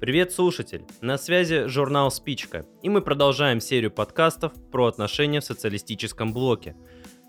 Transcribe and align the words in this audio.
Привет, 0.00 0.32
слушатель! 0.32 0.84
На 1.00 1.16
связи 1.16 1.66
журнал 1.66 2.10
«Спичка», 2.10 2.66
и 2.82 2.88
мы 2.88 3.00
продолжаем 3.00 3.60
серию 3.60 3.92
подкастов 3.92 4.52
про 4.70 4.86
отношения 4.86 5.40
в 5.40 5.44
социалистическом 5.44 6.34
блоке. 6.34 6.74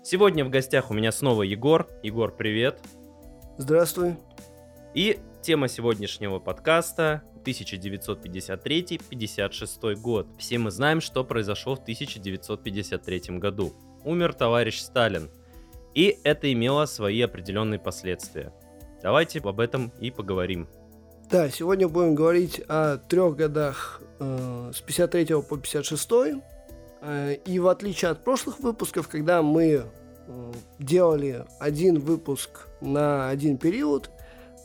Сегодня 0.04 0.44
в 0.44 0.50
гостях 0.50 0.90
у 0.90 0.94
меня 0.94 1.12
снова 1.12 1.44
Егор. 1.44 1.88
Егор, 2.02 2.34
привет! 2.34 2.80
Здравствуй! 3.56 4.16
И 4.94 5.20
тема 5.42 5.68
сегодняшнего 5.68 6.40
подкаста 6.40 7.22
1953-56 7.44 9.94
год. 9.94 10.26
Все 10.36 10.58
мы 10.58 10.72
знаем, 10.72 11.00
что 11.00 11.22
произошло 11.24 11.76
в 11.76 11.80
1953 11.80 13.38
году. 13.38 13.72
Умер 14.04 14.34
товарищ 14.34 14.80
Сталин. 14.80 15.30
И 15.94 16.18
это 16.24 16.52
имело 16.52 16.84
свои 16.86 17.20
определенные 17.22 17.78
последствия. 17.78 18.52
Давайте 19.02 19.38
об 19.38 19.60
этом 19.60 19.92
и 20.00 20.10
поговорим. 20.10 20.66
Да, 21.28 21.50
сегодня 21.50 21.88
будем 21.88 22.14
говорить 22.14 22.62
о 22.68 22.98
трех 22.98 23.34
годах 23.34 24.00
э, 24.20 24.70
с 24.72 24.80
53 24.80 25.42
по 25.42 25.56
56. 25.58 26.08
Э, 27.02 27.34
и 27.44 27.58
в 27.58 27.66
отличие 27.66 28.12
от 28.12 28.22
прошлых 28.22 28.60
выпусков, 28.60 29.08
когда 29.08 29.42
мы 29.42 29.64
э, 29.64 30.52
делали 30.78 31.44
один 31.58 31.98
выпуск 31.98 32.68
на 32.80 33.28
один 33.28 33.58
период, 33.58 34.08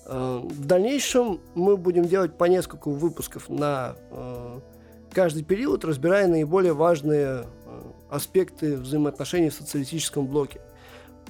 э, 0.05 0.39
в 0.43 0.66
дальнейшем 0.67 1.41
мы 1.55 1.77
будем 1.77 2.05
делать 2.05 2.38
по 2.38 2.43
несколько 2.43 2.91
выпусков 2.91 3.49
на 3.49 3.95
э, 4.11 4.59
каждый 5.11 5.43
период, 5.43 5.83
разбирая 5.83 6.27
наиболее 6.27 6.73
важные 6.73 7.25
э, 7.25 7.43
аспекты 8.11 8.77
взаимоотношений 8.77 9.49
в 9.49 9.55
социалистическом 9.55 10.27
блоке 10.27 10.61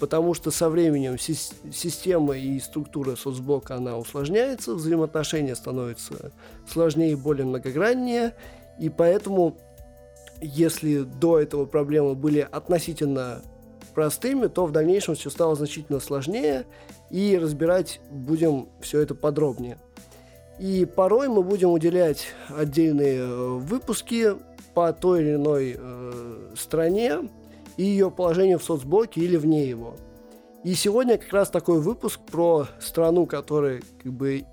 потому 0.02 0.34
что 0.34 0.50
со 0.50 0.68
временем 0.68 1.20
система 1.20 2.36
и 2.36 2.60
структура 2.60 3.16
соцблока, 3.16 3.76
она 3.76 4.00
усложняется, 4.00 4.74
взаимоотношения 4.74 5.56
становятся 5.56 6.32
сложнее 6.68 7.12
и 7.12 7.16
более 7.16 7.46
многограннее, 7.46 8.34
и 8.80 8.90
поэтому, 8.90 9.60
если 10.42 11.04
до 11.04 11.40
этого 11.40 11.66
проблемы 11.66 12.16
были 12.16 12.40
относительно 12.52 13.44
простыми, 13.94 14.48
то 14.48 14.66
в 14.66 14.72
дальнейшем 14.72 15.14
все 15.14 15.30
стало 15.30 15.56
значительно 15.56 16.00
сложнее, 16.00 16.66
и 17.12 17.38
разбирать 17.38 18.02
будем 18.10 18.70
все 18.80 19.02
это 19.02 19.14
подробнее. 19.14 19.78
И 20.58 20.86
порой 20.86 21.28
мы 21.28 21.44
будем 21.44 21.70
уделять 21.70 22.30
отдельные 22.50 23.20
э, 23.20 23.50
выпуски 23.60 24.30
по 24.74 24.94
той 24.94 25.22
или 25.22 25.36
иной 25.36 25.76
э, 25.78 26.54
стране, 26.58 27.20
и 27.78 27.84
ее 27.84 28.12
положение 28.12 28.58
в 28.58 28.64
соцблоке 28.64 29.22
или 29.22 29.38
вне 29.38 29.68
его. 29.68 29.96
И 30.64 30.76
сегодня 30.76 31.18
как 31.18 31.34
раз 31.34 31.50
такой 31.50 31.82
выпуск 31.82 32.20
про 32.32 32.68
страну, 32.80 33.26
которая 33.26 33.82
как 34.04 34.14
бы 34.14 34.44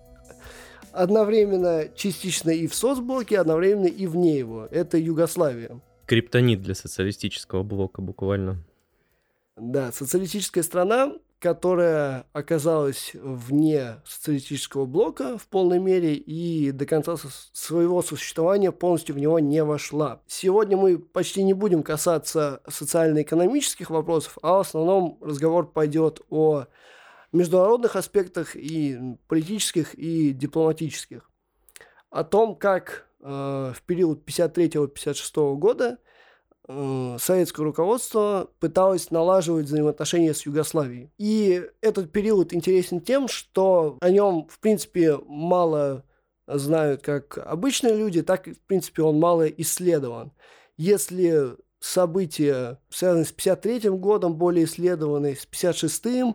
одновременно 0.93 1.89
частично 1.95 2.51
и 2.51 2.67
в 2.67 2.75
соцблоке, 2.75 3.39
одновременно 3.39 3.87
и 3.87 4.07
вне 4.07 4.39
его. 4.39 4.67
Это 4.71 4.99
Югославия. 4.99 5.81
Криптонит 6.07 6.63
для 6.63 6.75
социалистического 6.75 7.63
блока 7.63 8.01
буквально. 8.01 8.65
Да, 9.57 9.93
социалистическая 9.93 10.63
страна, 10.63 11.13
которая 11.39 12.27
оказалась 12.33 13.13
вне 13.15 14.01
социалистического 14.05 14.87
блока 14.87 15.39
в 15.39 15.47
полной 15.47 15.79
мере 15.79 16.15
и 16.15 16.73
до 16.73 16.85
конца 16.85 17.15
своего 17.53 18.03
существования 18.03 18.73
полностью 18.73 19.15
в 19.15 19.19
него 19.19 19.39
не 19.39 19.63
вошла. 19.63 20.21
Сегодня 20.27 20.77
мы 20.77 20.99
почти 20.99 21.45
не 21.45 21.55
будем 21.55 21.85
касаться 21.85 22.61
социально-экономических 22.69 23.91
вопросов, 23.91 24.39
а 24.43 24.57
в 24.57 24.61
основном 24.61 25.19
разговор 25.21 25.71
пойдет 25.71 26.21
о 26.29 26.65
международных 27.33 27.95
аспектах 27.95 28.57
и 28.57 28.99
политических, 29.29 29.95
и 29.95 30.33
дипломатических. 30.33 31.31
О 32.11 32.25
том, 32.25 32.57
как 32.57 33.07
э, 33.21 33.73
в 33.77 33.83
период 33.87 34.27
53-56 34.27 35.55
года 35.57 35.99
советское 36.69 37.63
руководство 37.63 38.51
пыталось 38.61 39.11
налаживать 39.11 39.67
взаимоотношения 39.67 40.35
с 40.35 40.45
Югославией. 40.45 41.11
И 41.19 41.67
этот 41.81 42.13
период 42.13 42.53
интересен 42.53 43.01
тем, 43.01 43.29
что 43.29 43.97
о 44.01 44.11
нем, 44.11 44.47
в 44.51 44.59
принципе, 44.61 45.17
мало 45.27 46.05
знают 46.47 47.03
как 47.03 47.39
обычные 47.39 47.97
люди, 47.97 48.23
так, 48.23 48.47
в 48.47 48.61
принципе, 48.67 49.03
он 49.03 49.19
мало 49.19 49.47
исследован. 49.47 50.33
Если 50.77 51.57
события, 51.81 52.79
связанные 52.91 53.25
с 53.25 53.33
53 53.33 53.91
годом, 53.91 54.35
более 54.35 54.65
исследованы, 54.65 55.37
с 55.37 55.47
56-м, 55.47 56.35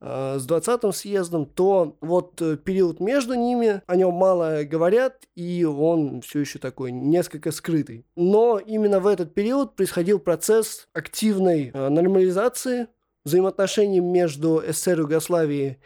с 0.00 0.46
20-м 0.46 0.92
съездом, 0.92 1.44
то 1.46 1.96
вот 2.00 2.40
э, 2.40 2.56
период 2.56 3.00
между 3.00 3.34
ними, 3.34 3.82
о 3.86 3.96
нем 3.96 4.14
мало 4.14 4.62
говорят, 4.62 5.24
и 5.34 5.64
он 5.64 6.20
все 6.20 6.40
еще 6.40 6.60
такой 6.60 6.92
несколько 6.92 7.50
скрытый. 7.50 8.06
Но 8.14 8.58
именно 8.58 9.00
в 9.00 9.08
этот 9.08 9.34
период 9.34 9.74
происходил 9.74 10.20
процесс 10.20 10.88
активной 10.92 11.72
э, 11.74 11.88
нормализации 11.88 12.86
взаимоотношений 13.24 13.98
между 13.98 14.62
СССР 14.68 15.00
и 15.00 15.02
Югославией 15.02 15.78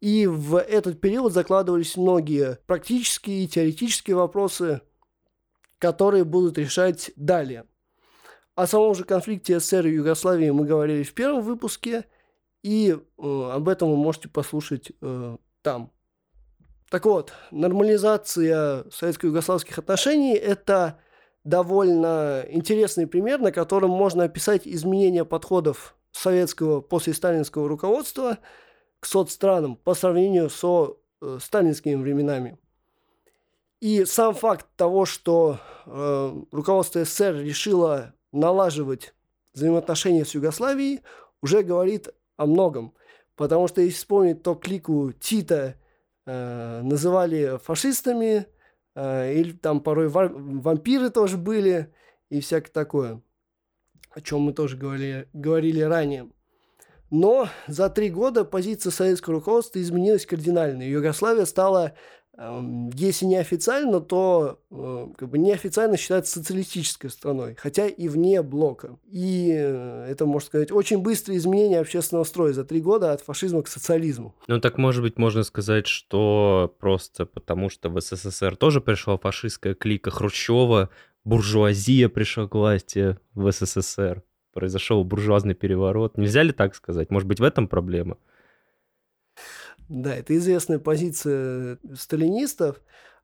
и 0.00 0.26
в 0.26 0.56
этот 0.56 1.00
период 1.00 1.32
закладывались 1.32 1.96
многие 1.96 2.58
практические 2.66 3.44
и 3.44 3.48
теоретические 3.48 4.16
вопросы, 4.16 4.80
которые 5.78 6.24
будут 6.24 6.56
решать 6.56 7.10
далее. 7.16 7.64
О 8.54 8.66
самом 8.66 8.94
же 8.94 9.04
конфликте 9.04 9.60
СССР 9.60 9.88
и 9.88 9.94
Югославии 9.94 10.50
мы 10.50 10.64
говорили 10.64 11.02
в 11.02 11.12
первом 11.12 11.42
выпуске– 11.42 12.06
и 12.62 12.90
э, 12.90 13.50
об 13.52 13.68
этом 13.68 13.90
вы 13.90 13.96
можете 13.96 14.28
послушать 14.28 14.92
э, 15.00 15.36
там. 15.62 15.92
Так 16.90 17.04
вот, 17.04 17.32
нормализация 17.50 18.84
советско-югославских 18.90 19.78
отношений– 19.78 20.34
это 20.36 20.98
довольно 21.44 22.44
интересный 22.48 23.06
пример, 23.06 23.40
на 23.40 23.52
котором 23.52 23.90
можно 23.90 24.24
описать 24.24 24.66
изменение 24.66 25.24
подходов 25.24 25.96
советского 26.12 26.80
после 26.80 27.14
сталинского 27.14 27.68
руководства 27.68 28.38
к 29.00 29.06
соцстранам 29.06 29.76
по 29.76 29.94
сравнению 29.94 30.50
со 30.50 30.96
э, 31.20 31.38
сталинскими 31.40 31.94
временами. 31.94 32.58
И 33.80 34.04
сам 34.04 34.34
факт 34.34 34.66
того, 34.76 35.04
что 35.04 35.60
э, 35.86 36.42
руководство 36.50 37.04
СССР 37.04 37.36
решило 37.36 38.14
налаживать 38.32 39.14
взаимоотношения 39.54 40.24
с 40.24 40.34
Югославией, 40.34 41.02
уже 41.42 41.62
говорит 41.62 42.08
о 42.38 42.46
многом. 42.46 42.94
Потому 43.36 43.68
что 43.68 43.82
если 43.82 43.98
вспомнить, 43.98 44.42
то 44.42 44.54
клику 44.54 45.12
Тита 45.12 45.74
э, 46.24 46.80
называли 46.82 47.58
фашистами, 47.62 48.46
э, 48.94 49.34
или 49.34 49.52
там 49.52 49.80
порой 49.80 50.08
вампиры 50.08 51.10
тоже 51.10 51.36
были, 51.36 51.92
и 52.30 52.40
всякое 52.40 52.72
такое, 52.72 53.22
о 54.10 54.20
чем 54.22 54.40
мы 54.40 54.54
тоже 54.54 54.76
говорили, 54.76 55.28
говорили 55.34 55.82
ранее. 55.82 56.30
Но 57.10 57.48
за 57.66 57.88
три 57.90 58.10
года 58.10 58.44
позиция 58.44 58.90
советского 58.90 59.36
руководства 59.36 59.80
изменилась 59.80 60.26
кардинально. 60.26 60.82
Югославия 60.82 61.46
стала 61.46 61.94
если 62.94 63.24
не 63.26 63.36
официально, 63.36 64.00
то 64.00 64.60
э, 64.70 65.08
как 65.16 65.28
бы 65.28 65.38
неофициально 65.38 65.96
считается 65.96 66.38
социалистической 66.38 67.10
страной, 67.10 67.56
хотя 67.58 67.88
и 67.88 68.06
вне 68.06 68.42
блока. 68.42 68.96
И 69.10 69.52
э, 69.52 70.06
это, 70.08 70.24
можно 70.24 70.46
сказать, 70.46 70.70
очень 70.70 70.98
быстрое 70.98 71.36
изменение 71.38 71.80
общественного 71.80 72.22
строя 72.22 72.52
за 72.52 72.64
три 72.64 72.80
года 72.80 73.12
от 73.12 73.22
фашизма 73.22 73.62
к 73.62 73.68
социализму. 73.68 74.36
Ну 74.46 74.60
так, 74.60 74.78
может 74.78 75.02
быть, 75.02 75.18
можно 75.18 75.42
сказать, 75.42 75.88
что 75.88 76.72
просто 76.78 77.26
потому, 77.26 77.70
что 77.70 77.90
в 77.90 78.00
СССР 78.00 78.54
тоже 78.54 78.80
пришла 78.80 79.18
фашистская 79.18 79.74
клика 79.74 80.12
Хрущева, 80.12 80.90
буржуазия 81.24 82.08
пришла 82.08 82.46
к 82.46 82.54
власти 82.54 83.18
в 83.34 83.50
СССР, 83.50 84.22
произошел 84.52 85.02
буржуазный 85.02 85.54
переворот. 85.54 86.16
Нельзя 86.16 86.44
ли 86.44 86.52
так 86.52 86.76
сказать? 86.76 87.10
Может 87.10 87.26
быть, 87.26 87.40
в 87.40 87.44
этом 87.44 87.66
проблема? 87.66 88.16
Да, 89.88 90.14
это 90.14 90.36
известная 90.36 90.78
позиция 90.78 91.78
сталинистов. 91.94 92.80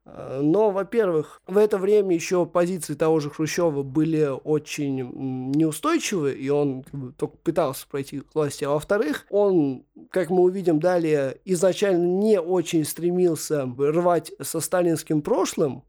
А, 0.06 0.40
но, 0.40 0.70
во-первых, 0.70 1.42
в 1.46 1.58
это 1.58 1.76
время 1.76 2.14
еще 2.14 2.46
позиции 2.46 2.94
того 2.94 3.20
же 3.20 3.30
Хрущева 3.30 3.82
были 3.82 4.28
очень 4.44 5.52
неустойчивы, 5.52 6.32
и 6.32 6.48
он 6.48 6.82
как 6.82 6.94
бы, 6.94 7.12
только 7.12 7.36
пытался 7.38 7.86
пройти 7.86 8.20
к 8.20 8.34
власти. 8.34 8.64
А 8.64 8.70
во-вторых, 8.70 9.26
он, 9.30 9.84
как 10.10 10.30
мы 10.30 10.42
увидим 10.42 10.80
далее, 10.80 11.38
изначально 11.44 12.04
не 12.04 12.40
очень 12.40 12.84
стремился 12.84 13.66
рвать 13.78 14.32
со 14.40 14.60
сталинским 14.60 15.20
прошлым, 15.20 15.84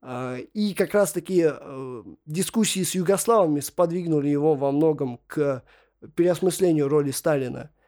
а, 0.00 0.36
и 0.36 0.74
как 0.74 0.94
раз-таки 0.94 1.44
э, 1.48 2.02
дискуссии 2.26 2.82
с 2.82 2.96
югославами 2.96 3.60
сподвигнули 3.60 4.28
его 4.28 4.56
во 4.56 4.72
многом 4.72 5.20
к 5.28 5.62
переосмыслению 6.16 6.88
роли 6.88 7.12
Сталина– 7.12 7.70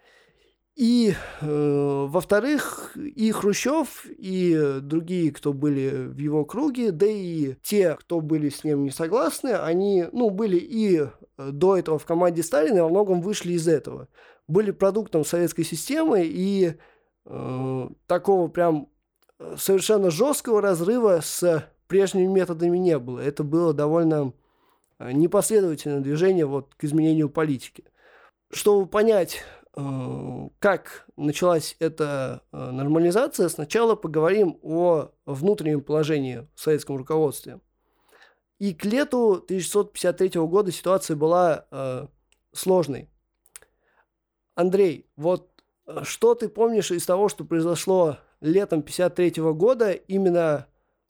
и, 0.77 1.15
э, 1.41 2.07
во-вторых, 2.09 2.97
и 2.97 3.31
Хрущев, 3.31 4.07
и 4.07 4.81
другие, 4.81 5.31
кто 5.31 5.53
были 5.53 6.09
в 6.09 6.19
его 6.19 6.45
круге, 6.45 6.91
да 6.91 7.07
и 7.07 7.55
те, 7.63 7.95
кто 7.95 8.21
были 8.21 8.49
с 8.49 8.65
ним 8.65 8.83
не 8.83 8.91
согласны, 8.91 9.51
они, 9.51 10.07
ну, 10.11 10.31
были 10.31 10.57
и 10.57 11.07
до 11.39 11.77
этого 11.77 11.99
в 11.99 12.05
команде 12.05 12.43
Сталина, 12.43 12.83
во 12.83 12.89
многом 12.89 13.21
вышли 13.21 13.53
из 13.53 13.69
этого. 13.69 14.09
Были 14.49 14.73
продуктом 14.73 15.25
советской 15.25 15.63
системы, 15.63 16.25
и 16.25 16.75
э, 17.25 17.89
такого 18.09 18.49
прям 18.49 18.89
э, 19.39 19.55
совершенно 19.57 20.11
жесткого 20.11 20.61
разрыва 20.61 21.21
с 21.23 21.69
прежними 21.87 22.27
методами 22.27 22.79
не 22.79 22.99
было. 22.99 23.21
Это 23.21 23.45
было 23.45 23.73
довольно 23.73 24.33
э, 24.99 25.13
непоследовательное 25.13 26.01
движение 26.01 26.47
вот 26.47 26.75
к 26.75 26.83
изменению 26.83 27.31
политики. 27.31 27.85
Чтобы 28.53 28.87
понять, 28.87 29.45
как 29.75 31.07
началась 31.17 31.75
эта 31.81 32.43
нормализация, 32.53 33.49
сначала 33.49 33.97
поговорим 33.97 34.59
о 34.63 35.11
внутреннем 35.27 35.81
положении 35.81 36.47
в 36.55 36.61
советском 36.61 36.97
руководстве. 36.97 37.61
И 38.61 38.73
к 38.73 38.85
лету 38.85 39.33
1653 39.33 40.41
года 40.43 40.71
ситуация 40.71 41.17
была 41.17 42.09
сложной. 42.53 43.09
Андрей, 44.55 45.07
вот 45.17 45.51
что 46.03 46.35
ты 46.35 46.49
помнишь 46.49 46.91
из 46.91 47.05
того, 47.05 47.29
что 47.29 47.45
произошло 47.45 48.19
летом 48.41 48.81
1953 48.81 49.43
года 49.53 49.93
именно 49.93 50.67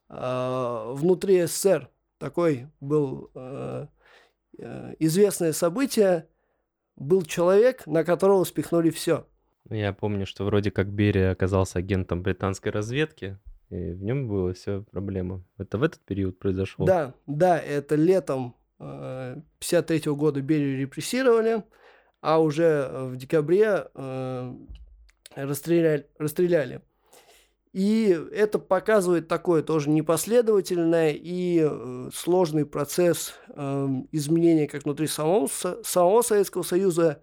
э, 0.09 0.93
внутри 0.95 1.47
СССР? 1.47 1.91
Такой 2.19 2.69
был 2.81 3.31
э, 3.35 3.87
э, 4.59 4.95
известное 4.99 5.53
событие. 5.53 6.29
Был 6.97 7.23
человек, 7.23 7.87
на 7.87 8.05
которого 8.05 8.45
спихнули 8.45 8.91
все. 8.91 9.27
Я 9.71 9.93
помню, 9.93 10.27
что 10.27 10.45
вроде 10.45 10.71
как 10.71 10.89
Берия 10.89 11.33
оказался 11.33 11.79
агентом 11.79 12.23
британской 12.23 12.71
разведки, 12.71 13.39
и 13.71 13.93
в 13.93 14.03
нем 14.03 14.29
было 14.29 14.53
все 14.53 14.83
проблема. 14.91 15.43
Это 15.59 15.79
в 15.79 15.83
этот 15.83 16.01
период 16.01 16.39
произошло? 16.39 16.85
Да, 16.87 17.15
да, 17.27 17.59
это 17.59 17.95
летом 17.95 18.55
1953 18.79 20.03
э, 20.05 20.15
года 20.15 20.43
Берию 20.43 20.79
репрессировали 20.79 21.63
а 22.25 22.41
уже 22.41 22.89
в 22.91 23.17
декабре 23.17 23.87
э, 23.95 24.55
расстреляли, 25.37 26.07
расстреляли. 26.19 26.81
И 27.75 28.19
это 28.33 28.59
показывает 28.59 29.29
такое 29.29 29.63
тоже 29.63 29.91
непоследовательное 29.91 31.11
и 31.11 31.61
э, 31.61 32.09
сложный 32.15 32.65
процесс 32.65 33.35
э, 33.49 33.89
изменения 34.13 34.67
как 34.67 34.85
внутри 34.85 35.07
самого, 35.07 35.49
самого 35.83 36.23
Советского 36.23 36.63
Союза, 36.63 37.21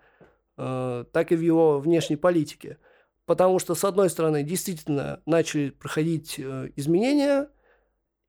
э, 0.58 1.06
так 1.12 1.32
и 1.32 1.36
в 1.36 1.42
его 1.42 1.80
внешней 1.80 2.18
политике. 2.18 2.78
Потому 3.26 3.58
что, 3.58 3.74
с 3.74 3.84
одной 3.84 4.10
стороны, 4.10 4.44
действительно 4.44 5.22
начали 5.26 5.70
проходить 5.72 6.36
э, 6.38 6.70
изменения, 6.76 7.50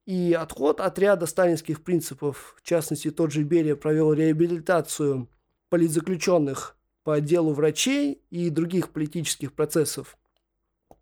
и 0.07 0.33
отход 0.33 0.81
от 0.81 0.99
ряда 0.99 1.27
сталинских 1.27 1.85
принципов, 1.85 2.55
в 2.57 2.63
частности, 2.63 3.11
тот 3.11 3.33
же 3.33 3.43
Берия 3.43 3.77
провел 3.77 4.15
реабилитацию– 4.15 5.29
политзаключенных 5.73 6.77
по 7.03 7.19
делу 7.23 7.55
врачей 7.55 8.23
и 8.29 8.51
других 8.51 8.91
политических 8.91 9.55
процессов 9.55 10.19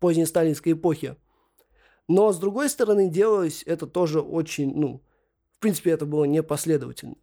поздней 0.01 0.25
сталинской 0.25 0.73
эпохи. 0.73 1.15
Но, 2.09 2.33
с 2.33 2.39
другой 2.39 2.67
стороны, 2.67 3.09
делалось 3.09 3.63
это 3.65 3.87
тоже 3.87 4.19
очень, 4.19 4.73
ну, 4.75 5.01
в 5.55 5.59
принципе, 5.59 5.91
это 5.91 6.05
было 6.05 6.25
непоследовательно. 6.25 7.15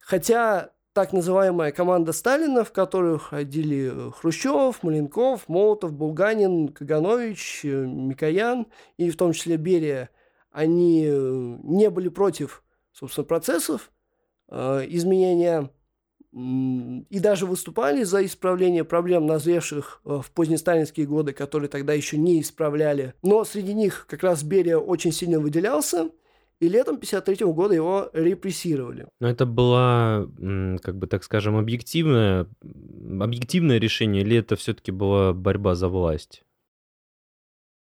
Хотя 0.00 0.72
так 0.92 1.14
называемая 1.14 1.72
команда 1.72 2.12
Сталина, 2.12 2.64
в 2.64 2.72
которую 2.72 3.18
ходили 3.18 4.10
Хрущев, 4.10 4.82
Маленков, 4.82 5.48
Молотов, 5.48 5.94
Булганин, 5.94 6.68
Каганович, 6.68 7.60
Микоян 7.64 8.66
и 8.98 9.08
в 9.08 9.16
том 9.16 9.32
числе 9.32 9.56
Берия, 9.56 10.10
они 10.50 11.04
не 11.06 11.88
были 11.88 12.08
против, 12.08 12.62
собственно, 12.92 13.24
процессов 13.24 13.90
э, 14.48 14.84
изменения 14.88 15.70
и 16.34 17.18
даже 17.20 17.44
выступали 17.44 18.04
за 18.04 18.24
исправление 18.24 18.84
проблем, 18.84 19.26
назревших 19.26 20.00
э, 20.04 20.20
в 20.24 20.30
позднесталинские 20.30 21.06
годы, 21.06 21.32
которые 21.32 21.68
тогда 21.68 21.92
еще 21.92 22.16
не 22.16 22.40
исправляли. 22.40 23.14
Но 23.22 23.44
среди 23.44 23.74
них 23.74 24.06
как 24.08 24.22
раз 24.22 24.42
Берия 24.42 24.78
очень 24.78 25.12
сильно 25.12 25.38
выделялся, 25.38 26.10
и 26.58 26.68
летом 26.68 26.94
1953 26.94 27.46
года 27.52 27.74
его 27.74 28.08
репрессировали. 28.14 29.08
Но 29.20 29.28
это 29.28 29.44
было, 29.44 30.30
как 30.82 30.96
бы 30.96 31.06
так 31.06 31.24
скажем, 31.24 31.56
объективное, 31.56 32.46
объективное 33.20 33.78
решение, 33.78 34.22
или 34.22 34.38
это 34.38 34.56
все-таки 34.56 34.90
была 34.90 35.34
борьба 35.34 35.74
за 35.74 35.88
власть? 35.88 36.44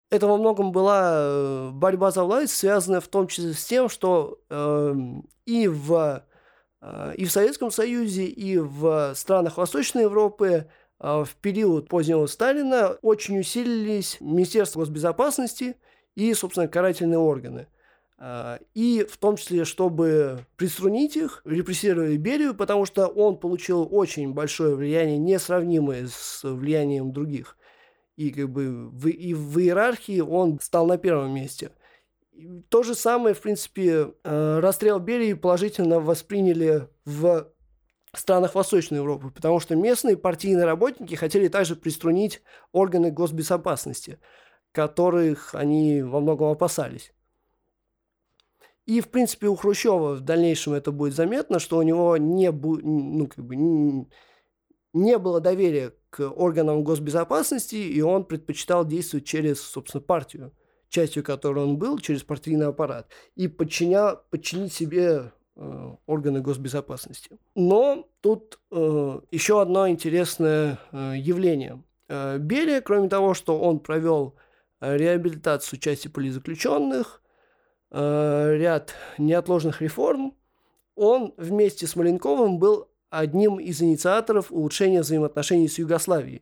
Это 0.09 0.27
во 0.27 0.37
многом 0.37 0.71
была 0.71 1.13
э, 1.13 1.69
борьба 1.71 2.11
за 2.11 2.23
власть, 2.23 2.53
связанная 2.53 3.01
в 3.01 3.07
том 3.07 3.27
числе 3.27 3.53
с 3.53 3.65
тем, 3.65 3.87
что 3.87 4.39
э, 4.49 4.95
и 5.45 5.67
в 5.67 6.23
и 7.17 7.25
в 7.25 7.31
Советском 7.31 7.71
Союзе, 7.71 8.25
и 8.25 8.57
в 8.57 9.13
странах 9.15 9.57
Восточной 9.57 10.03
Европы 10.03 10.67
а, 10.99 11.23
в 11.23 11.35
период 11.35 11.89
позднего 11.89 12.25
Сталина 12.25 12.97
очень 13.01 13.39
усилились 13.39 14.17
Министерство 14.19 14.79
госбезопасности 14.79 15.77
и, 16.15 16.33
собственно, 16.33 16.67
карательные 16.67 17.19
органы. 17.19 17.67
А, 18.17 18.59
и 18.73 19.05
в 19.09 19.17
том 19.17 19.35
числе, 19.35 19.65
чтобы 19.65 20.45
приструнить 20.55 21.17
их, 21.17 21.41
репрессировали 21.45 22.17
Берию, 22.17 22.55
потому 22.55 22.85
что 22.85 23.07
он 23.07 23.37
получил 23.37 23.87
очень 23.91 24.33
большое 24.33 24.75
влияние, 24.75 25.17
несравнимое 25.17 26.07
с 26.07 26.41
влиянием 26.43 27.11
других. 27.11 27.57
И 28.15 28.31
как 28.31 28.49
бы 28.49 28.89
в, 28.89 29.07
и 29.07 29.33
в 29.33 29.59
иерархии 29.59 30.21
он 30.21 30.59
стал 30.61 30.87
на 30.87 30.97
первом 30.97 31.33
месте– 31.33 31.71
то 32.69 32.83
же 32.83 32.95
самое, 32.95 33.33
в 33.33 33.41
принципе, 33.41 34.13
э, 34.23 34.59
расстрел 34.59 34.99
Берии 34.99 35.33
положительно 35.33 35.99
восприняли 35.99 36.89
в 37.05 37.51
странах 38.13 38.55
Восточной 38.55 38.97
Европы, 38.97 39.29
потому 39.29 39.59
что 39.59 39.75
местные 39.75 40.17
партийные 40.17 40.65
работники 40.65 41.15
хотели 41.15 41.47
также 41.47 41.75
приструнить 41.75 42.41
органы 42.71 43.11
госбезопасности, 43.11 44.19
которых 44.71 45.55
они 45.55 46.01
во 46.01 46.19
многом 46.19 46.51
опасались. 46.51 47.13
И, 48.85 49.01
в 49.01 49.09
принципе, 49.09 49.47
у 49.47 49.55
Хрущева 49.55 50.13
в 50.15 50.21
дальнейшем 50.21 50.73
это 50.73 50.91
будет 50.91 51.15
заметно, 51.15 51.59
что 51.59 51.77
у 51.77 51.81
него 51.81 52.17
не, 52.17 52.51
бу- 52.51 52.81
ну, 52.83 53.27
как 53.27 53.43
бы, 53.43 53.55
не 53.55 55.17
было 55.17 55.41
доверия 55.41 55.93
к 56.09 56.29
органам 56.29 56.83
госбезопасности, 56.83 57.75
и 57.75 58.01
он 58.01 58.25
предпочитал 58.25 58.85
действовать 58.85 59.25
через, 59.25 59.61
собственно, 59.61 60.01
партию– 60.01 60.53
частью 60.95 61.23
которой 61.23 61.65
он 61.65 61.77
был, 61.77 61.99
через 61.99 62.23
партийный 62.23 62.67
аппарат, 62.67 63.07
и 63.35 63.49
подчиня, 63.49 64.15
подчинить 64.29 64.71
себе 64.71 65.33
э, 65.57 65.91
органы 66.05 66.39
госбезопасности. 66.39 67.37
Но 67.53 68.07
тут 68.21 68.59
э, 68.71 69.19
еще 69.29 69.61
одно 69.61 69.89
интересное 69.89 70.79
э, 70.93 71.15
явление. 71.17 71.83
Э, 72.07 72.37
Берия, 72.37 72.79
кроме 72.79 73.09
того, 73.09 73.33
что 73.33 73.59
он 73.59 73.79
провел 73.79 74.35
реабилитацию 74.79 75.79
части 75.79 76.07
политзаключенных, 76.07 77.21
э, 77.91 78.55
ряд 78.57 78.93
неотложных 79.17 79.81
реформ, 79.81 80.33
он 80.95 81.33
вместе 81.35 81.87
с 81.87 81.97
Маленковым 81.97 82.57
был 82.57 82.87
одним 83.09 83.59
из 83.59 83.81
инициаторов 83.81 84.49
улучшения 84.49 85.01
взаимоотношений 85.01 85.67
с 85.67 85.77
Югославией. 85.77 86.41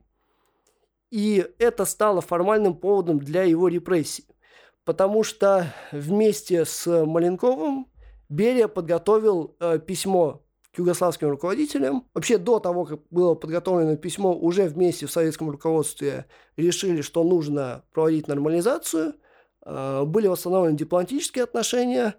И 1.10 1.48
это 1.58 1.86
стало 1.86 2.22
формальным 2.22 2.76
поводом 2.76 3.20
для 3.20 3.44
его 3.44 3.68
репрессий 3.68 4.26
потому 4.86 5.24
что 5.24 5.74
вместе 5.92 6.66
с 6.66 7.06
Маленковым 7.06 7.88
Берия 8.30 8.68
подготовил 8.68 9.56
э, 9.60 9.80
письмо 9.80 10.44
к 10.72 10.80
югославским 10.80 11.30
руководителям. 11.30 12.08
Вообще 12.14 12.38
до 12.38 12.60
того, 12.60 12.86
как 12.86 13.00
было 13.12 13.36
подготовлено 13.36 13.96
письмо, 13.96 14.36
уже 14.36 14.64
вместе 14.64 15.06
в 15.06 15.12
советском 15.12 15.50
руководстве 15.50 16.26
решили, 16.58 17.02
что 17.02 17.24
нужно 17.24 17.84
проводить 17.92 18.28
нормализацию. 18.28 19.14
Э, 19.66 20.04
были 20.06 20.28
восстановлены 20.28 20.76
дипломатические 20.76 21.44
отношения, 21.44 22.16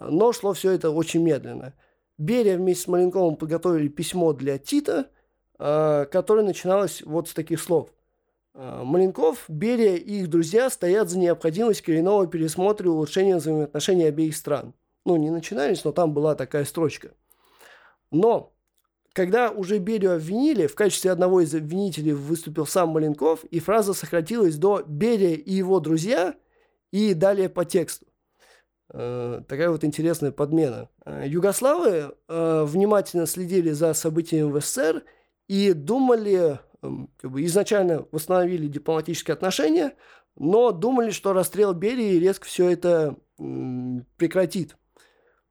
но 0.00 0.32
шло 0.32 0.52
все 0.52 0.72
это 0.72 0.90
очень 0.90 1.22
медленно. 1.22 1.74
Берия 2.18 2.56
вместе 2.56 2.84
с 2.84 2.88
Маленковым 2.88 3.36
подготовили 3.36 3.88
письмо 3.88 4.32
для 4.32 4.58
Тита, 4.58 5.10
э, 5.58 6.06
которое 6.10 6.42
начиналось 6.42 7.02
вот 7.02 7.28
с 7.28 7.34
таких 7.34 7.60
слов. 7.60 7.90
А, 8.58 8.84
Маленков, 8.84 9.44
Берия 9.48 9.96
и 9.96 10.20
их 10.20 10.30
друзья 10.30 10.70
стоят 10.70 11.10
за 11.10 11.18
необходимость 11.18 11.82
коренного 11.82 12.26
пересмотра 12.26 12.86
и 12.86 12.90
улучшения 12.90 13.36
взаимоотношений 13.36 14.04
обеих 14.04 14.34
стран. 14.34 14.72
Ну, 15.04 15.16
не 15.16 15.30
начинались, 15.30 15.84
но 15.84 15.92
там 15.92 16.14
была 16.14 16.34
такая 16.34 16.64
строчка. 16.64 17.10
Но 18.10 18.54
когда 19.12 19.50
уже 19.50 19.78
Берию 19.78 20.16
обвинили, 20.16 20.66
в 20.66 20.74
качестве 20.74 21.10
одного 21.10 21.42
из 21.42 21.54
обвинителей 21.54 22.12
выступил 22.12 22.66
сам 22.66 22.90
Маленков, 22.90 23.44
и 23.44 23.60
фраза 23.60 23.92
сократилась 23.92 24.56
до 24.56 24.82
«Берия 24.86 25.34
и 25.34 25.52
его 25.52 25.78
друзья» 25.80 26.34
и 26.92 27.12
далее 27.12 27.50
по 27.50 27.64
тексту. 27.66 28.06
Э, 28.90 29.42
такая 29.46 29.70
вот 29.70 29.84
интересная 29.84 30.32
подмена. 30.32 30.88
Э, 31.04 31.24
югославы 31.26 32.14
э, 32.28 32.64
внимательно 32.64 33.26
следили 33.26 33.70
за 33.70 33.92
событиями 33.92 34.50
в 34.50 34.60
СССР 34.60 35.04
и 35.46 35.72
думали 35.72 36.58
как 37.18 37.30
бы 37.30 37.44
изначально 37.44 38.06
восстановили 38.12 38.66
дипломатические 38.66 39.34
отношения, 39.34 39.94
но 40.36 40.70
думали, 40.70 41.10
что 41.10 41.32
расстрел 41.32 41.72
Берии 41.72 42.18
резко 42.18 42.46
все 42.46 42.68
это 42.68 43.16
прекратит, 44.16 44.76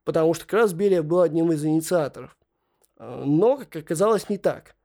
потому 0.04 0.34
что 0.34 0.46
как 0.46 0.54
раз 0.54 0.74
Берия 0.74 1.04
был 1.04 1.22
одним 1.22 1.52
из 1.52 1.64
инициаторов. 1.66 2.36
Э, 2.98 3.24
но, 3.26 3.58
как 3.58 3.76
оказалось, 3.76 4.30
не 4.30 4.38
так, 4.38 4.76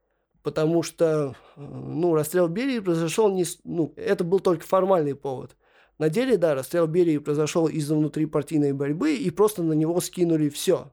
потому 0.42 0.82
что 0.82 1.34
э, 1.56 1.60
ну, 1.60 2.14
расстрел 2.14 2.48
Берии 2.48 2.80
произошел 2.80 3.30
не... 3.32 3.44
Ну, 3.64 3.92
это 3.96 4.24
был 4.24 4.40
только 4.40 4.66
формальный 4.66 5.14
повод. 5.14 5.56
На 5.98 6.08
деле, 6.08 6.38
да, 6.38 6.54
расстрел 6.54 6.86
Берии 6.86 7.18
произошел 7.18 7.68
из-за 7.68 7.94
внутрипартийной 7.94 8.72
борьбы, 8.72 9.14
и 9.14 9.30
просто 9.30 9.62
на 9.62 9.74
него 9.74 10.00
скинули 10.00 10.48
все, 10.48 10.92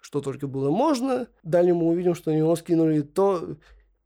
что 0.00 0.20
только 0.20 0.46
было 0.46 0.70
можно. 0.70 1.28
Далее 1.42 1.74
мы 1.74 1.88
увидим, 1.88 2.14
что 2.14 2.30
на 2.30 2.36
него 2.36 2.56
скинули 2.56 3.02
то... 3.02 3.56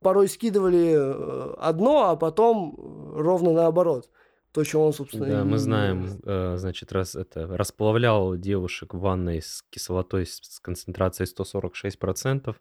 Порой 0.03 0.29
скидывали 0.29 0.95
э, 0.95 1.55
одно, 1.59 2.11
а 2.11 2.17
потом 2.17 2.75
ровно 3.15 3.53
наоборот– 3.53 4.11
то, 4.53 4.65
что 4.65 4.85
он, 4.85 4.93
собственно... 4.93 5.27
Да, 5.27 5.45
мы 5.45 5.57
знаем, 5.57 6.21
э, 6.25 6.57
значит, 6.59 6.93
раз 6.93 7.17
это 7.17 7.47
расплавлял 7.47 8.37
девушек 8.37 8.93
в 8.93 8.99
ванной 8.99 9.41
с 9.41 9.65
кислотой 9.71 10.27
с 10.27 10.61
концентрацией 10.61 11.27
146%. 11.27 12.55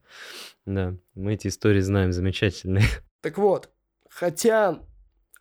Да, 0.66 0.96
мы 1.16 1.34
эти 1.34 1.48
истории 1.48 1.82
знаем 1.82 2.12
замечательные. 2.14 2.86
Так 3.22 3.38
вот, 3.38 3.70
хотя 4.10 4.80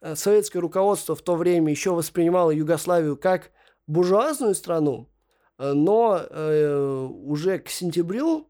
э, 0.03 0.15
советское 0.15 0.59
руководство 0.59 1.15
в 1.15 1.23
то 1.23 1.35
время 1.35 1.71
еще 1.71 1.95
воспринимало 1.95 2.51
Югославию 2.51 3.17
как 3.17 3.53
буржуазную 3.87 4.55
страну, 4.55 5.09
э, 5.57 5.73
но 5.73 6.21
э, 6.21 7.09
уже 7.11 7.59
к 7.59 7.71
сентябрю 7.71 8.50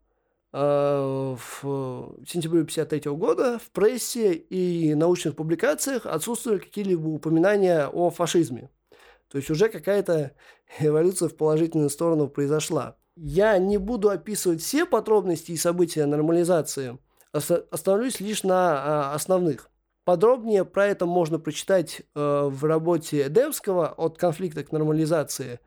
в 0.53 2.25
сентябре 2.27 2.61
1953 2.61 3.11
года 3.13 3.57
в 3.57 3.71
прессе 3.71 4.33
и 4.33 4.93
научных 4.95 5.35
публикациях 5.35 6.05
отсутствовали 6.05 6.59
какие-либо 6.59 7.07
упоминания 7.07 7.87
о 7.87 8.09
фашизме. 8.09 8.69
То 9.29 9.37
есть 9.37 9.49
уже 9.49 9.69
какая-то 9.69 10.33
эволюция 10.79 11.29
в 11.29 11.35
положительную 11.35 11.89
сторону 11.89 12.27
произошла. 12.27 12.97
Я 13.15 13.57
не 13.57 13.77
буду 13.77 14.09
описывать 14.09 14.61
все 14.61 14.85
подробности 14.85 15.51
и 15.51 15.57
события 15.57 16.05
нормализации, 16.05 16.97
остановлюсь 17.31 18.19
лишь 18.19 18.43
на 18.43 19.11
а, 19.11 19.13
основных. 19.13 19.69
Подробнее 20.03 20.65
про 20.65 20.87
это 20.87 21.05
можно 21.05 21.37
прочитать 21.37 22.01
э, 22.01 22.49
в 22.49 22.65
работе 22.65 23.29
Демского 23.29 23.89
«От 23.89 24.17
конфликта 24.17 24.63
к 24.63 24.71
нормализации». 24.71 25.59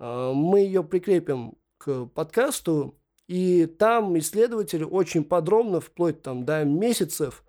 Э, 0.00 0.32
мы 0.34 0.60
ее 0.60 0.82
прикрепим 0.82 1.58
к 1.76 2.06
подкасту. 2.06 2.98
И 3.28 3.66
там 3.66 4.18
исследователь 4.18 4.84
очень 4.84 5.24
подробно, 5.24 5.80
вплоть 5.80 6.22
там 6.22 6.44
до 6.44 6.64
месяцев, 6.64 7.44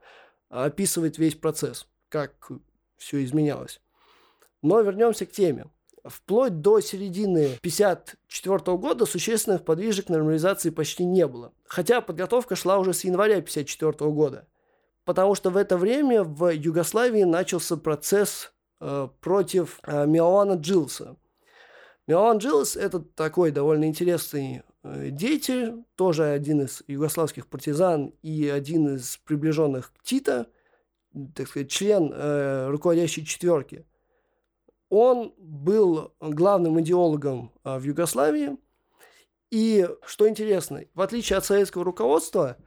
описывает 0.49 1.17
весь 1.17 1.35
процесс, 1.35 1.87
как 2.09 2.51
все 2.97 3.23
изменялось. 3.23 3.81
Но 4.61 4.79
вернемся 4.81 5.25
к 5.25 5.31
теме. 5.31 5.65
Вплоть 6.05 6.59
до 6.59 6.81
середины 6.81 7.45
1954 7.61 8.77
года 8.77 9.05
существенных 9.05 9.63
подвижек 9.63 10.09
нормализации 10.09 10.69
почти 10.69 11.05
не 11.05 11.25
было. 11.27 11.53
Хотя 11.65 12.01
подготовка 12.01 12.55
шла 12.55 12.77
уже 12.77 12.93
с 12.93 13.03
января 13.03 13.35
1954 13.35 14.11
года. 14.11 14.47
Потому 15.05 15.35
что 15.35 15.49
в 15.49 15.57
это 15.57 15.77
время 15.77 16.23
в 16.23 16.49
Югославии 16.53 17.23
начался 17.23 17.77
процесс 17.77 18.53
э, 18.79 19.07
против 19.21 19.79
э, 19.83 20.05
Милана 20.05 20.53
Джилса. 20.53 21.15
Милан 22.05 22.37
Джилс– 22.37 22.75
это 22.77 22.99
такой 22.99 23.51
довольно 23.51 23.85
интересный 23.85 24.63
Э, 24.83 25.09
деятель, 25.09 25.83
тоже 25.95 26.25
один 26.25 26.61
из 26.61 26.83
югославских 26.87 27.47
партизан 27.47 28.13
и 28.21 28.47
один 28.47 28.95
из 28.95 29.17
приближенных 29.25 29.93
к 29.93 30.03
Тита, 30.03 30.47
так 31.35 31.47
сказать, 31.47 31.71
член 31.71 32.11
э, 32.13 32.67
руководящей 32.69 33.25
четверки. 33.25 33.85
Он 34.89 35.33
был 35.37 36.13
главным 36.19 36.79
идеологом 36.81 37.51
э, 37.63 37.77
в 37.77 37.83
Югославии. 37.83 38.57
И 39.51 39.87
что 40.05 40.27
интересно, 40.27 40.83
в 40.93 41.01
отличие 41.01 41.37
от 41.37 41.45
советского 41.45 41.83
руководства, 41.85 42.57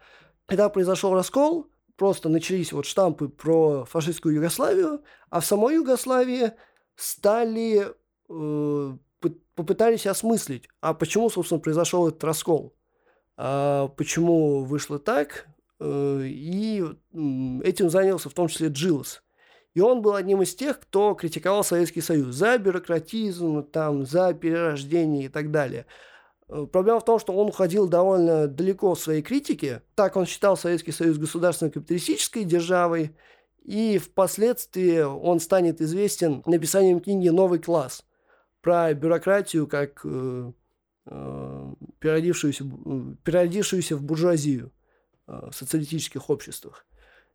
когда 0.46 0.68
произошел 0.68 1.12
раскол, 1.14 1.68
просто 1.96 2.28
начались 2.28 2.73
вот 2.73 2.87
штампы 2.87 3.28
про 3.28 3.85
фашистскую 3.85 4.37
Югославию, 4.37 5.02
а 5.28 5.40
в 5.40 5.46
самой 5.46 5.75
Югославии 5.75 6.52
стали 6.94 7.87
э, 8.28 8.96
попытались 9.54 10.06
осмыслить, 10.06 10.68
а 10.80 10.94
почему, 10.94 11.30
собственно, 11.30 11.61
произошел 11.61 12.08
этот 12.08 12.23
раскол, 12.25 12.75
а 13.37 13.88
почему 13.88 14.64
вышло 14.64 14.99
так, 14.99 15.46
э, 15.80 16.23
и 16.25 16.85
этим 17.62 17.90
занялся 17.90 18.28
в 18.28 18.35
том 18.35 18.49
числе 18.49 18.68
Джилс. 18.68 19.23
И 19.75 19.80
он 19.80 20.00
был 20.00 20.14
одним 20.14 20.40
из 20.40 20.54
тех, 20.54 20.80
кто 20.80 21.14
критиковал 21.14 21.62
Советский 21.62 22.00
Союз 22.00 22.35
за 22.35 22.56
бюрократизм, 22.56 23.62
там, 23.62 24.06
за 24.06 24.32
перерождение 24.32 25.26
и 25.26 25.28
так 25.28 25.50
далее. 25.50 25.85
Э, 26.49 26.66
проблема 26.70 27.00
в 27.00 27.04
том, 27.04 27.18
что 27.18 27.35
он 27.35 27.49
уходил 27.49 27.88
довольно 27.88 28.46
далеко 28.46 28.94
в 28.94 29.00
своей 29.00 29.23
критике. 29.23 29.82
Так 29.94 30.16
он 30.16 30.26
считал 30.26 30.56
Советский 30.56 30.92
Союз 30.92 31.18
государственной 31.18 31.70
капиталистической 31.70 32.44
державой, 32.44 33.14
и 33.64 33.99
впоследствии 33.99 35.00
он 35.00 35.40
станет 35.40 35.80
известен 35.80 36.42
написанием 36.46 37.00
книги 37.00 37.28
«Новый 37.28 37.58
класс», 37.58 38.04
про 38.60 38.92
бюрократию 38.94 39.66
как 39.66 40.00
э, 40.04 40.52
э, 41.06 41.75
переродившуюся, 41.98 42.64
переродившуюся 43.22 43.96
в 43.96 44.02
буржуазию 44.02 44.72
э, 45.26 45.48
в 45.50 45.54
социалистических 45.54 46.30
обществах. 46.30 46.86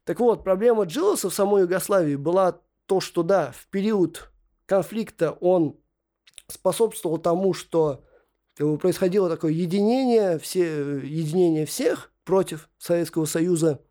Так 0.04 0.20
вот, 0.20 0.44
проблема 0.44 0.86
Джилоса 0.86 1.30
в 1.30 1.34
самой 1.34 1.64
Югославии 1.64 2.16
была 2.16 2.60
то, 2.86 3.00
что 3.00 3.24
да, 3.24 3.52
в 3.52 3.68
период 3.68 4.32
конфликта 4.66 5.32
он 5.32 5.78
способствовал 6.48 7.18
тому, 7.18 7.54
что 7.54 8.04
как 8.56 8.68
бы, 8.68 8.78
происходило 8.78 9.30
такое 9.30 9.54
единение, 9.54 10.40
все, 10.40 10.98
единение 10.98 11.66
всех 11.66 12.12
против 12.24 12.70
Советского 12.78 13.26
Союза, 13.26 13.82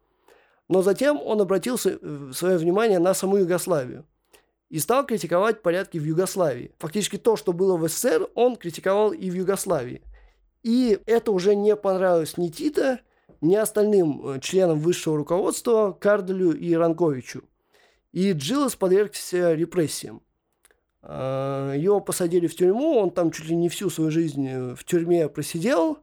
но 0.68 0.82
затем 0.82 1.20
он 1.20 1.40
обратил 1.40 1.78
э, 1.84 2.30
свое 2.32 2.58
внимание 2.58 2.98
на 2.98 3.14
саму 3.14 3.38
Югославию 3.38 4.06
и 4.70 4.78
стал 4.78 5.04
критиковать 5.04 5.62
порядки 5.62 5.98
в 5.98 6.04
Югославии. 6.04 6.72
Фактически 6.78 7.18
то, 7.18 7.36
что 7.36 7.52
было 7.52 7.76
в 7.76 7.86
СССР, 7.88 8.28
он 8.34 8.56
критиковал 8.56 9.12
и 9.12 9.28
в 9.28 9.34
Югославии. 9.34 10.02
И 10.62 10.98
это 11.06 11.32
уже 11.32 11.54
не 11.56 11.74
понравилось 11.76 12.36
ни 12.38 12.48
Тита, 12.48 13.00
ни 13.40 13.54
остальным 13.56 14.26
э, 14.26 14.40
членам 14.40 14.78
высшего 14.78 15.16
руководства 15.16 15.92
Карделю 15.92 16.52
и 16.52 16.72
Ранковичу. 16.74 17.42
И 18.12 18.32
Джилос 18.32 18.76
подвергся 18.76 19.54
репрессиям. 19.54 20.22
А, 21.02 21.72
его 21.74 22.00
посадили 22.00 22.46
в 22.46 22.54
тюрьму, 22.54 22.98
он 22.98 23.10
там 23.10 23.30
чуть 23.30 23.46
ли 23.46 23.56
не 23.56 23.68
всю 23.68 23.90
свою 23.90 24.10
жизнь 24.10 24.46
э, 24.46 24.74
в 24.74 24.84
тюрьме 24.84 25.28
просидел, 25.28 25.98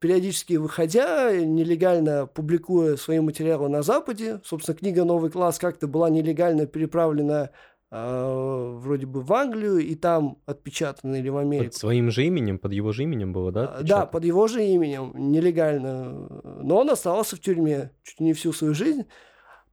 периодически 0.00 0.54
выходя, 0.54 1.30
нелегально 1.36 2.26
публикуя 2.26 2.96
свои 2.96 3.20
материалы 3.20 3.68
на 3.68 3.82
Западе. 3.82 4.40
Собственно, 4.44 4.76
книга 4.76 5.04
«Новый 5.04 5.30
класс» 5.30 5.58
как-то 5.58 5.86
была 5.86 6.10
нелегально 6.10 6.66
переправлена 6.66 7.50
э, 7.90 8.72
вроде 8.78 9.06
бы 9.06 9.20
в 9.22 9.32
Англию, 9.32 9.78
и 9.78 9.94
там 9.94 10.38
отпечатано 10.46 11.16
или 11.16 11.28
в 11.28 11.36
Америку. 11.36 11.66
Под 11.66 11.74
своим 11.74 12.10
же 12.10 12.24
именем, 12.24 12.58
под 12.58 12.72
его 12.72 12.92
же 12.92 13.02
именем 13.04 13.32
было, 13.32 13.52
да? 13.52 13.64
Отпечатано? 13.64 13.88
Да, 13.88 14.06
под 14.06 14.24
его 14.24 14.46
же 14.46 14.64
именем, 14.64 15.12
нелегально. 15.14 16.28
Но 16.62 16.78
он 16.78 16.90
оставался 16.90 17.36
в 17.36 17.40
тюрьме 17.40 17.90
чуть 18.02 18.20
не 18.20 18.32
всю 18.32 18.52
свою 18.52 18.74
жизнь. 18.74 19.06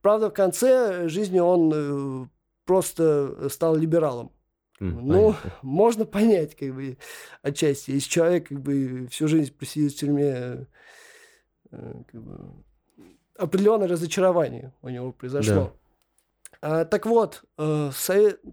Правда, 0.02 0.30
в 0.30 0.34
конце 0.34 1.08
жизни 1.10 1.40
он 1.40 1.72
э, 1.74 2.28
просто 2.66 3.50
стал 3.50 3.76
либералом. 3.76 4.32
Mm, 4.80 5.00
ну, 5.02 5.34
понятно. 5.34 5.54
можно 5.64 6.06
понять, 6.06 6.56
как 6.56 6.74
бы, 6.76 6.98
отчасти. 7.42 7.92
Если 7.92 8.10
человек, 8.10 8.48
как 8.50 8.62
бы, 8.62 9.08
всю 9.10 9.28
жизнь 9.28 9.54
просидит 9.54 9.94
в 9.94 9.96
тюрьме, 9.98 10.68
э, 11.72 11.94
как 12.12 12.22
бы, 12.22 12.64
определенное 13.38 13.88
разочарование 13.88 14.74
у 14.82 14.90
него 14.90 15.12
произошло. 15.12 15.56
Да. 15.56 15.74
А, 16.62 16.86
так 16.86 17.06
вот, 17.06 17.44
э, 17.58 17.92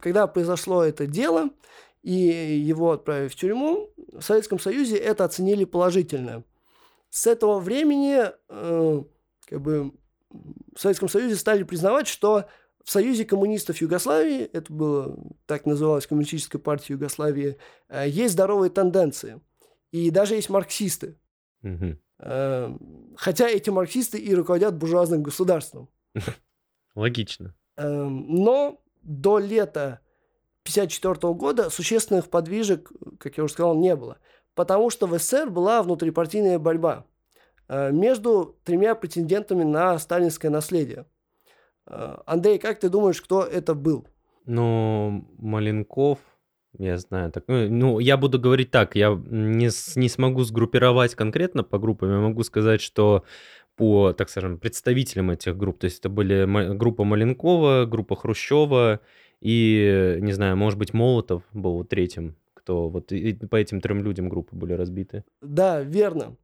когда 0.00 0.26
произошло 0.26 0.82
это 0.82 1.06
дело, 1.06 1.50
и 2.02 2.12
его 2.12 2.92
отправили 2.92 3.28
в 3.28 3.36
тюрьму, 3.36 3.90
в 4.12 4.20
Советском 4.20 4.58
Союзе 4.58 4.96
это 4.96 5.24
оценили 5.24 5.64
положительно. 5.64 6.44
С 7.10 7.26
этого 7.26 7.60
времени 7.60 8.24
э, 8.48 9.02
как 9.46 9.60
бы, 9.60 9.92
в 10.30 10.78
Советском 10.80 11.08
Союзе 11.08 11.36
стали 11.36 11.62
признавать, 11.62 12.06
что 12.06 12.46
в 12.82 12.90
Союзе 12.90 13.24
коммунистов 13.24 13.80
Югославии, 13.80 14.42
это 14.42 14.70
было, 14.70 15.16
так 15.46 15.64
называлась 15.64 16.06
Коммунистическая 16.06 16.58
партия 16.58 16.94
Югославии, 16.94 17.56
э, 17.88 18.08
есть 18.08 18.34
здоровые 18.34 18.70
тенденции. 18.70 19.40
И 19.92 20.10
даже 20.10 20.34
есть 20.34 20.50
марксисты. 20.50 21.16
Угу. 21.62 21.98
Хотя 23.16 23.48
эти 23.48 23.70
марксисты 23.70 24.18
и 24.18 24.34
руководят 24.34 24.76
буржуазным 24.76 25.22
государством. 25.22 25.88
Логично. 26.94 27.54
Эм, 27.76 28.26
но 28.28 28.80
до 29.02 29.38
лета 29.38 30.00
1954 30.64 31.34
года 31.34 31.70
существенных 31.70 32.30
подвижек, 32.30 32.90
как 33.18 33.36
я 33.36 33.44
уже 33.44 33.52
сказал, 33.52 33.76
не 33.76 33.94
было. 33.96 34.18
Потому 34.54 34.90
что 34.90 35.06
в 35.06 35.18
СССР 35.18 35.50
была 35.50 35.82
внутрипартийная 35.82 36.58
борьба 36.58 37.04
э, 37.68 37.90
между 37.90 38.56
тремя 38.64 38.94
претендентами 38.94 39.64
на 39.64 39.98
сталинское 39.98 40.50
наследие. 40.50 41.06
Э, 41.86 42.16
Андрей, 42.24 42.58
как 42.58 42.78
ты 42.80 42.88
думаешь, 42.88 43.20
кто 43.20 43.42
это 43.42 43.74
был? 43.74 44.06
Ну, 44.46 45.26
Маленков, 45.38 46.18
я 46.78 46.98
знаю. 46.98 47.30
Так, 47.30 47.44
ну, 47.46 47.68
ну, 47.68 47.98
я 47.98 48.16
буду 48.16 48.38
говорить 48.38 48.70
так, 48.70 48.96
я 48.96 49.10
не, 49.30 49.70
не 49.98 50.08
смогу 50.08 50.42
сгруппировать 50.44 51.14
конкретно 51.14 51.62
по 51.62 51.78
группам, 51.78 52.10
я 52.10 52.18
могу 52.18 52.42
сказать, 52.42 52.80
что 52.80 53.24
по, 53.76 54.12
так 54.12 54.28
скажем, 54.28 54.58
представителям 54.58 55.30
этих 55.30 55.56
групп. 55.56 55.78
То 55.78 55.86
есть 55.86 56.00
это 56.00 56.08
были 56.08 56.74
группа 56.74 57.04
Маленкова, 57.04 57.86
группа 57.86 58.16
Хрущева 58.16 59.00
И, 59.40 60.18
не 60.20 60.32
знаю, 60.32 60.56
может 60.56 60.78
быть, 60.78 60.92
Молотов 60.94 61.42
был 61.52 61.84
третьим, 61.84 62.36
кто 62.54 62.88
вот 62.88 63.08
по 63.50 63.56
этим 63.56 63.80
трем 63.80 64.02
людям 64.02 64.28
группы 64.28 64.54
были 64.54 64.72
разбиты. 64.74 65.24
Да, 65.42 65.80
верно. 65.80 66.36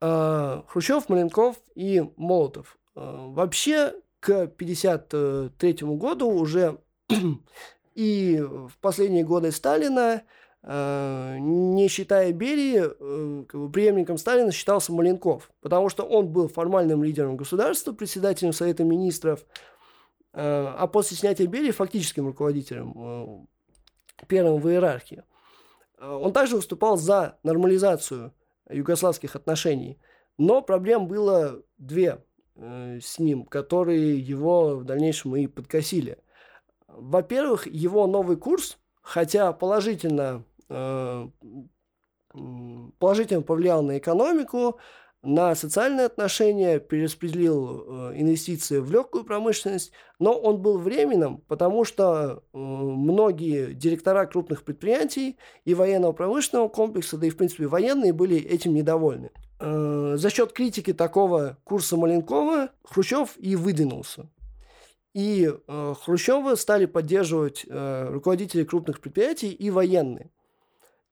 А, 0.00 0.64
Хрущев, 0.68 1.08
Маленков 1.08 1.56
и 1.74 2.02
Молотов. 2.16 2.78
А, 2.94 3.26
вообще, 3.28 3.92
к 4.20 4.30
1953 4.30 5.96
году 5.96 6.30
уже 6.30 6.78
и 7.98 8.40
в 8.40 8.78
последние 8.80 9.24
годы 9.24 9.50
Сталина, 9.50 10.22
а, 10.62 11.36
не 11.36 11.88
считая 11.88 12.30
Берии, 12.32 12.84
э, 12.84 13.68
преемником 13.72 14.18
Сталина 14.18 14.52
считался 14.52 14.92
Маленков, 14.92 15.50
потому 15.60 15.88
что 15.88 16.04
он 16.04 16.28
был 16.28 16.46
формальным 16.46 17.02
лидером 17.02 17.36
государства, 17.36 17.92
председателем 17.92 18.52
Совета 18.52 18.84
Министров, 18.84 19.44
а 20.32 20.86
после 20.86 21.16
снятия 21.16 21.48
Берии 21.48 21.72
фактическим 21.72 22.26
руководителем, 22.28 22.92
э, 22.96 24.26
первым 24.28 24.60
в 24.60 24.68
иерархии. 24.68 25.24
Он 26.00 26.32
также 26.32 26.54
выступал 26.54 26.96
за 26.96 27.38
нормализацию 27.42 28.32
югославских 28.70 29.34
отношений. 29.34 29.98
Но 30.36 30.62
проблем 30.62 31.08
было 31.08 31.62
две 31.78 32.24
э, 32.54 33.00
с 33.02 33.18
ним, 33.18 33.44
которые 33.44 34.20
его 34.20 34.76
в 34.76 34.84
дальнейшем 34.84 35.34
и 35.34 35.48
подкосили. 35.48 36.18
Во-первых, 37.00 37.66
его 37.66 38.06
новый 38.06 38.36
курс, 38.36 38.78
хотя 39.02 39.52
положительно, 39.52 40.44
э, 40.68 41.28
положительно 42.98 43.42
повлиял 43.42 43.82
на 43.82 43.98
экономику, 43.98 44.78
на 45.22 45.54
социальные 45.54 46.06
отношения, 46.06 46.78
перераспределил 46.78 48.10
э, 48.10 48.12
инвестиции 48.16 48.78
в 48.78 48.90
легкую 48.90 49.24
промышленность, 49.24 49.92
но 50.18 50.32
он 50.32 50.62
был 50.62 50.78
временным, 50.78 51.38
потому 51.48 51.84
что 51.84 52.42
э, 52.52 52.58
многие 52.58 53.74
директора 53.74 54.26
крупных 54.26 54.64
предприятий 54.64 55.36
и 55.64 55.74
военного 55.74 56.12
промышленного 56.12 56.68
комплекса, 56.68 57.16
да 57.16 57.26
и 57.26 57.30
в 57.30 57.36
принципе 57.36 57.66
военные 57.66 58.12
были 58.12 58.38
этим 58.38 58.74
недовольны. 58.74 59.30
Э, 59.60 60.14
за 60.16 60.30
счет 60.30 60.52
критики 60.52 60.92
такого 60.92 61.58
курса 61.64 61.96
Маленкова 61.96 62.70
Хрущев 62.84 63.34
и 63.38 63.56
выдвинулся. 63.56 64.28
И 65.18 65.52
Хрущева 65.66 66.54
стали 66.54 66.86
поддерживать 66.86 67.66
руководители 67.68 68.62
крупных 68.62 69.00
предприятий 69.00 69.50
и 69.50 69.68
военные. 69.68 70.30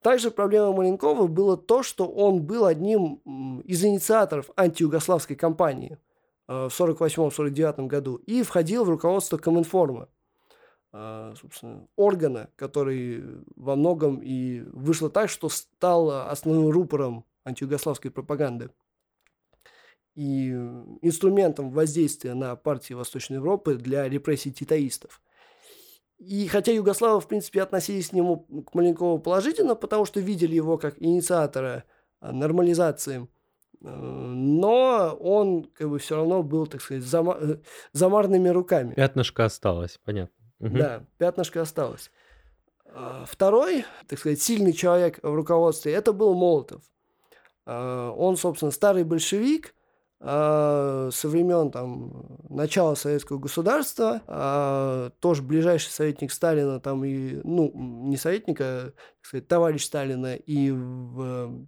Также 0.06 0.30
проблема 0.30 0.72
Маленкова 0.72 1.26
было 1.26 1.56
то, 1.56 1.82
что 1.82 2.06
он 2.06 2.42
был 2.42 2.64
одним 2.66 3.16
из 3.64 3.84
инициаторов 3.84 4.50
антиюгославской 4.56 5.34
кампании 5.34 5.98
э, 6.46 6.68
в 6.68 6.80
1948-1949 6.80 7.88
году 7.88 8.14
и 8.24 8.44
входил 8.44 8.84
в 8.84 8.88
руководство 8.88 9.36
Коминформа, 9.36 10.08
э, 10.92 11.34
собственно, 11.40 11.88
органа, 11.96 12.50
который 12.54 13.24
во 13.56 13.74
многом 13.74 14.20
и 14.22 14.60
вышло 14.72 15.10
так, 15.10 15.28
что 15.28 15.48
стал 15.48 16.28
основным 16.30 16.70
рупором 16.70 17.24
антиюгославской 17.44 18.12
пропаганды 18.12 18.70
и 20.16 20.50
инструментом 21.02 21.70
воздействия 21.70 22.34
на 22.34 22.56
партии 22.56 22.94
Восточной 22.94 23.34
Европы 23.34 23.74
для 23.74 24.08
репрессий 24.08 24.50
титаистов. 24.50 25.20
И 26.18 26.48
хотя 26.48 26.72
югославы, 26.72 27.20
в 27.20 27.28
принципе, 27.28 27.62
относились 27.62 28.08
к 28.08 28.12
нему, 28.14 28.46
к 28.66 28.74
Маленкову 28.74 29.18
положительно, 29.18 29.74
потому 29.74 30.06
что 30.06 30.18
видели 30.18 30.54
его 30.54 30.78
как 30.78 30.94
инициатора 30.98 31.84
а, 32.20 32.32
нормализации, 32.32 33.28
э, 33.82 33.86
но 33.86 35.14
он 35.20 35.64
как 35.64 35.90
бы 35.90 35.98
все 35.98 36.16
равно 36.16 36.42
был, 36.42 36.66
так 36.66 36.80
сказать, 36.80 37.02
зама 37.02 37.36
э, 37.38 37.56
замарными 37.92 38.48
руками. 38.48 38.94
Пятнышко 38.94 39.44
осталось, 39.44 40.00
понятно. 40.02 40.34
Угу. 40.60 40.78
Да, 40.78 41.04
пятнышко 41.18 41.60
осталось. 41.60 42.10
А, 42.86 43.26
второй, 43.28 43.84
так 44.08 44.18
сказать, 44.18 44.40
сильный 44.40 44.72
человек 44.72 45.18
в 45.22 45.34
руководстве, 45.34 45.92
это 45.92 46.14
был 46.14 46.34
Молотов. 46.34 46.82
А, 47.66 48.10
он, 48.12 48.38
собственно, 48.38 48.70
старый 48.70 49.04
большевик, 49.04 49.74
со 50.18 51.10
времен 51.24 51.70
там, 51.70 52.38
начала 52.48 52.94
советского 52.94 53.38
государства, 53.38 54.22
а, 54.26 55.10
тоже 55.20 55.42
ближайший 55.42 55.90
советник 55.90 56.32
Сталина, 56.32 56.80
там 56.80 57.04
и, 57.04 57.40
ну, 57.44 57.70
не 57.74 58.16
советника, 58.16 58.64
а, 58.64 58.84
так 58.86 59.26
сказать, 59.26 59.48
товарищ 59.48 59.84
Сталина, 59.84 60.34
и 60.34 60.70
в, 60.70 61.66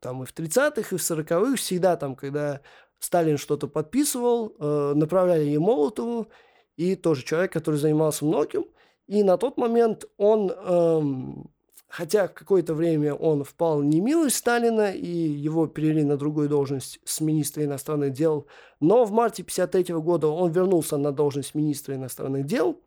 там, 0.00 0.22
и 0.22 0.26
в 0.26 0.32
30-х, 0.32 0.94
и 0.94 0.98
в 0.98 1.00
40-х, 1.00 1.56
всегда 1.56 1.96
там, 1.96 2.16
когда 2.16 2.62
Сталин 3.00 3.36
что-то 3.36 3.68
подписывал, 3.68 4.54
э, 4.58 4.92
направляли 4.94 5.44
ей 5.44 5.58
Молотову, 5.58 6.28
и 6.76 6.96
тоже 6.96 7.22
человек, 7.24 7.52
который 7.52 7.76
занимался 7.76 8.24
многим, 8.24 8.66
и 9.06 9.22
на 9.22 9.36
тот 9.36 9.56
момент 9.56 10.04
он 10.16 10.50
эм, 10.50 11.50
Хотя 11.88 12.28
какое-то 12.28 12.74
время 12.74 13.14
он 13.14 13.44
впал 13.44 13.78
в 13.78 13.84
немилость 13.84 14.36
Сталина, 14.36 14.92
и 14.92 15.08
его 15.08 15.66
перевели 15.66 16.04
на 16.04 16.18
другую 16.18 16.48
должность 16.48 17.00
с 17.04 17.20
министра 17.20 17.64
иностранных 17.64 18.12
дел. 18.12 18.46
Но 18.78 19.06
в 19.06 19.10
марте 19.10 19.42
1953 19.42 19.94
года 19.96 20.28
он 20.28 20.52
вернулся 20.52 20.98
на 20.98 21.12
должность 21.12 21.54
министра 21.54 21.94
иностранных 21.94 22.44
дел. 22.44 22.78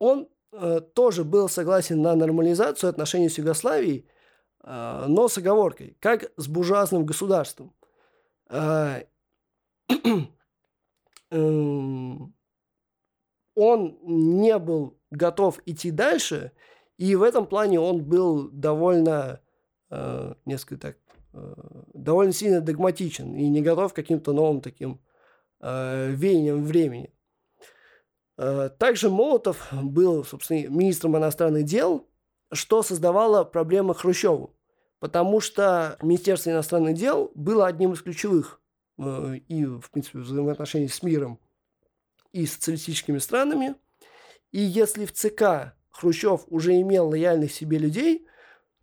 Он 0.00 0.28
э, 0.50 0.80
тоже 0.92 1.22
был 1.22 1.48
согласен 1.48 2.02
на 2.02 2.16
нормализацию 2.16 2.90
отношений 2.90 3.28
с 3.28 3.38
Югославией, 3.38 4.08
э, 4.64 5.04
но 5.06 5.28
с 5.28 5.38
оговоркой, 5.38 5.96
как 6.00 6.32
с 6.36 6.48
буржуазным 6.48 7.06
государством. 7.06 7.72
Э, 8.50 9.04
эм, 11.30 12.34
он 13.54 13.98
не 14.02 14.58
был 14.58 14.98
готов 15.12 15.60
идти 15.64 15.92
дальше– 15.92 16.50
и 16.98 17.14
в 17.16 17.22
этом 17.22 17.46
плане 17.46 17.80
он 17.80 18.04
был 18.04 18.48
довольно, 18.50 19.40
э, 19.90 20.34
несколько 20.44 20.76
так, 20.76 20.96
э, 21.32 21.54
довольно 21.92 22.32
сильно 22.32 22.60
догматичен 22.60 23.34
и 23.34 23.48
не 23.48 23.62
готов 23.62 23.92
к 23.92 23.96
каким-то 23.96 24.32
новым 24.32 24.60
таким 24.60 25.00
э, 25.60 26.10
веяниям 26.10 26.62
времени. 26.62 27.12
Э, 28.36 28.70
также 28.78 29.10
Молотов 29.10 29.68
был, 29.72 30.24
собственно, 30.24 30.68
министром 30.68 31.16
иностранных 31.16 31.64
дел, 31.64 32.08
что 32.52 32.82
создавало 32.82 33.44
проблемы 33.44 33.94
Хрущеву, 33.94 34.54
потому 35.00 35.40
что 35.40 35.98
Министерство 36.02 36.50
иностранных 36.50 36.94
дел 36.94 37.32
было 37.34 37.66
одним 37.66 37.92
из 37.92 38.02
ключевых 38.02 38.60
э, 38.98 39.36
и, 39.48 39.64
в 39.64 39.90
принципе, 39.90 40.18
взаимоотношений 40.18 40.88
с 40.88 41.02
миром 41.02 41.40
и 42.32 42.46
социалистическими 42.46 43.18
странами. 43.18 43.74
И 44.52 44.60
если 44.60 45.06
в 45.06 45.12
ЦК 45.12 45.74
Хрущев 45.94 46.42
уже 46.48 46.80
имел 46.80 47.08
лояльных 47.08 47.52
себе 47.52 47.78
людей, 47.78 48.26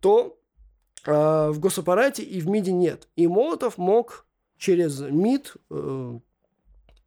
то 0.00 0.38
э, 1.04 1.50
в 1.50 1.58
госаппарате 1.60 2.22
и 2.22 2.40
в 2.40 2.48
МИДе 2.48 2.72
нет. 2.72 3.08
И 3.16 3.26
Молотов 3.26 3.78
мог 3.78 4.26
через 4.56 5.00
МИД 5.00 5.56
э, 5.70 6.18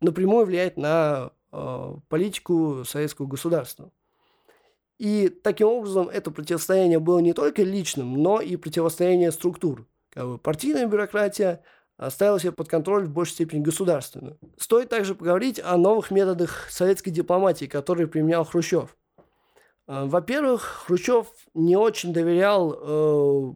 напрямую 0.02 0.46
влиять 0.46 0.78
на 0.78 1.32
э, 1.52 1.94
политику 2.08 2.84
советского 2.86 3.26
государства. 3.26 3.91
И 5.00 5.30
таким 5.30 5.68
образом 5.68 6.08
это 6.08 6.32
противостояние 6.32 7.00
было 7.00 7.20
не 7.20 7.34
только 7.34 7.63
личным, 7.63 8.22
но 8.22 8.39
и 8.39 8.56
противостояние 8.56 9.32
структур. 9.32 9.88
Как 10.10 10.26
бы 10.26 10.38
партийная 10.38 10.88
бюрократия 10.88 11.63
оставила 11.98 12.39
себе 12.39 12.52
под 12.52 12.70
контроль 12.70 13.06
в 13.06 13.10
большей 13.10 13.34
степени 13.34 13.62
государственную. 13.62 14.38
Стоит 14.58 14.89
также 14.89 15.15
поговорить 15.15 15.60
о 15.62 15.76
новых 15.78 16.12
методах 16.12 16.70
советской 16.70 17.12
дипломатии, 17.12 17.65
которые 17.65 18.08
применял 18.08 18.46
Хрущев. 18.46 18.96
Э, 19.88 20.06
во-первых, 20.06 20.86
Хрущев 20.88 21.28
не 21.54 21.76
очень 21.76 22.13
доверял 22.13 22.76
э, 22.78 23.54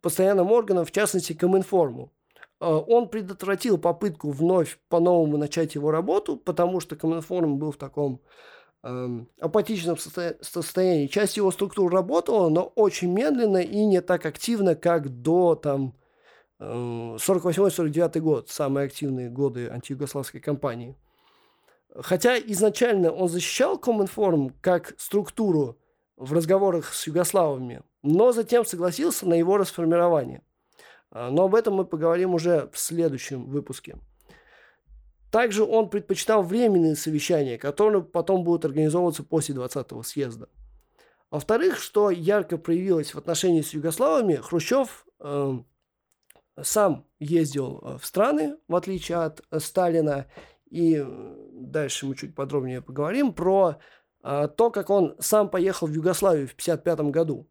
постоянным 0.00 0.52
органам, 0.52 0.84
в 0.84 0.92
частности, 0.92 1.32
Коминформу. 1.32 2.12
Э, 2.60 2.66
он 2.66 3.08
предотвратил 3.08 3.78
попытку 3.78 4.30
вновь 4.30 4.78
по-новому 4.88 5.36
начать 5.36 5.74
его 5.74 5.90
работу, 5.90 6.36
потому 6.36 6.80
что 6.80 6.96
Коминформ 6.96 7.58
был 7.58 7.72
в 7.72 7.76
таком 7.76 8.20
э, 8.82 9.24
апатичном 9.40 9.96
состоянии. 9.98 11.06
Часть 11.06 11.36
его 11.36 11.50
структур 11.50 11.92
работала, 11.92 12.48
но 12.48 12.72
очень 12.74 13.12
медленно 13.12 13.58
и 13.58 13.84
не 13.84 14.00
так 14.00 14.26
активно, 14.26 14.74
как 14.74 15.08
до 15.08 15.54
там, 15.54 15.94
48-49 16.60 18.16
э, 18.16 18.20
год, 18.20 18.48
самые 18.48 18.86
активные 18.86 19.28
годы 19.28 19.68
антиюгославской 19.68 20.40
кампании. 20.40 20.96
Хотя 21.94 22.38
изначально 22.38 23.10
он 23.10 23.28
защищал 23.28 23.78
Коминформ 23.78 24.50
как 24.60 24.94
структуру 24.98 25.78
в 26.16 26.32
разговорах 26.32 26.92
с 26.92 27.06
югославами, 27.06 27.82
но 28.02 28.32
затем 28.32 28.64
согласился 28.64 29.26
на 29.28 29.34
его 29.34 29.56
расформирование. 29.56 30.42
А, 31.10 31.30
но 31.30 31.44
об 31.44 31.54
этом 31.54 31.74
мы 31.74 31.84
поговорим 31.84 32.34
уже 32.34 32.68
в 32.72 32.78
следующем 32.78 33.46
выпуске. 33.46 33.98
Также 35.30 35.64
он 35.64 35.90
предпочитал 35.90 36.42
временные 36.42 36.96
совещания, 36.96 37.58
которые 37.58 38.02
потом 38.02 38.44
будут 38.44 38.64
организовываться 38.64 39.22
после 39.22 39.54
20-го 39.54 40.02
съезда. 40.02 40.48
Во-вторых, 41.30 41.78
что 41.78 42.10
ярко 42.10 42.56
проявилось 42.56 43.12
в 43.12 43.18
отношении 43.18 43.60
с 43.60 43.74
югославами, 43.74 44.36
Хрущев 44.36 45.06
э, 45.20 45.58
сам 46.62 47.06
ездил 47.18 47.80
э, 47.82 47.98
в 47.98 48.06
страны, 48.06 48.56
в 48.68 48.76
отличие 48.76 49.18
от 49.18 49.42
Сталина, 49.58 50.26
и 50.70 51.04
дальше 51.52 52.06
мы 52.06 52.16
чуть 52.16 52.34
подробнее 52.34 52.82
поговорим 52.82 53.32
про 53.32 53.78
а, 54.22 54.48
то, 54.48 54.70
как 54.70 54.90
он 54.90 55.14
сам 55.20 55.48
поехал 55.48 55.86
в 55.86 55.92
Югославию 55.92 56.48
в 56.48 56.52
1955 56.52 57.12
году. 57.12 57.48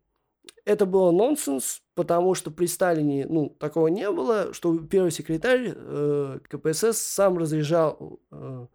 Это 0.65 0.86
было 0.86 1.12
нонсенс, 1.12 1.82
потому 1.93 2.34
что 2.34 2.51
при 2.51 2.65
Сталине 2.65 3.25
ну, 3.28 3.49
такого 3.49 3.88
не 3.88 4.10
было, 4.12 4.54
что 4.54 4.78
первый 4.80 5.12
секретарь 5.12 5.71
э, 5.73 6.39
КПСС 6.49 6.97
сам 6.97 7.38
разъезжал 7.38 8.19
э, 8.32 8.67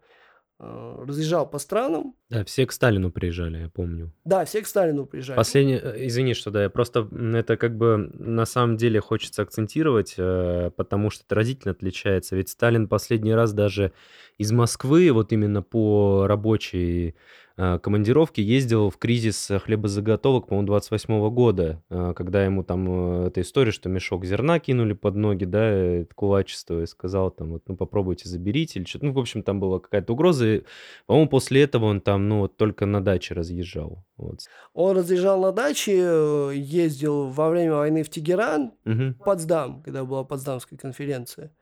разъезжал 0.61 1.49
по 1.49 1.59
странам. 1.59 2.15
Да, 2.29 2.45
все 2.45 2.67
к 2.67 2.73
Сталину 2.73 3.11
приезжали, 3.11 3.59
я 3.59 3.69
помню. 3.69 4.13
Да, 4.25 4.45
все 4.45 4.63
к 4.63 4.67
Сталину 4.67 5.07
приезжали. 5.07 5.37
Последний, 5.37 5.81
э, 5.83 6.07
извини, 6.07 6.35
что 6.35 6.51
да, 6.51 6.65
я 6.65 6.71
просто 6.71 7.09
это 7.35 7.57
как 7.57 7.77
бы 7.77 8.11
на 8.15 8.45
самом 8.45 8.77
деле 8.77 9.01
хочется 9.01 9.43
акцентировать, 9.43 10.15
э, 10.19 10.71
потому 10.77 11.11
что 11.11 11.25
это 11.25 11.35
разительно 11.35 11.73
отличается. 11.73 12.37
Ведь 12.37 12.51
Сталин 12.51 12.89
последний 12.89 13.35
раз 13.35 13.53
даже 13.53 13.93
из 14.39 14.53
Москвы, 14.53 15.11
вот 15.13 15.33
именно 15.33 15.63
по 15.63 16.27
рабочей 16.27 17.15
Э, 17.50 17.50
командировки 17.83 18.41
ездил 18.41 18.91
в 18.91 18.97
кризис 18.97 19.51
хлебозаготовок, 19.65 20.47
по-моему, 20.47 20.67
28 20.67 21.31
года, 21.31 21.83
э, 21.91 22.13
когда 22.17 22.45
ему 22.45 22.63
там 22.65 23.25
э, 23.25 23.27
эта 23.29 23.43
история, 23.43 23.71
что 23.71 23.89
мешок 23.89 24.25
зерна 24.25 24.59
кинули 24.59 24.95
под 24.95 25.17
ноги, 25.17 25.45
да, 25.45 25.65
это 25.65 26.15
кулачество, 26.15 26.83
и 26.83 26.87
сказал 26.87 27.31
там, 27.31 27.53
вот, 27.53 27.63
ну, 27.67 27.77
попробуйте, 27.77 28.29
заберите, 28.29 28.79
или 28.79 28.87
что-то, 28.87 29.07
ну, 29.07 29.13
в 29.13 29.19
общем, 29.19 29.43
там 29.43 29.61
была 29.61 29.79
какая-то 29.79 30.13
угроза, 30.13 30.47
и, 30.47 30.63
по-моему, 31.07 31.29
после 31.29 31.63
этого 31.63 31.87
он 31.87 32.01
там, 32.01 32.29
ну, 32.29 32.41
вот 32.41 32.57
только 32.57 32.87
на 32.87 33.03
даче 33.03 33.35
разъезжал. 33.35 34.05
Вот. 34.17 34.41
Он 34.73 34.97
разъезжал 34.97 35.41
на 35.41 35.53
даче, 35.53 36.53
ездил 36.55 37.29
во 37.29 37.51
время 37.51 37.75
войны 37.75 38.03
в 38.03 38.11
Тегеран, 38.11 38.73
угу. 38.87 39.15
Потсдам, 39.25 39.83
когда 39.83 40.05
была 40.05 40.25
Потсдамская 40.25 40.79
конференция. 40.79 41.53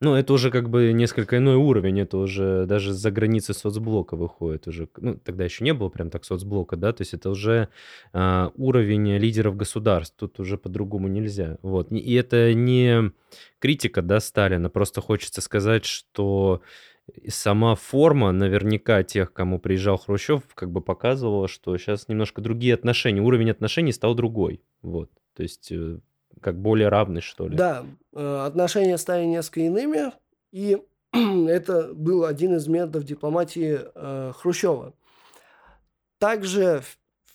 Ну, 0.00 0.14
это 0.14 0.32
уже 0.32 0.52
как 0.52 0.70
бы 0.70 0.92
несколько 0.92 1.38
иной 1.38 1.56
уровень, 1.56 2.00
это 2.00 2.18
уже 2.18 2.66
даже 2.66 2.92
за 2.92 3.10
границы 3.10 3.52
соцблока 3.52 4.14
выходит 4.14 4.68
уже. 4.68 4.88
Ну, 4.96 5.16
тогда 5.16 5.42
еще 5.42 5.64
не 5.64 5.74
было 5.74 5.88
прям 5.88 6.08
так 6.08 6.24
соцблока, 6.24 6.76
да, 6.76 6.92
то 6.92 7.02
есть 7.02 7.14
это 7.14 7.30
уже 7.30 7.68
а, 8.12 8.52
уровень 8.56 9.16
лидеров 9.16 9.56
государств, 9.56 10.14
тут 10.16 10.38
уже 10.38 10.56
по-другому 10.56 11.08
нельзя. 11.08 11.58
Вот, 11.62 11.90
и 11.90 12.14
это 12.14 12.54
не 12.54 13.10
критика, 13.58 14.00
да, 14.00 14.20
Сталина, 14.20 14.70
просто 14.70 15.00
хочется 15.00 15.40
сказать, 15.40 15.84
что 15.84 16.62
сама 17.26 17.74
форма 17.74 18.30
наверняка 18.30 19.02
тех, 19.02 19.32
кому 19.32 19.58
приезжал 19.58 19.98
Хрущев, 19.98 20.42
как 20.54 20.70
бы 20.70 20.80
показывала, 20.80 21.48
что 21.48 21.76
сейчас 21.76 22.06
немножко 22.06 22.40
другие 22.40 22.74
отношения, 22.74 23.20
уровень 23.20 23.50
отношений 23.50 23.92
стал 23.92 24.14
другой, 24.14 24.62
вот. 24.80 25.10
То 25.34 25.42
есть 25.42 25.72
э, 25.72 25.98
как 26.40 26.60
более 26.60 26.88
равный, 26.88 27.20
что 27.20 27.48
ли. 27.48 27.56
Да, 27.56 27.84
э, 28.14 28.44
отношения 28.46 28.98
стали 28.98 29.24
несколько 29.24 29.60
иными, 29.60 30.12
и 30.52 30.82
это 31.12 31.94
был 31.94 32.24
один 32.24 32.56
из 32.56 32.66
методов 32.66 33.04
дипломатии 33.04 33.80
э, 33.94 34.32
Хрущева. 34.36 34.94
Также 36.18 36.82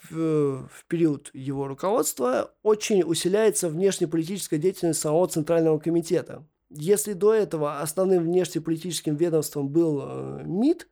в, 0.09 0.67
в, 0.67 0.85
период 0.87 1.29
его 1.33 1.67
руководства 1.67 2.53
очень 2.63 3.03
усиляется 3.03 3.69
внешнеполитическая 3.69 4.59
деятельность 4.59 4.99
самого 4.99 5.27
Центрального 5.27 5.79
комитета. 5.79 6.45
Если 6.69 7.13
до 7.13 7.33
этого 7.33 7.79
основным 7.81 8.23
внешнеполитическим 8.23 9.15
ведомством 9.15 9.69
был 9.69 10.01
э, 10.03 10.43
МИД, 10.43 10.87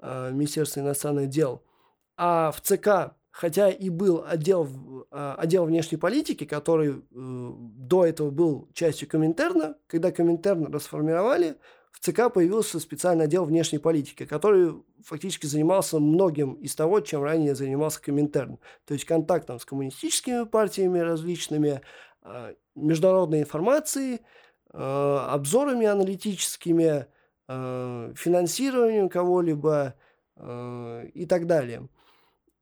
Министерство 0.00 0.78
иностранных 0.78 1.28
дел, 1.28 1.64
а 2.16 2.52
в 2.52 2.60
ЦК 2.60 3.17
хотя 3.30 3.70
и 3.70 3.88
был 3.88 4.24
отдел, 4.26 4.68
а, 5.10 5.34
отдел 5.34 5.64
внешней 5.64 5.98
политики, 5.98 6.44
который 6.44 6.90
э, 6.90 6.94
до 7.10 8.04
этого 8.04 8.30
был 8.30 8.68
частью 8.72 9.08
Коминтерна, 9.08 9.76
когда 9.86 10.10
Коминтерн 10.10 10.72
расформировали, 10.72 11.56
в 11.92 12.00
ЦК 12.00 12.32
появился 12.32 12.80
специальный 12.80 13.24
отдел 13.24 13.44
внешней 13.44 13.78
политики, 13.78 14.24
который 14.26 14.74
фактически 15.04 15.46
занимался 15.46 15.98
многим 15.98 16.54
из 16.54 16.74
того, 16.74 17.00
чем 17.00 17.22
ранее 17.22 17.54
занимался 17.54 18.00
Коминтерн. 18.02 18.58
То 18.86 18.94
есть 18.94 19.04
контактом 19.04 19.58
с 19.58 19.64
коммунистическими 19.64 20.44
партиями 20.44 20.98
различными, 20.98 21.80
э, 22.22 22.54
международной 22.74 23.40
информацией, 23.40 24.20
э, 24.72 24.78
обзорами 24.78 25.86
аналитическими, 25.86 27.06
финансированием 27.50 29.08
кого-либо 29.08 29.94
и 30.38 31.26
так 31.26 31.46
далее. 31.46 31.88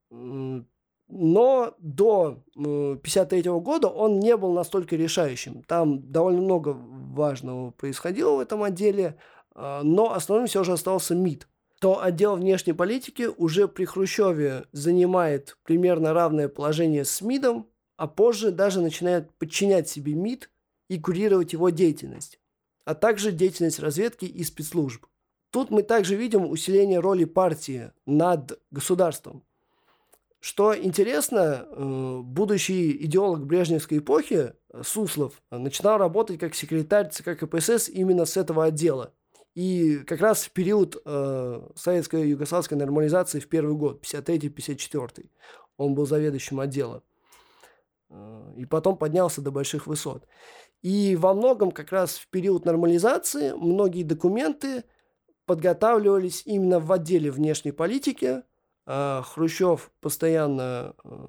Но 0.09 1.75
до 1.79 2.43
1953 2.55 3.43
года 3.61 3.87
он 3.87 4.19
не 4.19 4.35
был 4.35 4.53
настолько 4.53 4.95
решающим. 4.95 5.63
Там 5.63 6.11
довольно 6.11 6.41
много 6.41 6.75
важного 6.77 7.71
происходило 7.71 8.35
в 8.35 8.39
этом 8.39 8.63
отделе, 8.63 9.17
а, 9.55 9.83
но 9.83 10.13
основным 10.13 10.47
все 10.47 10.63
же 10.63 10.73
остался 10.73 11.15
МИД. 11.15 11.47
То 11.79 12.01
отдел 12.01 12.35
внешней 12.35 12.73
политики 12.73 13.29
уже 13.37 13.67
при 13.67 13.85
Хрущеве 13.85 14.65
занимает 14.71 15.57
примерно 15.63 16.13
равное 16.13 16.49
положение 16.49 17.05
с 17.05 17.21
МИДом, 17.21 17.69
а 17.95 18.07
позже 18.07 18.51
даже 18.51 18.81
начинает 18.81 19.31
подчинять 19.35 19.87
себе 19.87 20.13
МИД 20.13 20.49
и 20.89 20.99
курировать 20.99 21.53
его 21.53 21.69
деятельность, 21.69 22.39
а 22.83 22.95
также 22.95 23.31
деятельность 23.31 23.79
разведки 23.79 24.25
и 24.25 24.43
спецслужб. 24.43 25.05
Тут 25.51 25.69
мы 25.69 25.83
также 25.83 26.15
видим 26.15 26.49
усиление 26.49 26.99
роли 26.99 27.25
партии 27.25 27.91
над 28.05 28.59
государством. 28.71 29.43
Что 30.47 30.73
интересно, 30.73 31.67
э, 31.69 32.19
будущий 32.23 33.03
идеолог 33.03 33.45
брежневской 33.45 33.97
эпохи 33.97 34.53
э, 34.53 34.81
Суслов 34.81 35.41
начинал 35.51 35.97
работать 35.97 36.39
как 36.39 36.55
секретарь 36.55 37.09
ЦК 37.09 37.37
КПСС 37.37 37.89
именно 37.89 38.23
с 38.23 38.37
этого 38.37 38.63
отдела. 38.63 39.11
И 39.55 39.97
как 40.07 40.21
раз 40.21 40.45
в 40.45 40.51
период 40.51 41.01
э, 41.03 41.61
советской 41.75 42.29
югославской 42.29 42.77
нормализации 42.77 43.41
в 43.41 43.49
первый 43.49 43.75
год, 43.75 44.01
53-54, 44.01 45.25
он 45.75 45.95
был 45.95 46.05
заведующим 46.05 46.61
отдела. 46.61 47.03
Э, 48.09 48.53
и 48.55 48.63
потом 48.63 48.95
поднялся 48.95 49.41
до 49.41 49.51
больших 49.51 49.85
высот. 49.85 50.25
И 50.81 51.17
во 51.17 51.33
многом 51.33 51.71
как 51.71 51.91
раз 51.91 52.19
в 52.19 52.29
период 52.29 52.63
нормализации 52.63 53.51
многие 53.51 54.03
документы 54.03 54.85
подготавливались 55.45 56.43
именно 56.45 56.79
в 56.79 56.89
отделе 56.89 57.31
внешней 57.31 57.73
политики– 57.73 58.43
Хрущев 58.87 59.91
постоянно 59.99 60.95
э, 61.03 61.27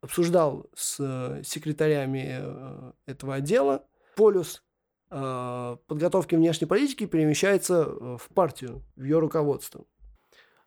обсуждал 0.00 0.66
с 0.74 0.96
э, 0.98 1.42
секретарями 1.44 2.40
э, 2.40 2.92
этого 3.06 3.36
отдела. 3.36 3.86
Полюс 4.16 4.62
подготовки 5.08 6.36
внешней 6.36 6.68
политики 6.68 7.04
перемещается 7.04 7.84
в 7.84 8.28
партию, 8.32 8.84
в 8.94 9.02
ее 9.02 9.18
руководство. 9.18 9.84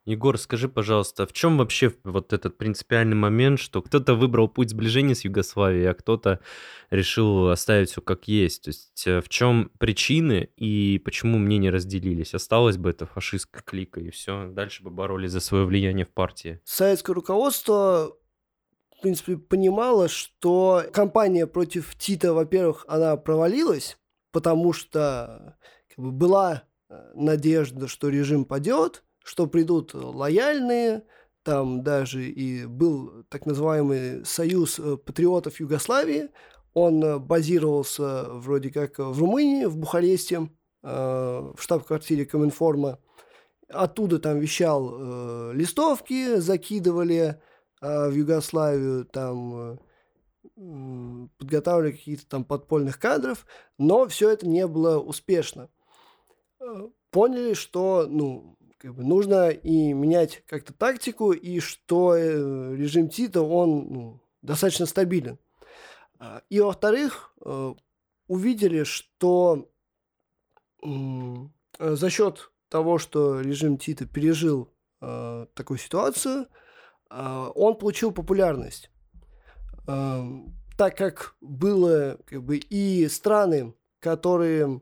Егор, 0.05 0.37
скажи, 0.37 0.67
пожалуйста, 0.67 1.25
в 1.25 1.31
чем 1.31 1.57
вообще 1.57 1.93
вот 2.03 2.33
этот 2.33 2.57
принципиальный 2.57 3.15
момент, 3.15 3.59
что 3.59 3.81
кто-то 3.81 4.15
выбрал 4.15 4.49
путь 4.49 4.71
сближения 4.71 5.15
с 5.15 5.23
Югославией, 5.23 5.89
а 5.89 5.93
кто-то 5.93 6.41
решил 6.89 7.49
оставить 7.49 7.89
все 7.89 8.01
как 8.01 8.27
есть? 8.27 8.63
То 8.63 8.69
есть 8.69 9.07
э, 9.07 9.21
в 9.21 9.29
чем 9.29 9.71
причины 9.79 10.49
и 10.57 11.01
почему 11.05 11.37
мнения 11.37 11.69
разделились? 11.69 12.33
Осталось 12.33 12.75
бы 12.75 12.89
это 12.89 13.05
фашистская 13.05 13.61
клика, 13.61 14.01
и 14.01 14.09
все, 14.09 14.47
дальше 14.49 14.83
бы 14.83 14.89
боролись 14.89 15.31
за 15.31 15.39
свое 15.39 15.65
влияние 15.65 16.05
в 16.05 16.11
партии. 16.11 16.59
Советское 16.65 17.13
руководство 17.13 18.13
в 18.97 19.01
принципе, 19.01 19.37
понимала, 19.37 20.07
что 20.07 20.83
кампания 20.93 21.47
против 21.47 21.95
Тита, 21.95 22.33
во-первых, 22.33 22.85
она 22.87 23.15
провалилась, 23.17 23.97
потому 24.31 24.73
что 24.73 25.57
как 25.89 26.03
бы, 26.03 26.11
была 26.11 26.63
э, 26.89 27.11
надежда, 27.15 27.87
что 27.87 28.09
режим 28.09 28.45
падет, 28.45 29.03
что 29.23 29.47
придут 29.47 29.93
лояльные, 29.93 31.03
там 31.43 31.83
даже 31.83 32.23
и 32.23 32.65
был 32.65 33.25
так 33.29 33.45
называемый 33.45 34.25
Союз 34.25 34.79
э, 34.79 34.97
патриотов 34.97 35.59
Югославии, 35.59 36.29
он 36.73 37.03
э, 37.03 37.19
базировался 37.19 38.25
вроде 38.29 38.69
как 38.69 38.99
в 38.99 39.19
Румынии, 39.19 39.65
в 39.65 39.77
Бухаресте, 39.77 40.49
э, 40.83 40.87
в 40.87 41.55
штаб-квартире 41.57 42.25
Коминформа. 42.25 42.99
Оттуда 43.67 44.19
там 44.19 44.39
вещал 44.39 45.51
листовки, 45.51 46.35
закидывали 46.35 47.41
в 47.81 48.11
Югославию, 48.11 49.05
там 49.05 49.79
подготавливали 51.39 51.93
каких-то 51.93 52.27
там 52.27 52.43
подпольных 52.43 52.99
кадров, 52.99 53.47
но 53.79 54.05
все 54.07 54.29
это 54.29 54.47
не 54.47 54.67
было 54.67 54.99
успешно. 54.99 55.69
Поняли, 57.09 57.55
что 57.55 58.05
ну, 58.07 58.57
как 58.83 58.95
бы 58.95 59.05
нужно 59.05 59.49
и 59.49 59.93
менять 59.93 60.43
как-то 60.45 60.73
тактику, 60.73 61.31
и 61.31 61.61
что 61.61 62.17
э, 62.17 62.75
режим 62.75 63.07
Тита, 63.07 63.41
он 63.41 63.87
ну, 63.89 64.21
достаточно 64.41 64.85
стабилен. 64.85 65.39
А, 66.19 66.41
и 66.49 66.59
во-вторых, 66.59 67.33
э, 67.45 67.73
увидели, 68.27 68.83
что 68.83 69.69
э, 70.83 70.89
за 71.79 72.09
счет 72.09 72.51
того, 72.67 72.97
что 72.97 73.39
режим 73.39 73.77
Тита 73.77 74.05
пережил 74.05 74.69
такую 74.99 75.77
ситуацию, 75.77 76.47
он 77.09 77.77
получил 77.77 78.13
популярность. 78.13 78.89
Так 79.85 80.97
как 80.97 81.35
было 81.41 82.17
как 82.25 82.41
бы, 82.41 82.55
и 82.57 83.07
страны, 83.09 83.75
которые 83.99 84.79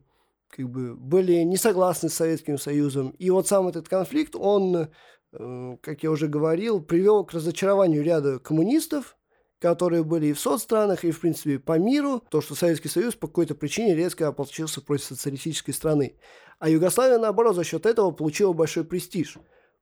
как 0.52 0.70
бы 0.70 0.96
были 0.96 1.42
не 1.44 1.58
согласны 1.58 2.10
с 2.10 2.16
Советским 2.16 2.58
Союзом. 2.58 3.10
И 3.18 3.30
вот 3.30 3.48
сам 3.48 3.68
этот 3.68 3.88
конфликт, 3.88 4.36
он, 4.36 4.90
э, 5.34 5.78
как 5.82 6.04
я 6.04 6.12
уже 6.12 6.28
говорил, 6.28 6.82
привел 6.82 7.26
к 7.26 7.34
разочарованию 7.34 8.04
ряда 8.04 8.40
коммунистов, 8.40 9.18
которые 9.60 10.04
были 10.04 10.28
и 10.28 10.34
в 10.34 10.40
соцстранах, 10.40 11.04
и, 11.04 11.12
в 11.12 11.20
принципе, 11.20 11.60
по 11.60 11.78
миру, 11.78 12.22
то, 12.30 12.42
что 12.42 12.56
Советский 12.56 12.90
Союз 12.90 13.16
по 13.16 13.28
какой-то 13.28 13.54
причине 13.54 13.96
резко 13.96 14.28
ополчился 14.28 14.82
против 14.82 15.06
социалистической 15.06 15.74
страны. 15.74 16.18
А 16.60 16.70
Югославия, 16.70 17.20
наоборот, 17.20 17.56
за 17.56 17.64
счет 17.64 17.86
этого 17.86 18.12
получила 18.12 18.54
большой 18.54 18.84
престиж, 18.84 19.38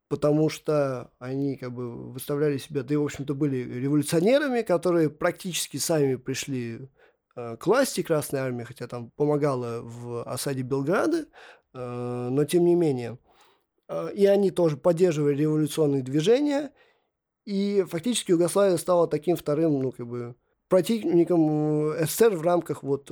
потому 0.10 0.50
что 0.50 1.12
они 1.18 1.56
как 1.56 1.74
бы 1.74 2.12
выставляли 2.12 2.58
себя, 2.58 2.84
да 2.84 2.94
и, 2.94 2.98
в 2.98 3.04
общем-то, 3.04 3.34
были 3.34 3.58
революционерами, 3.58 4.64
которые 4.64 5.10
практически 5.10 5.78
сами 5.78 6.16
пришли 6.16 6.90
э, 7.36 7.58
к 7.58 7.68
власти 7.68 8.02
Красной 8.02 8.40
Армии, 8.40 8.64
хотя 8.64 8.88
там 8.88 9.12
помогала 9.12 9.82
в 9.82 10.24
осаде 10.24 10.62
Белграда, 10.62 11.26
э, 11.74 12.28
но 12.32 12.44
тем 12.46 12.66
не 12.66 12.76
менее. 12.76 13.18
Э, 13.88 14.12
и 14.14 14.26
они 14.26 14.52
тоже 14.52 14.78
поддерживали 14.78 15.36
революционные 15.36 16.04
движения– 16.04 16.72
и 17.50 17.84
фактически 17.90 18.30
Югославия 18.30 18.78
стала 18.78 19.08
таким 19.08 19.36
вторым, 19.36 19.82
ну, 19.82 19.92
как 19.92 20.06
бы, 20.06 20.36
противником 20.68 21.94
СССР 22.06 22.36
в 22.36 22.44
рамках 22.44 22.84
вот 22.84 23.12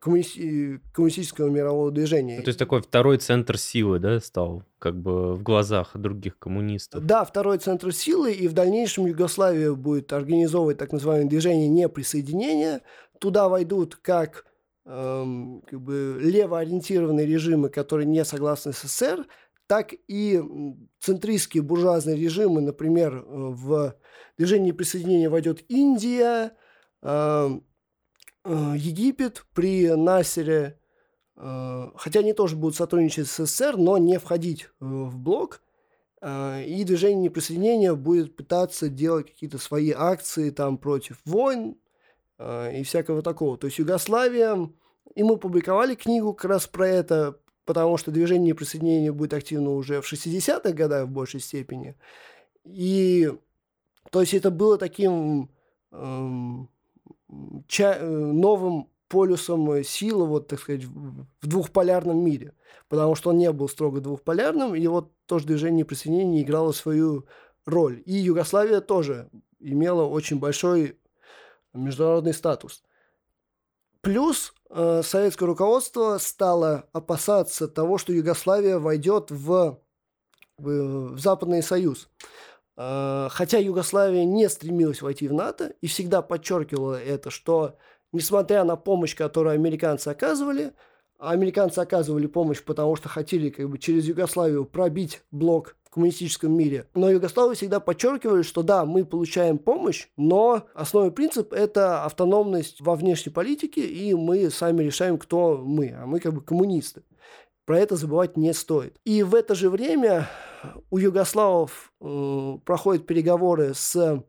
коммунисти- 0.00 0.80
коммунистического 0.92 1.48
мирового 1.48 1.92
движения. 1.92 2.38
Ну, 2.38 2.42
то 2.42 2.48
есть 2.48 2.58
такой 2.58 2.82
второй 2.82 3.18
центр 3.18 3.56
силы, 3.56 4.00
да, 4.00 4.18
стал, 4.18 4.64
как 4.80 5.00
бы 5.00 5.34
в 5.34 5.42
глазах 5.44 5.92
других 5.94 6.36
коммунистов. 6.38 7.06
Да, 7.06 7.24
второй 7.24 7.58
центр 7.58 7.92
силы, 7.92 8.32
и 8.32 8.48
в 8.48 8.54
дальнейшем 8.54 9.06
Югославия 9.06 9.72
будет 9.72 10.12
организовывать 10.12 10.78
так 10.78 10.90
называемое 10.90 11.28
движение 11.28 11.68
неприсоединения. 11.68 12.82
Туда 13.18 13.48
войдут 13.48 13.96
как 13.96 14.46
эм, 14.84 15.62
как 15.66 15.80
бы 15.80 16.18
левоориентированные 16.20 17.26
режимы, 17.26 17.68
которые 17.68 18.06
не 18.06 18.24
согласны 18.24 18.72
с 18.72 18.82
СССР, 18.82 19.26
так 19.68 19.92
и 20.08 20.42
центристские 20.98 21.62
буржуазные 21.62 22.16
режимы, 22.16 22.62
например, 22.62 23.16
э, 23.16 23.22
в 23.26 23.94
движение 24.38 24.72
присоединения 24.72 25.28
войдет 25.28 25.62
Индия, 25.68 26.52
э, 27.02 27.50
э, 28.44 28.74
Египет 28.76 29.44
при 29.54 29.94
Насере, 29.94 30.80
хотя 31.36 32.18
они 32.18 32.32
тоже 32.32 32.56
будут 32.56 32.74
сотрудничать 32.74 33.28
с 33.28 33.46
СССР, 33.46 33.76
но 33.76 33.96
не 33.96 34.18
входить 34.18 34.70
в 34.80 35.16
блок. 35.16 35.62
И 36.20 36.82
движение 36.84 37.22
неприсоединения 37.22 37.94
будет 37.94 38.34
пытаться 38.34 38.88
делать 38.88 39.28
какие-то 39.28 39.58
свои 39.58 39.92
акции 39.92 40.50
там 40.50 40.78
против 40.78 41.20
войн 41.24 41.76
и 42.40 42.82
всякого 42.84 43.22
такого. 43.22 43.58
То 43.58 43.66
есть 43.66 43.78
Югославия, 43.78 44.70
и 45.14 45.22
мы 45.22 45.36
публиковали 45.36 45.94
книгу 45.94 46.32
как 46.34 46.50
раз 46.50 46.66
про 46.66 46.86
это, 46.86 47.40
потому 47.64 47.96
что 47.96 48.10
движение 48.10 48.54
присоединения 48.54 49.12
будет 49.12 49.34
активно 49.34 49.70
уже 49.72 50.00
в 50.00 50.12
60-х 50.12 50.72
годах 50.72 51.06
в 51.06 51.10
большей 51.10 51.40
степени. 51.40 51.96
И 52.64 53.32
то 54.10 54.20
есть 54.20 54.34
это 54.34 54.50
было 54.50 54.78
таким 54.78 55.50
эм, 55.92 56.68
ча- 57.66 58.00
новым 58.00 58.88
полюсом 59.08 59.82
силы, 59.84 60.26
вот, 60.26 60.48
так 60.48 60.60
сказать, 60.60 60.84
в 60.84 61.46
двухполярном 61.46 62.22
мире. 62.22 62.52
Потому 62.88 63.14
что 63.14 63.30
он 63.30 63.38
не 63.38 63.50
был 63.52 63.68
строго 63.68 64.00
двухполярным, 64.00 64.74
и 64.74 64.86
вот 64.86 65.12
тоже 65.26 65.46
движение 65.46 65.84
присоединения 65.84 66.42
играло 66.42 66.72
свою 66.72 67.26
роль. 67.66 68.02
И 68.06 68.14
Югославия 68.14 68.80
тоже 68.80 69.28
имела 69.58 70.04
очень 70.04 70.38
большой 70.38 70.98
международный 71.84 72.34
статус. 72.34 72.82
Плюс 74.00 74.54
э, 74.70 75.02
советское 75.04 75.46
руководство 75.46 76.18
стало 76.18 76.88
опасаться 76.92 77.68
того, 77.68 77.98
что 77.98 78.12
Югославия 78.12 78.78
войдет 78.78 79.30
в, 79.30 79.80
в, 80.56 81.12
в 81.12 81.18
Западный 81.18 81.62
Союз. 81.62 82.08
Э, 82.76 83.28
хотя 83.30 83.58
Югославия 83.58 84.24
не 84.24 84.48
стремилась 84.48 85.02
войти 85.02 85.26
в 85.26 85.32
НАТО 85.32 85.74
и 85.80 85.88
всегда 85.88 86.22
подчеркивала 86.22 87.00
это, 87.02 87.30
что 87.30 87.76
несмотря 88.12 88.64
на 88.64 88.76
помощь, 88.76 89.16
которую 89.16 89.54
американцы 89.54 90.08
оказывали, 90.08 90.72
американцы 91.18 91.80
оказывали 91.80 92.26
помощь, 92.26 92.62
потому 92.62 92.96
что 92.96 93.08
хотели 93.08 93.50
как 93.50 93.68
бы 93.68 93.78
через 93.78 94.06
Югославию 94.06 94.64
пробить 94.64 95.22
блок 95.30 95.76
в 95.84 95.90
коммунистическом 95.90 96.52
мире. 96.52 96.86
Но 96.94 97.10
югославы 97.10 97.54
всегда 97.54 97.80
подчеркивали, 97.80 98.42
что 98.42 98.62
да, 98.62 98.84
мы 98.84 99.04
получаем 99.04 99.58
помощь, 99.58 100.08
но 100.16 100.66
основной 100.74 101.10
принцип– 101.12 101.52
это 101.54 102.04
автономность 102.04 102.80
во 102.80 102.94
внешней 102.94 103.32
политике, 103.32 103.86
и 103.86 104.14
мы 104.14 104.50
сами 104.50 104.84
решаем, 104.84 105.18
кто 105.18 105.56
мы, 105.56 105.96
а 105.98 106.06
мы 106.06 106.20
как 106.20 106.34
бы 106.34 106.42
коммунисты. 106.42 107.02
Про 107.64 107.80
это 107.80 107.96
забывать 107.96 108.36
не 108.36 108.52
стоит. 108.54 108.98
И 109.04 109.22
в 109.22 109.34
это 109.34 109.54
же 109.54 109.70
время 109.70 110.28
у 110.90 110.98
югославов 110.98 111.92
э, 112.00 112.58
проходят 112.64 113.06
переговоры 113.06 113.72
с 113.74 114.22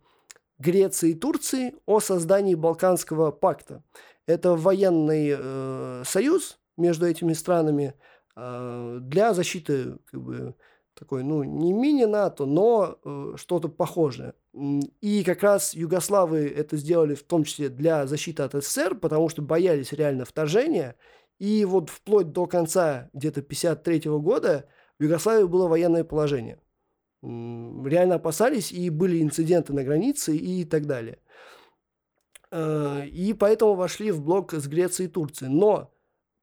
Грецией 0.60 1.14
и 1.14 1.18
Турцией 1.18 1.76
о 1.86 2.00
создании 2.00 2.56
Балканского 2.56 3.32
пакта. 3.32 3.84
Это 4.28 4.56
военный 4.56 5.36
э, 5.38 6.04
союз 6.06 6.59
между 6.80 7.06
этими 7.06 7.34
странами 7.34 7.94
э, 8.36 8.98
для 9.02 9.34
защиты 9.34 9.98
как 10.06 10.22
бы, 10.22 10.56
такой, 10.94 11.24
ну, 11.24 11.44
не 11.44 11.72
мини-НАТО, 11.72 12.46
но 12.46 12.98
э, 13.04 13.34
что-то 13.38 13.70
похожее. 13.70 14.34
И 15.02 15.24
как 15.24 15.44
раз 15.44 15.74
югославы 15.74 16.48
это 16.48 16.76
сделали 16.78 17.16
в 17.16 17.24
том 17.24 17.44
числе 17.44 17.70
для 17.70 18.08
защиты 18.08 18.44
от 18.44 18.54
СССР, 18.54 18.96
потому 18.96 19.30
что 19.30 19.42
боялись 19.42 19.94
реально 19.94 20.26
вторжения. 20.26 20.96
И 21.38 21.64
вот 21.64 21.90
вплоть 21.90 22.32
до 22.32 22.48
конца 22.48 23.10
где-то 23.14 23.42
53 23.42 24.10
года 24.20 24.66
в 24.98 25.04
Югославии 25.04 25.46
было 25.46 25.68
военное 25.68 26.04
положение. 26.04 26.60
Реально 27.22 28.16
опасались, 28.16 28.72
и 28.72 28.90
были 28.90 29.22
инциденты 29.22 29.74
на 29.74 29.84
границе 29.84 30.36
и 30.36 30.66
так 30.66 30.86
далее. 30.86 31.20
Э, 32.52 33.06
и 33.06 33.34
поэтому 33.34 33.76
вошли 33.76 34.12
в 34.12 34.22
блок 34.22 34.54
с 34.54 34.68
Грецией 34.68 35.10
и 35.10 35.12
Турцией. 35.12 35.52
Но 35.52 35.94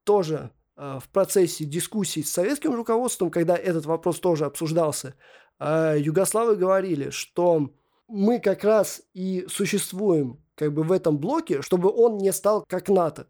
тоже 0.07 0.51
Э, 0.77 0.99
в 1.03 1.09
процессе 1.09 1.65
дискуссий 1.65 2.23
с 2.23 2.31
советским 2.31 2.75
руководством, 2.75 3.31
когда 3.31 3.57
этот 3.57 3.87
вопрос 3.87 4.21
тоже 4.21 4.45
обсуждался, 4.45 5.15
э, 5.59 5.97
югославы 5.99 6.57
говорили, 6.57 7.09
что 7.11 7.71
мы 8.09 8.41
как 8.41 8.63
раз 8.63 9.03
и 9.15 9.47
существуем 9.49 10.43
как 10.55 10.75
бы 10.75 10.83
в 10.83 10.93
этом 10.93 11.19
блоке, 11.19 11.63
чтобы 11.63 11.91
он 11.91 12.19
не 12.19 12.33
стал 12.33 12.65
как 12.69 12.89
НАТО. 12.91 13.27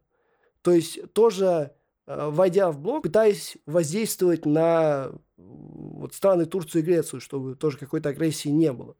То 0.62 0.72
есть 0.72 1.12
тоже 1.12 1.72
э, 2.06 2.28
войдя 2.30 2.72
в 2.72 2.80
блок, 2.80 3.04
пытаясь 3.04 3.56
воздействовать 3.64 4.44
на 4.44 5.12
вот, 5.36 6.14
страны 6.14 6.46
Турцию 6.46 6.82
и 6.82 6.84
Грецию, 6.84 7.20
чтобы 7.20 7.54
тоже 7.54 7.78
какой-то 7.78 8.08
агрессии 8.08 8.48
не 8.48 8.72
было. 8.72 8.94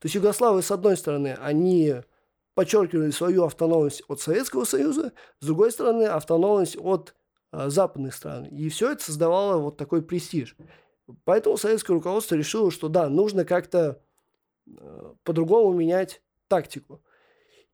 То 0.00 0.06
есть 0.06 0.16
югославы, 0.16 0.62
с 0.62 0.72
одной 0.72 0.96
стороны, 0.96 1.38
они 1.40 1.94
подчеркивали 2.54 3.10
свою 3.10 3.44
автономность 3.44 4.02
от 4.08 4.20
Советского 4.20 4.64
Союза, 4.64 5.12
с 5.40 5.46
другой 5.46 5.72
стороны, 5.72 6.04
автономность 6.04 6.76
от 6.78 7.14
э, 7.52 7.68
западных 7.68 8.14
стран. 8.14 8.46
И 8.46 8.68
все 8.68 8.92
это 8.92 9.04
создавало 9.04 9.58
вот 9.58 9.76
такой 9.76 10.02
престиж. 10.02 10.56
Поэтому 11.24 11.56
советское 11.56 11.92
руководство 11.92 12.34
решило, 12.34 12.70
что 12.70 12.88
да, 12.88 13.08
нужно 13.08 13.44
как-то 13.44 14.00
э, 14.66 15.14
по-другому 15.24 15.72
менять 15.72 16.22
тактику. 16.48 17.02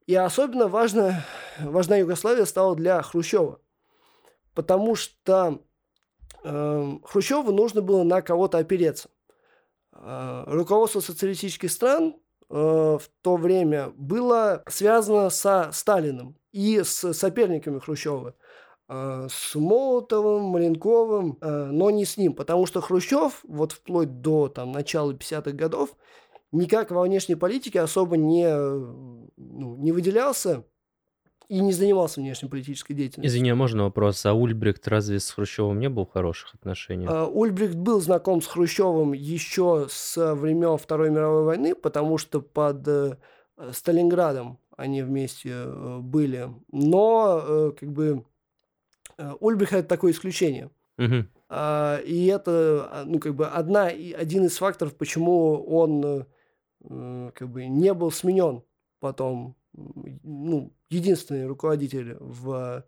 И 0.07 0.15
особенно 0.15 0.67
важно, 0.67 1.23
важна 1.59 1.97
Югославия 1.97 2.45
стала 2.45 2.75
для 2.75 3.01
Хрущева, 3.01 3.61
потому 4.53 4.95
что 4.95 5.61
э, 6.43 6.97
Хрущеву 7.03 7.51
нужно 7.51 7.81
было 7.81 8.03
на 8.03 8.21
кого-то 8.21 8.57
опереться. 8.57 9.09
Э, 9.93 10.43
руководство 10.47 10.99
социалистических 10.99 11.71
стран 11.71 12.15
в 12.51 13.03
то 13.21 13.37
время 13.37 13.91
было 13.95 14.63
связано 14.67 15.29
со 15.29 15.69
Сталиным 15.71 16.35
и 16.51 16.83
с 16.83 17.13
соперниками 17.13 17.79
Хрущева. 17.79 18.35
Э, 18.93 19.27
с 19.29 19.55
Молотовым, 19.55 20.43
Маленковым, 20.43 21.37
э, 21.39 21.65
но 21.71 21.89
не 21.91 22.03
с 22.03 22.17
ним, 22.17 22.33
потому 22.33 22.65
что 22.65 22.81
Хрущев, 22.81 23.39
вот 23.47 23.71
вплоть 23.71 24.19
до 24.19 24.49
там, 24.49 24.73
начала 24.73 25.13
50-х 25.13 25.51
годов, 25.51 25.95
никак 26.51 26.91
во 26.91 27.03
внешней 27.03 27.35
политике 27.35 27.79
особо 27.79 28.17
не, 28.17 28.53
ну, 28.53 29.77
не 29.77 29.93
выделялся, 29.93 30.65
и 31.51 31.59
не 31.59 31.73
занимался 31.73 32.21
внешнеполитической 32.21 32.93
деятельностью. 32.93 33.29
Извини, 33.29 33.49
а 33.49 33.55
можно 33.55 33.83
вопрос? 33.83 34.25
А 34.25 34.33
Ульбрихт 34.33 34.87
разве 34.87 35.19
с 35.19 35.29
Хрущевым 35.31 35.79
не 35.79 35.89
был 35.89 36.05
в 36.05 36.11
хороших 36.13 36.55
отношениях? 36.55 37.11
А, 37.11 37.25
Ульбрихт 37.27 37.75
был 37.75 37.99
знаком 37.99 38.41
с 38.41 38.47
Хрущевым 38.47 39.11
еще 39.11 39.87
с 39.89 40.33
времен 40.33 40.77
Второй 40.77 41.09
мировой 41.09 41.43
войны, 41.43 41.75
потому 41.75 42.17
что 42.17 42.39
под 42.39 42.87
э, 42.87 43.17
Сталинградом 43.73 44.59
они 44.77 45.03
вместе 45.03 45.49
э, 45.51 45.97
были. 45.99 46.47
Но 46.71 47.43
э, 47.45 47.71
как 47.77 47.91
бы 47.91 48.23
Ульбрихт 49.41 49.73
это 49.73 49.89
такое 49.89 50.13
исключение. 50.13 50.69
Угу. 50.97 51.15
И 52.05 52.31
это 52.33 52.89
а, 52.89 53.03
ну, 53.05 53.19
как 53.19 53.35
бы 53.35 53.47
одна, 53.47 53.87
один 53.87 54.45
из 54.45 54.55
факторов, 54.55 54.95
почему 54.95 55.61
он 55.65 56.25
как 56.79 57.49
бы 57.49 57.65
не 57.65 57.93
был 57.93 58.09
сменен 58.09 58.63
потом 59.01 59.57
ну, 59.73 60.73
единственный 60.89 61.45
руководитель 61.45 62.17
в 62.19 62.85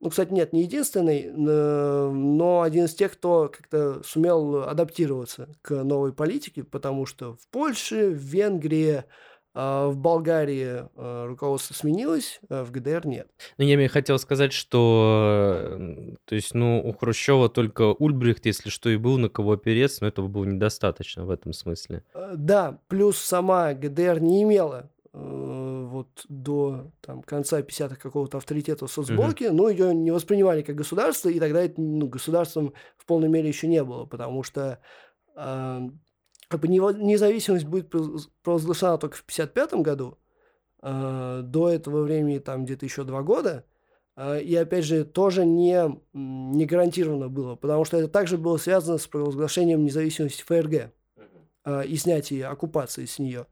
ну, 0.00 0.10
кстати, 0.10 0.34
нет, 0.34 0.52
не 0.52 0.64
единственный, 0.64 1.32
но 1.32 2.60
один 2.60 2.84
из 2.84 2.94
тех, 2.94 3.12
кто 3.14 3.48
как-то 3.48 4.02
сумел 4.04 4.64
адаптироваться 4.64 5.48
к 5.62 5.82
новой 5.82 6.12
политике, 6.12 6.62
потому 6.62 7.06
что 7.06 7.36
в 7.36 7.48
Польше, 7.50 8.10
в 8.10 8.18
Венгрии, 8.18 9.04
а, 9.54 9.88
в 9.88 9.96
Болгарии 9.96 10.82
а, 10.96 11.26
руководство 11.26 11.74
сменилось, 11.74 12.40
а 12.50 12.64
в 12.64 12.72
ГДР 12.72 13.06
нет. 13.06 13.28
Ну, 13.56 13.64
я 13.64 13.88
хотел 13.88 14.18
сказать, 14.18 14.52
что, 14.52 15.78
то 16.24 16.34
есть, 16.34 16.54
ну, 16.54 16.82
у 16.84 16.92
Хрущева 16.92 17.48
только 17.48 17.92
Ульбрихт, 17.92 18.44
если 18.46 18.68
что, 18.68 18.90
и 18.90 18.96
был 18.96 19.16
на 19.16 19.28
кого 19.28 19.52
опереться, 19.52 20.02
но 20.02 20.08
этого 20.08 20.26
было 20.26 20.44
недостаточно 20.44 21.24
в 21.24 21.30
этом 21.30 21.52
смысле. 21.52 22.02
Да, 22.34 22.78
плюс 22.88 23.16
сама 23.18 23.74
ГДР 23.74 24.20
не 24.20 24.42
имела 24.42 24.90
э, 25.12 25.63
вот 25.94 26.26
до 26.28 26.92
там, 27.00 27.22
конца 27.22 27.60
50-х 27.60 27.96
какого-то 27.96 28.38
авторитета 28.38 28.86
в 28.86 28.92
соцблоке, 28.92 29.48
угу. 29.48 29.56
но 29.56 29.68
ее 29.70 29.94
не 29.94 30.10
воспринимали 30.10 30.62
как 30.62 30.76
государство, 30.76 31.28
и 31.28 31.40
тогда 31.40 31.62
это 31.62 31.80
ну, 31.80 32.06
государством 32.06 32.74
в 32.98 33.06
полной 33.06 33.28
мере 33.28 33.48
еще 33.48 33.66
не 33.66 33.82
было, 33.82 34.04
потому 34.04 34.42
что 34.42 34.80
как 35.34 36.60
бы 36.60 36.68
независимость 36.68 37.64
будет 37.64 37.90
провозглашена 38.42 38.98
только 38.98 39.16
в 39.16 39.22
1955 39.22 39.82
году. 39.82 40.18
Э, 40.86 41.40
до 41.42 41.70
этого 41.70 42.02
времени 42.02 42.38
там 42.38 42.66
где-то 42.66 42.84
еще 42.84 43.04
два 43.04 43.22
года. 43.22 43.64
Э, 44.16 44.40
и 44.40 44.54
опять 44.54 44.84
же, 44.84 45.04
тоже 45.04 45.46
не, 45.46 45.98
не 46.12 46.66
гарантировано 46.66 47.28
было, 47.28 47.56
потому 47.56 47.86
что 47.86 47.96
это 47.96 48.08
также 48.08 48.36
было 48.36 48.58
связано 48.58 48.98
с 48.98 49.06
провозглашением 49.06 49.82
независимости 49.82 50.42
ФРГ 50.42 50.92
э, 51.64 51.86
и 51.86 51.96
снятием 51.96 52.52
оккупации 52.52 53.06
с 53.06 53.18
нее. 53.18 53.46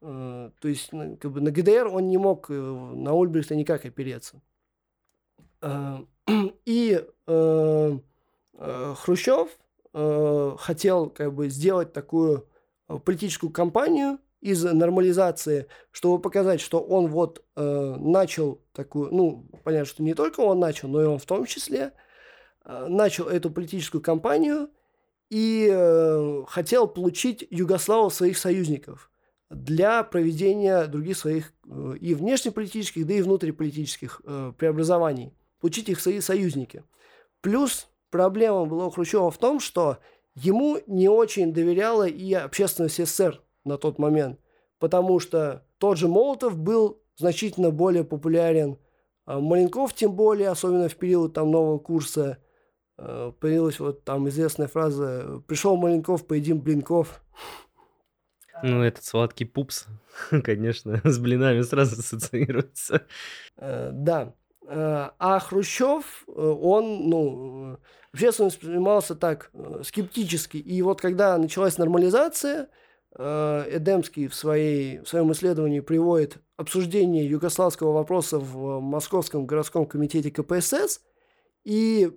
То 0.00 0.52
есть, 0.62 0.92
ну, 0.92 1.16
как 1.16 1.32
бы 1.32 1.40
на 1.40 1.50
ГДР 1.50 1.88
он 1.88 2.08
не 2.08 2.18
мог 2.18 2.48
на 2.48 3.12
Ольбрихта 3.12 3.56
никак 3.56 3.84
опереться. 3.84 4.40
И 6.64 7.04
Хрущев 8.56 9.48
э, 9.94 10.56
хотел 10.58 11.10
как 11.10 11.34
бы 11.34 11.48
сделать 11.48 11.92
такую 11.92 12.46
э, 12.88 12.98
политическую 12.98 13.50
кампанию 13.50 14.18
из 14.40 14.62
нормализации, 14.64 15.66
чтобы 15.90 16.20
показать, 16.20 16.60
что 16.60 16.80
он 16.80 17.08
вот 17.08 17.44
э, 17.56 17.96
начал 17.98 18.60
такую, 18.72 19.12
ну, 19.12 19.46
понятно, 19.64 19.86
что 19.86 20.02
не 20.02 20.14
только 20.14 20.40
он 20.40 20.60
начал, 20.60 20.88
но 20.88 21.02
и 21.02 21.06
он 21.06 21.18
в 21.18 21.26
том 21.26 21.44
числе 21.44 21.92
э, 22.64 22.86
начал 22.88 23.26
эту 23.26 23.50
политическую 23.50 24.00
кампанию 24.00 24.70
и 25.30 25.68
э, 25.70 26.44
хотел 26.46 26.86
получить 26.86 27.46
Югославу 27.50 28.10
своих 28.10 28.38
союзников 28.38 29.10
для 29.50 30.02
проведения 30.02 30.86
других 30.86 31.16
своих 31.16 31.52
э, 31.66 31.94
и 32.00 32.14
внешнеполитических, 32.14 33.06
да 33.06 33.14
и 33.14 33.22
внутриполитических 33.22 34.20
э, 34.24 34.52
преобразований, 34.56 35.32
получить 35.60 35.88
их 35.88 36.00
свои 36.00 36.20
союзники. 36.20 36.84
Плюс 37.40 37.88
проблема 38.10 38.66
была 38.66 38.86
у 38.86 38.90
Хрущева 38.90 39.30
в 39.30 39.38
том, 39.38 39.60
что 39.60 39.98
ему 40.34 40.78
не 40.86 41.08
очень 41.08 41.52
доверяла 41.52 42.06
и 42.06 42.32
общественность 42.34 42.96
СССР 42.96 43.42
на 43.64 43.78
тот 43.78 43.98
момент, 43.98 44.38
потому 44.78 45.18
что 45.18 45.64
тот 45.78 45.96
же 45.96 46.08
Молотов 46.08 46.58
был 46.58 47.00
значительно 47.16 47.70
более 47.70 48.04
популярен, 48.04 48.78
а 49.24 49.40
Маленков 49.40 49.94
тем 49.94 50.12
более, 50.14 50.48
особенно 50.48 50.88
в 50.88 50.96
период 50.96 51.34
там 51.34 51.50
нового 51.50 51.78
курса, 51.78 52.38
э, 52.98 53.32
появилась 53.40 53.80
вот 53.80 54.04
там 54.04 54.28
известная 54.28 54.68
фраза 54.68 55.42
«Пришел 55.46 55.76
Маленков, 55.76 56.26
поедим 56.26 56.60
блинков». 56.60 57.22
Ну, 58.62 58.82
этот 58.82 59.04
сладкий 59.04 59.44
пупс, 59.44 59.86
конечно, 60.44 61.00
с 61.04 61.18
блинами 61.18 61.62
сразу 61.62 62.00
ассоциируется. 62.00 63.06
Э, 63.56 63.90
да. 63.92 64.34
Э, 64.66 65.10
а 65.18 65.38
Хрущев, 65.38 66.24
он, 66.26 67.08
ну, 67.08 67.78
общественно 68.12 68.48
воспринимался 68.48 69.14
так 69.14 69.50
э, 69.54 69.82
скептически. 69.84 70.56
И 70.56 70.82
вот 70.82 71.00
когда 71.00 71.36
началась 71.38 71.78
нормализация, 71.78 72.68
э, 73.16 73.64
Эдемский 73.70 74.28
в, 74.28 74.34
своей, 74.34 75.00
в 75.00 75.08
своем 75.08 75.30
исследовании 75.32 75.80
приводит 75.80 76.38
обсуждение 76.56 77.28
югославского 77.28 77.92
вопроса 77.92 78.38
в 78.38 78.80
Московском 78.80 79.46
городском 79.46 79.86
комитете 79.86 80.30
КПСС, 80.30 81.00
и 81.68 82.10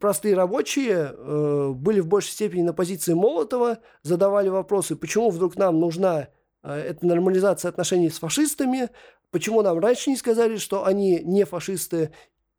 простые 0.00 0.34
рабочие 0.34 1.12
э, 1.12 1.72
были 1.74 2.00
в 2.00 2.06
большей 2.06 2.32
степени 2.32 2.62
на 2.62 2.72
позиции 2.72 3.14
Молотова, 3.14 3.78
задавали 4.02 4.48
вопросы, 4.48 4.96
почему 4.96 5.30
вдруг 5.30 5.56
нам 5.56 5.78
нужна 5.78 6.28
э, 6.62 6.72
эта 6.72 7.06
нормализация 7.06 7.68
отношений 7.68 8.10
с 8.10 8.18
фашистами, 8.18 8.88
почему 9.30 9.62
нам 9.62 9.78
раньше 9.78 10.10
не 10.10 10.16
сказали, 10.16 10.56
что 10.56 10.84
они 10.86 11.20
не 11.22 11.44
фашисты, 11.44 12.10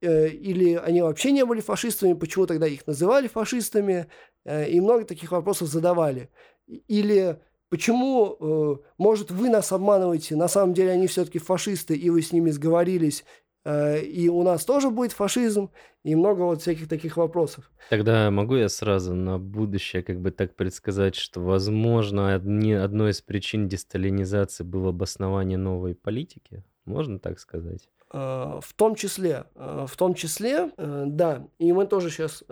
Э, 0.06 0.28
или 0.28 0.76
они 0.76 1.02
вообще 1.02 1.32
не 1.32 1.46
были 1.46 1.62
фашистами, 1.62 2.14
почему 2.14 2.46
тогда 2.46 2.68
их 2.68 2.86
называли 2.86 3.28
фашистами, 3.28 4.08
э, 4.44 4.70
и 4.70 4.80
много 4.80 5.06
таких 5.06 5.32
вопросов 5.32 5.70
задавали. 5.70 6.30
Или 6.68 7.40
почему, 7.70 8.38
э, 8.40 8.76
может, 8.98 9.32
вы 9.32 9.50
нас 9.50 9.72
обманываете, 9.72 10.36
на 10.36 10.48
самом 10.48 10.74
деле 10.74 10.92
они 10.92 11.08
все-таки 11.08 11.40
фашисты, 11.40 11.96
и 11.96 12.10
вы 12.10 12.22
с 12.22 12.32
ними 12.32 12.52
сговорились, 12.52 13.26
и 13.66 14.30
у 14.30 14.44
нас 14.44 14.64
тоже 14.64 14.90
будет 14.90 15.12
фашизм, 15.12 15.72
и 16.04 16.16
много 16.16 16.42
вот 16.42 16.62
всяких 16.62 16.88
таких 16.88 17.18
вопросов. 17.18 17.72
Тогда 17.90 18.30
могу 18.30 18.56
я 18.56 18.70
сразу 18.70 19.16
на 19.16 19.40
будущее 19.40 20.04
как 20.04 20.20
бы 20.22 20.32
так 20.32 20.56
предсказать, 20.56 21.16
что, 21.16 21.42
возможно, 21.42 22.36
одни, 22.36 22.74
одной 22.74 23.12
из 23.12 23.22
причин 23.22 23.68
десталинизации 23.68 24.64
было 24.64 24.90
обоснование 24.90 25.58
новой 25.58 25.96
политики? 25.96 26.64
Можно 26.86 27.20
так 27.20 27.40
сказать? 27.40 27.90
Э, 28.14 28.60
в 28.62 28.74
том 28.76 28.96
числе, 28.96 29.46
э, 29.56 29.86
в 29.88 29.98
том 29.98 30.14
числе, 30.14 30.72
э, 30.78 31.04
да, 31.08 31.48
и 31.60 31.74
мы 31.74 31.86
тоже 31.86 32.10
сейчас 32.10 32.44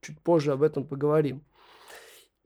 чуть 0.00 0.20
позже 0.20 0.52
об 0.52 0.62
этом 0.62 0.84
поговорим. 0.84 1.42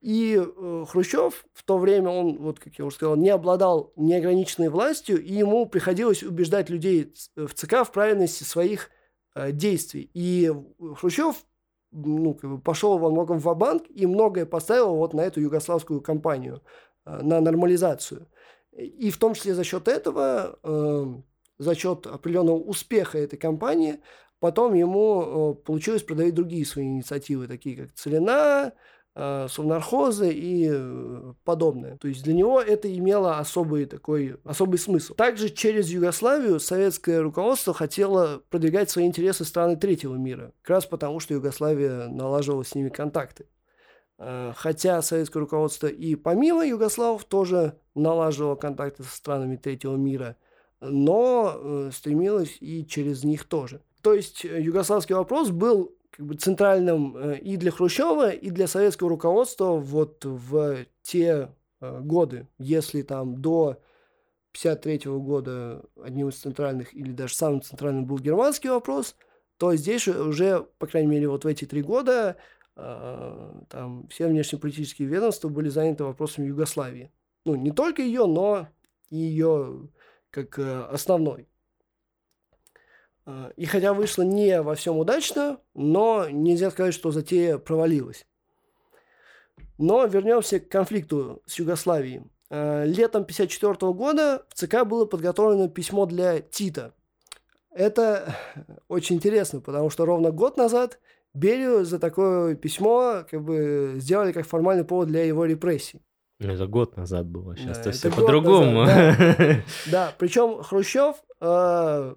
И 0.07 0.41
Хрущев 0.89 1.45
в 1.53 1.65
то 1.65 1.79
время, 1.79 2.11
он, 2.11 2.39
вот 2.39 2.61
как 2.61 2.79
я 2.79 2.85
уже 2.85 2.95
сказал, 2.95 3.17
не 3.17 3.29
обладал 3.31 3.93
неограниченной 3.97 4.69
властью, 4.69 5.21
и 5.21 5.33
ему 5.33 5.67
приходилось 5.67 6.23
убеждать 6.23 6.71
людей 6.71 7.13
в 7.35 7.53
ЦК 7.55 7.85
в 7.85 7.91
правильности 7.91 8.45
своих 8.45 8.91
действий. 9.35 10.09
И 10.15 10.53
Хрущев 10.95 11.45
ну, 11.91 12.35
как 12.35 12.51
бы 12.51 12.61
пошел 12.61 12.99
во 12.99 13.11
многом 13.11 13.41
в 13.41 13.55
банк 13.57 13.83
и 13.89 14.07
многое 14.07 14.47
поставил 14.47 14.95
вот 14.95 15.13
на 15.13 15.23
эту 15.23 15.41
югославскую 15.41 16.01
кампанию, 16.01 16.63
на 17.05 17.41
нормализацию. 17.41 18.29
И 18.71 19.11
в 19.11 19.19
том 19.19 19.35
числе 19.35 19.55
за 19.55 19.65
счет 19.65 19.89
этого 19.89 21.25
за 21.59 21.75
счет 21.75 22.07
определенного 22.07 22.59
успеха 22.59 23.19
этой 23.19 23.39
компании, 23.39 23.99
потом 24.39 24.75
ему 24.75 25.23
э, 25.23 25.65
получилось 25.65 26.03
продавать 26.03 26.35
другие 26.35 26.67
свои 26.67 26.85
инициативы, 26.85 27.47
такие 27.47 27.77
как 27.77 27.95
Целина, 27.95 28.73
э, 29.17 29.49
Совнархозы 29.51 30.31
и 30.31 30.69
э, 30.71 31.33
подобное. 31.45 31.97
То 31.97 32.07
есть 32.07 32.23
для 32.23 32.35
него 32.35 32.61
это 32.61 32.95
имело 32.95 33.39
особый 33.39 33.87
такой, 33.87 34.37
особый 34.45 34.79
смысл. 34.79 35.15
Также 35.15 35.49
через 35.49 35.89
Югославию 35.89 36.61
советское 36.61 37.21
руководство 37.21 37.75
хотело 37.75 38.43
продвигать 38.51 38.89
свои 38.91 39.07
интересы 39.07 39.45
страны 39.45 39.77
третьего 39.77 40.15
мира, 40.15 40.53
как 40.63 40.71
раз 40.71 40.87
потому, 40.87 41.19
что 41.19 41.35
Югославия 41.35 42.07
налаживала 42.07 42.63
с 42.63 42.75
ними 42.75 42.91
контакты. 42.91 43.47
Хотя 44.19 45.03
советское 45.03 45.41
руководство 45.41 45.89
и 45.89 46.15
помимо 46.15 46.67
югославов 46.67 47.25
тоже 47.25 47.79
налаживало 47.95 48.55
контакты 48.55 49.03
со 49.03 49.15
странами 49.15 49.57
третьего 49.57 49.97
мира– 49.97 50.37
но 50.81 51.55
э, 51.57 51.91
стремилась 51.93 52.57
и 52.61 52.87
через 52.87 53.25
них 53.25 53.45
тоже. 53.45 53.81
То 54.03 54.15
есть 54.15 54.45
э, 54.45 54.61
югославский 54.61 55.15
вопрос 55.15 55.51
был 55.51 55.96
как 56.11 56.27
бы 56.27 56.35
центральным 56.35 57.17
э, 57.17 57.39
и 57.39 57.57
для 57.57 57.71
Хрущева, 57.71 58.31
и 58.31 58.51
для 58.51 58.67
советского 58.67 59.11
руководства 59.11 59.73
вот 59.73 60.25
в 60.25 60.87
те 61.03 61.51
годы, 61.81 62.49
если 62.59 63.03
там 63.03 63.43
до 63.43 63.79
1953 64.53 65.13
года 65.13 65.85
одним 66.03 66.31
из 66.31 66.37
центральных 66.37 66.95
или 66.95 67.13
даже 67.13 67.35
самым 67.35 67.61
центральным 67.61 68.07
был 68.07 68.19
германский 68.19 68.71
вопрос, 68.71 69.15
то 69.59 69.75
здесь 69.77 70.09
уже, 70.09 70.67
по 70.79 70.87
крайней 70.87 71.09
мере, 71.09 71.29
вот 71.29 71.45
в 71.45 71.47
эти 71.47 71.67
три 71.67 71.83
года 71.83 72.37
там 72.75 74.09
все 74.09 74.29
внешнеполитические 74.29 75.09
ведомства 75.09 75.49
были 75.49 75.69
заняты 75.69 76.05
вопросами 76.05 76.47
Югославии. 76.47 77.13
Ну, 77.45 77.55
не 77.55 77.71
только 77.71 78.03
ее, 78.03 78.27
но 78.27 78.69
и 79.11 79.17
ее 79.17 79.89
как 80.31 80.59
э, 80.59 80.83
основной. 80.91 81.49
Э, 83.27 83.51
и 83.57 83.67
хотя 83.67 83.93
вышло 83.93 84.23
не 84.23 84.63
во 84.63 84.75
всем 84.75 84.97
удачно, 84.99 85.59
но 85.75 86.29
нельзя 86.31 86.71
сказать, 86.71 86.95
что 86.95 87.11
затея 87.11 87.59
провалилась. 87.59 88.27
Но 89.79 90.07
вернемся 90.07 90.61
к 90.61 90.69
конфликту 90.69 91.43
с 91.47 91.59
Югославией. 91.59 92.23
Э, 92.49 92.85
летом 92.87 93.23
1954 93.23 93.93
года 93.93 94.47
в 94.49 94.55
ЦК 94.55 94.85
было 94.85 95.05
подготовлено 95.05 95.69
письмо 95.69 96.07
для 96.07 96.41
Тита. 96.41 96.95
Это 97.71 98.37
очень 98.89 99.17
интересно, 99.17 99.61
потому 99.61 99.91
что 99.91 100.07
ровно 100.07 100.31
год 100.31 100.57
назад 100.57 100.99
Берию 101.35 101.85
за 101.85 101.99
такое 101.99 102.55
письмо 102.55 103.25
как 103.31 103.43
бы 103.43 103.97
сделали 103.99 104.33
как 104.33 104.47
формальный 104.47 104.85
повод 104.85 105.09
для 105.09 105.25
его 105.25 105.45
репрессий. 105.45 106.01
Ну, 106.39 106.53
это 106.53 106.67
год 106.67 106.97
назад 106.97 107.27
было, 107.27 107.57
сейчас 107.57 107.79
да, 107.79 107.91
все 107.91 108.11
по-другому. 108.11 108.87
Да, 108.87 109.17
да. 109.91 110.15
причем 110.19 110.63
Хрущев 110.63 111.17
э, 111.41 112.15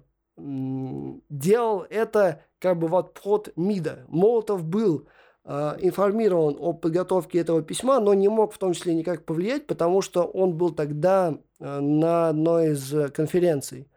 делал 1.28 1.86
это 1.90 2.42
как 2.58 2.78
бы 2.78 2.88
в 2.88 2.96
отход 2.96 3.50
МИДа. 3.56 4.04
Молотов 4.08 4.64
был 4.64 5.08
э, 5.44 5.76
информирован 5.80 6.56
о 6.58 6.72
подготовке 6.72 7.38
этого 7.38 7.62
письма, 7.62 8.00
но 8.00 8.14
не 8.14 8.28
мог 8.28 8.52
в 8.52 8.58
том 8.58 8.72
числе 8.72 8.94
никак 8.94 9.24
повлиять, 9.24 9.66
потому 9.66 10.02
что 10.02 10.24
он 10.24 10.56
был 10.56 10.70
тогда 10.70 11.38
э, 11.58 11.80
на 11.80 12.28
одной 12.28 12.72
из 12.72 13.12
конференций 13.12 13.88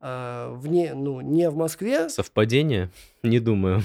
э, 0.00 0.52
вне, 0.54 0.94
ну, 0.94 1.20
не 1.20 1.48
в 1.50 1.56
Москве. 1.56 2.08
Совпадение? 2.08 2.90
Не 3.22 3.40
думаю. 3.40 3.82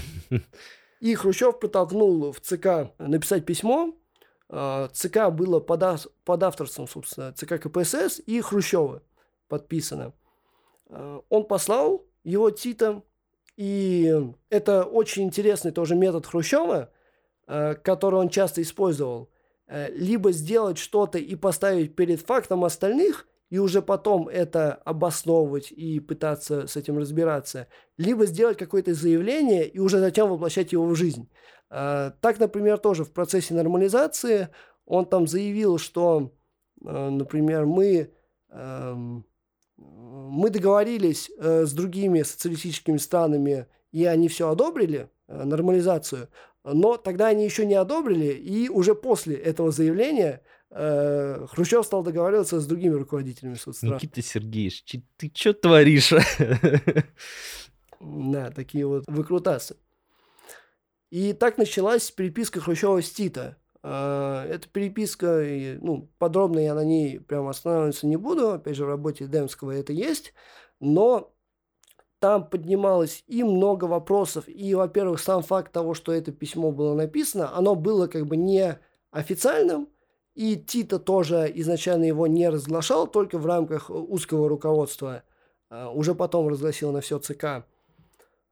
И 0.99 1.15
Хрущев 1.15 1.59
протолкнул 1.59 2.31
в 2.31 2.39
ЦК 2.39 2.91
написать 2.97 3.45
письмо. 3.45 3.93
Э, 4.49 4.87
ЦК 4.93 5.29
было 5.31 5.59
под, 5.59 6.07
под 6.23 6.43
авторством, 6.43 6.87
собственно, 6.87 7.33
ЦК 7.33 7.59
КПСС 7.59 8.21
и 8.25 8.41
Хрущева 8.41 9.03
подписано. 9.47 10.13
Э, 10.93 11.19
он 11.29 11.45
послал 11.45 12.05
его 12.23 12.49
Тита, 12.51 13.03
и 13.57 14.15
это 14.49 14.83
очень 14.83 15.23
интересный 15.23 15.71
тоже 15.71 15.95
метод 15.95 16.25
Хрущева, 16.25 16.91
э, 17.47 17.75
который 17.75 18.19
он 18.19 18.29
часто 18.29 18.61
использовал. 18.61 19.29
Либо 19.69 20.33
сделать 20.33 20.77
что-то 20.77 21.17
и 21.17 21.35
поставить 21.35 21.95
перед 21.95 22.19
фактом 22.19 22.65
остальных, 22.65 23.27
и 23.49 23.57
уже 23.59 23.81
потом 23.81 24.27
это 24.27 24.73
обосновывать 24.73 25.71
и 25.71 26.01
пытаться 26.01 26.67
с 26.67 26.75
этим 26.75 26.97
разбираться, 26.97 27.67
либо 27.97 28.25
сделать 28.25 28.57
какое-то 28.57 28.93
заявление 28.93 29.65
и 29.65 29.79
уже 29.79 29.99
затем 29.99 30.29
воплощать 30.29 30.73
его 30.73 30.85
в 30.85 30.95
жизнь. 30.95 31.29
Так, 31.69 32.39
например, 32.39 32.77
тоже 32.77 33.05
в 33.05 33.13
процессе 33.13 33.53
нормализации 33.53 34.49
он 34.85 35.05
там 35.05 35.27
заявил, 35.27 35.77
что, 35.77 36.33
например, 36.81 37.65
мы 37.65 38.13
эм, 38.51 39.25
мы 40.33 40.49
договорились 40.49 41.29
э, 41.37 41.65
с 41.65 41.73
другими 41.73 42.23
социалистическими 42.23 42.97
странами, 42.97 43.67
и 43.91 44.05
они 44.05 44.27
все 44.27 44.49
одобрили, 44.49 45.09
э, 45.27 45.43
нормализацию, 45.43 46.29
но 46.63 46.97
тогда 46.97 47.27
они 47.27 47.45
еще 47.45 47.65
не 47.65 47.75
одобрили, 47.75 48.33
и 48.33 48.69
уже 48.69 48.95
после 48.95 49.35
этого 49.35 49.71
заявления 49.71 50.41
э, 50.71 51.45
Хрущев 51.51 51.85
стал 51.85 52.03
договариваться 52.03 52.59
с 52.59 52.65
другими 52.65 52.95
руководителями 52.95 53.55
соцстран. 53.55 53.95
Никита 53.95 54.21
Сергеевич, 54.21 54.83
ты 55.17 55.31
что 55.33 55.53
творишь? 55.53 56.13
Да, 57.99 58.51
такие 58.51 58.85
вот 58.85 59.05
выкрутасы. 59.07 59.77
И 61.09 61.31
так 61.31 61.57
началась 61.57 62.11
переписка 62.11 62.59
Хрущева 62.59 63.01
с 63.01 63.09
Тита. 63.11 63.55
А, 63.85 64.45
эта 64.45 64.69
переписка, 64.69 65.43
ну, 65.81 66.09
подробно 66.17 66.59
я 66.59 66.73
на 66.73 66.85
ней 66.85 67.19
прямо 67.19 67.49
останавливаться 67.49 68.07
не 68.07 68.15
буду, 68.15 68.53
опять 68.53 68.77
же, 68.77 68.85
в 68.85 68.89
работе 68.89 69.27
Демского 69.27 69.71
это 69.71 69.91
есть, 69.91 70.33
но 70.79 71.33
там 72.19 72.49
поднималось 72.49 73.25
и 73.27 73.43
много 73.43 73.83
вопросов, 73.83 74.45
и, 74.47 74.73
во-первых, 74.73 75.19
сам 75.19 75.43
факт 75.43 75.73
того, 75.73 75.93
что 75.93 76.13
это 76.13 76.31
письмо 76.31 76.71
было 76.71 76.95
написано, 76.95 77.53
оно 77.53 77.75
было 77.75 78.07
как 78.07 78.25
бы 78.25 78.37
не 78.37 78.79
официальным, 79.11 79.89
и 80.33 80.55
Тита 80.55 80.97
тоже 80.97 81.51
изначально 81.55 82.05
его 82.05 82.25
не 82.25 82.47
разглашал, 82.47 83.07
только 83.07 83.37
в 83.37 83.45
рамках 83.45 83.89
узкого 83.89 84.47
руководства, 84.47 85.23
а, 85.69 85.89
уже 85.91 86.15
потом 86.15 86.47
разгласил 86.47 86.93
на 86.93 87.01
все 87.01 87.19
ЦК. 87.19 87.65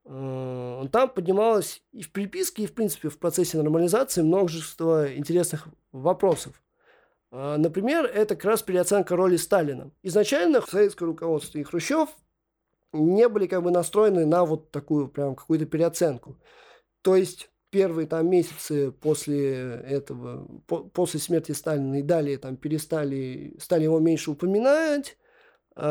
Э, 0.05 0.85
там 0.91 1.09
поднималось 1.09 1.83
и 1.91 2.01
в 2.01 2.11
переписке, 2.11 2.63
и, 2.63 2.67
в 2.67 2.73
принципе, 2.73 3.09
в 3.09 3.19
процессе 3.19 3.57
нормализации 3.57 4.21
множество 4.21 5.15
интересных 5.15 5.67
вопросов. 5.91 6.61
Э, 7.31 7.57
например, 7.57 8.05
это 8.05 8.35
как 8.35 8.45
раз 8.45 8.63
переоценка 8.63 9.15
роли 9.15 9.37
Сталина. 9.37 9.91
Изначально 10.03 10.61
советское 10.61 11.05
руководство 11.05 11.59
и 11.59 11.63
Хрущев 11.63 12.09
не 12.93 13.27
были 13.29 13.47
как 13.47 13.63
бы 13.63 13.71
настроены 13.71 14.25
на 14.25 14.43
вот 14.43 14.71
такую 14.71 15.07
прям 15.07 15.35
какую-то 15.35 15.65
переоценку. 15.65 16.37
То 17.01 17.15
есть 17.15 17.49
первые 17.69 18.05
там 18.05 18.29
месяцы 18.29 18.91
после 18.91 19.81
этого, 19.87 20.45
по, 20.67 20.79
после 20.79 21.19
смерти 21.19 21.53
Сталина 21.53 21.99
и 21.99 22.03
далее 22.03 22.37
там 22.37 22.57
перестали, 22.57 23.55
стали 23.59 23.83
его 23.83 23.99
меньше 23.99 24.31
упоминать 24.31 25.17
э, 25.75 25.81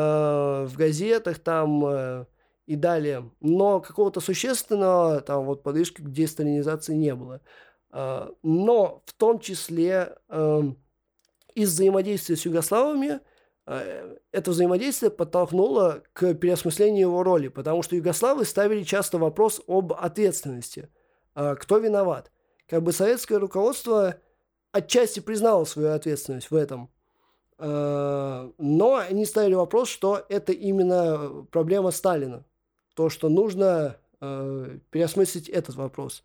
в 0.69 0.73
газетах, 0.77 1.39
там 1.39 1.85
э, 1.85 2.25
и 2.65 2.75
далее. 2.75 3.29
Но 3.39 3.79
какого-то 3.79 4.19
существенного 4.19 5.21
там 5.21 5.45
вот 5.45 5.63
подвижки 5.63 6.01
к 6.01 6.11
десталинизации 6.11 6.93
не 6.93 7.15
было. 7.15 7.41
А, 7.91 8.31
но 8.43 9.03
в 9.05 9.13
том 9.13 9.39
числе 9.39 10.15
эм, 10.29 10.77
из 11.53 11.73
взаимодействия 11.73 12.35
с 12.35 12.45
югославами 12.45 13.19
э, 13.65 14.17
это 14.31 14.51
взаимодействие 14.51 15.11
подтолкнуло 15.11 16.03
к 16.13 16.33
переосмыслению 16.35 17.07
его 17.07 17.23
роли, 17.23 17.49
потому 17.49 17.83
что 17.83 17.95
югославы 17.95 18.45
ставили 18.45 18.83
часто 18.83 19.17
вопрос 19.17 19.61
об 19.67 19.93
ответственности. 19.93 20.89
А, 21.35 21.55
кто 21.55 21.77
виноват? 21.77 22.31
Как 22.67 22.83
бы 22.83 22.93
советское 22.93 23.37
руководство 23.37 24.15
отчасти 24.71 25.19
признало 25.19 25.65
свою 25.65 25.91
ответственность 25.91 26.51
в 26.51 26.55
этом. 26.55 26.89
А, 27.57 28.49
но 28.57 28.95
они 28.95 29.25
ставили 29.25 29.55
вопрос, 29.55 29.89
что 29.89 30.25
это 30.29 30.53
именно 30.53 31.45
проблема 31.51 31.91
Сталина 31.91 32.45
то, 32.93 33.09
что 33.09 33.29
нужно 33.29 33.97
э, 34.19 34.77
переосмыслить 34.89 35.49
этот 35.49 35.75
вопрос. 35.75 36.23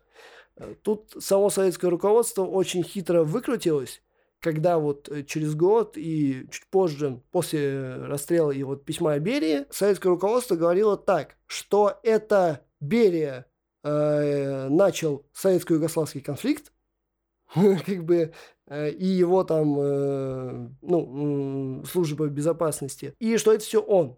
Э, 0.55 0.75
тут 0.81 1.15
само 1.19 1.49
советское 1.49 1.89
руководство 1.89 2.43
очень 2.43 2.83
хитро 2.83 3.23
выкрутилось, 3.23 4.01
когда 4.39 4.77
вот 4.77 5.09
э, 5.09 5.23
через 5.23 5.55
год 5.55 5.97
и 5.97 6.47
чуть 6.51 6.67
позже, 6.67 7.21
после 7.31 7.95
расстрела 7.95 8.51
и 8.51 8.63
вот 8.63 8.85
письма 8.85 9.17
Берии, 9.19 9.65
советское 9.69 10.09
руководство 10.09 10.55
говорило 10.55 10.97
так, 10.97 11.37
что 11.45 11.99
это 12.03 12.61
Берия 12.79 13.45
э, 13.83 14.67
начал 14.69 15.25
советско-югославский 15.33 16.21
конфликт, 16.21 16.71
как 17.53 18.03
бы 18.03 18.33
э, 18.67 18.91
и 18.91 19.05
его 19.05 19.43
там 19.43 19.75
ну, 20.81 21.83
служба 21.85 22.27
безопасности, 22.27 23.15
и 23.19 23.37
что 23.37 23.53
это 23.53 23.63
все 23.63 23.81
он. 23.81 24.17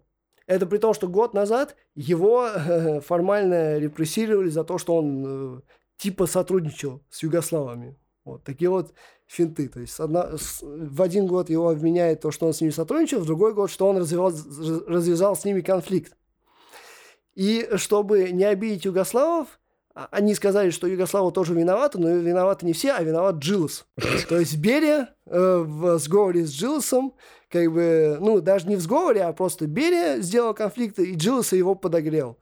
Это 0.50 0.66
при 0.66 0.78
том, 0.78 0.94
что 0.94 1.06
год 1.06 1.32
назад 1.32 1.76
его 1.94 2.44
э, 2.44 3.00
формально 3.02 3.78
репрессировали 3.78 4.48
за 4.48 4.64
то, 4.64 4.78
что 4.78 4.96
он 4.96 5.58
э, 5.58 5.60
типа 5.96 6.26
сотрудничал 6.26 7.04
с 7.08 7.22
югославами. 7.22 7.96
Вот 8.24 8.42
такие 8.42 8.68
вот 8.68 8.92
финты. 9.28 9.68
То 9.68 9.78
есть 9.78 10.00
одна, 10.00 10.36
с, 10.36 10.58
в 10.60 11.00
один 11.02 11.28
год 11.28 11.50
его 11.50 11.68
обвиняет 11.68 12.22
то, 12.22 12.32
что 12.32 12.46
он 12.48 12.52
с 12.52 12.60
ними 12.60 12.72
сотрудничал, 12.72 13.20
в 13.20 13.26
другой 13.26 13.54
год, 13.54 13.70
что 13.70 13.86
он 13.86 13.98
развязал, 13.98 14.32
развязал 14.88 15.36
с 15.36 15.44
ними 15.44 15.60
конфликт. 15.60 16.16
И 17.36 17.68
чтобы 17.76 18.32
не 18.32 18.42
обидеть 18.42 18.86
югославов, 18.86 19.59
они 19.94 20.34
сказали, 20.34 20.70
что 20.70 20.86
Югославы 20.86 21.32
тоже 21.32 21.54
виноваты, 21.54 21.98
но 21.98 22.10
виноваты 22.10 22.64
не 22.64 22.72
все, 22.72 22.92
а 22.92 23.02
виноват 23.02 23.36
Джилос. 23.36 23.86
То 24.28 24.38
есть 24.38 24.56
Берия 24.58 25.14
э, 25.26 25.64
в 25.66 25.98
сговоре 25.98 26.46
с 26.46 26.52
Джилосом, 26.52 27.14
как 27.48 27.72
бы, 27.72 28.16
ну, 28.20 28.40
даже 28.40 28.68
не 28.68 28.76
в 28.76 28.80
сговоре, 28.80 29.22
а 29.22 29.32
просто 29.32 29.66
Берия 29.66 30.20
сделал 30.20 30.54
конфликт, 30.54 30.98
и 30.98 31.14
Джилоса 31.14 31.56
его 31.56 31.74
подогрел. 31.74 32.38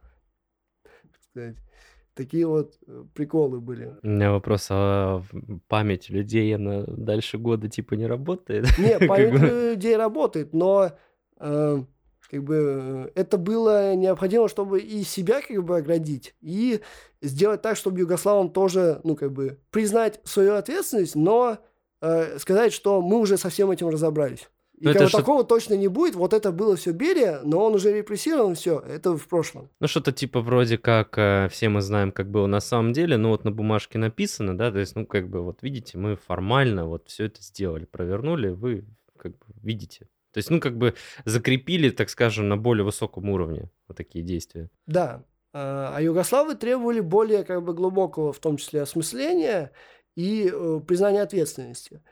Такие 2.13 2.45
вот 2.45 2.75
э, 2.85 3.05
приколы 3.13 3.61
были. 3.61 3.95
У 4.03 4.07
меня 4.07 4.31
вопрос, 4.31 4.67
а 4.69 5.23
память 5.67 6.09
людей, 6.09 6.53
она 6.53 6.83
дальше 6.85 7.37
года 7.37 7.69
типа 7.69 7.93
не 7.93 8.05
работает? 8.05 8.65
Не, 8.77 8.99
память 9.07 9.41
людей 9.41 9.95
работает, 9.95 10.53
но... 10.53 10.91
Э, 11.39 11.83
как 12.29 12.43
бы 12.43 13.11
это 13.15 13.37
было 13.37 13.95
необходимо, 13.95 14.47
чтобы 14.47 14.79
и 14.79 15.03
себя 15.03 15.41
как 15.41 15.63
бы 15.63 15.77
оградить, 15.77 16.35
и 16.41 16.81
сделать 17.21 17.61
так, 17.61 17.75
чтобы 17.75 17.99
югославам 17.99 18.49
тоже, 18.49 19.01
ну, 19.03 19.15
как 19.15 19.31
бы, 19.31 19.57
признать 19.71 20.19
свою 20.23 20.55
ответственность, 20.55 21.15
но 21.15 21.57
э, 22.01 22.37
сказать, 22.37 22.71
что 22.71 23.01
мы 23.01 23.17
уже 23.17 23.37
со 23.37 23.49
всем 23.49 23.71
этим 23.71 23.89
разобрались. 23.89 24.47
И 24.77 24.85
но 24.85 24.93
когда 24.93 25.09
такого 25.09 25.43
точно 25.43 25.73
не 25.73 25.89
будет, 25.89 26.15
вот 26.15 26.33
это 26.33 26.53
было 26.53 26.77
все 26.77 26.91
Берия, 26.91 27.41
но 27.43 27.65
он 27.65 27.75
уже 27.75 27.91
репрессирован, 27.91 28.55
все, 28.55 28.79
это 28.79 29.17
в 29.17 29.27
прошлом. 29.27 29.69
Ну, 29.81 29.87
что-то 29.87 30.13
типа 30.13 30.39
вроде 30.39 30.77
как 30.77 31.17
э, 31.17 31.49
все 31.51 31.67
мы 31.67 31.81
знаем, 31.81 32.13
как 32.13 32.29
было 32.29 32.47
на 32.47 32.61
самом 32.61 32.93
деле, 32.93 33.17
но 33.17 33.29
вот 33.29 33.43
на 33.43 33.51
бумажке 33.51 33.97
написано, 33.97 34.57
да, 34.57 34.71
то 34.71 34.77
есть, 34.77 34.95
ну, 34.95 35.05
как 35.05 35.27
бы, 35.27 35.41
вот 35.41 35.63
видите, 35.63 35.97
мы 35.97 36.15
формально 36.15 36.87
вот 36.87 37.07
все 37.07 37.25
это 37.25 37.41
сделали, 37.41 37.85
провернули, 37.85 38.49
вы 38.49 38.85
как 39.17 39.31
бы 39.33 39.45
видите, 39.61 40.07
то 40.31 40.37
есть, 40.37 40.49
ну, 40.49 40.59
как 40.59 40.77
бы 40.77 40.95
закрепили, 41.25 41.89
так 41.89 42.09
скажем, 42.09 42.49
на 42.49 42.57
более 42.57 42.85
высоком 42.85 43.29
уровне 43.29 43.69
вот 43.87 43.97
такие 43.97 44.23
действия. 44.23 44.69
Да. 44.85 45.23
А, 45.53 45.93
а 45.95 46.01
югославы 46.01 46.55
требовали 46.55 46.99
более 46.99 47.43
как 47.43 47.63
бы 47.63 47.73
глубокого, 47.73 48.31
в 48.31 48.39
том 48.39 48.57
числе, 48.57 48.81
осмысления 48.81 49.71
и 50.15 50.51
э, 50.53 50.81
признания 50.87 51.21
ответственности. 51.21 52.03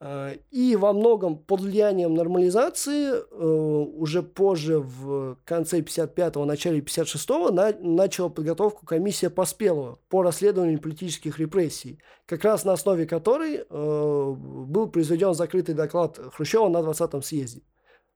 А, 0.00 0.32
и 0.50 0.76
во 0.76 0.92
многом 0.92 1.38
под 1.38 1.60
влиянием 1.60 2.14
нормализации 2.14 3.12
э, 3.12 3.44
уже 3.44 4.22
позже, 4.22 4.80
в 4.80 5.38
конце 5.44 5.80
55-го, 5.80 6.44
начале 6.44 6.80
56-го, 6.80 7.50
на, 7.50 7.72
начала 7.80 8.28
подготовку 8.28 8.84
комиссия 8.86 9.30
Поспелова 9.30 9.98
по 10.08 10.22
расследованию 10.22 10.80
политических 10.80 11.38
репрессий, 11.38 12.00
как 12.26 12.44
раз 12.44 12.64
на 12.64 12.72
основе 12.72 13.06
которой 13.06 13.58
э, 13.58 13.64
был 13.68 14.88
произведен 14.88 15.34
закрытый 15.34 15.74
доклад 15.74 16.18
Хрущева 16.34 16.68
на 16.68 16.78
20-м 16.78 17.22
съезде. 17.22 17.62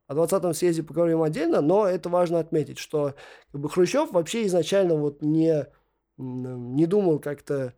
О 0.09 0.15
20-м 0.15 0.55
съезде 0.55 0.83
поговорим 0.83 1.23
отдельно, 1.23 1.61
но 1.61 1.87
это 1.87 2.09
важно 2.09 2.39
отметить, 2.39 2.79
что 2.79 3.15
как 3.53 3.61
бы, 3.61 3.69
Хрущев 3.69 4.13
вообще 4.13 4.47
изначально 4.47 4.95
вот 4.95 5.23
не 5.23 5.67
не 6.19 6.87
думал 6.87 7.21
как-то... 7.21 7.75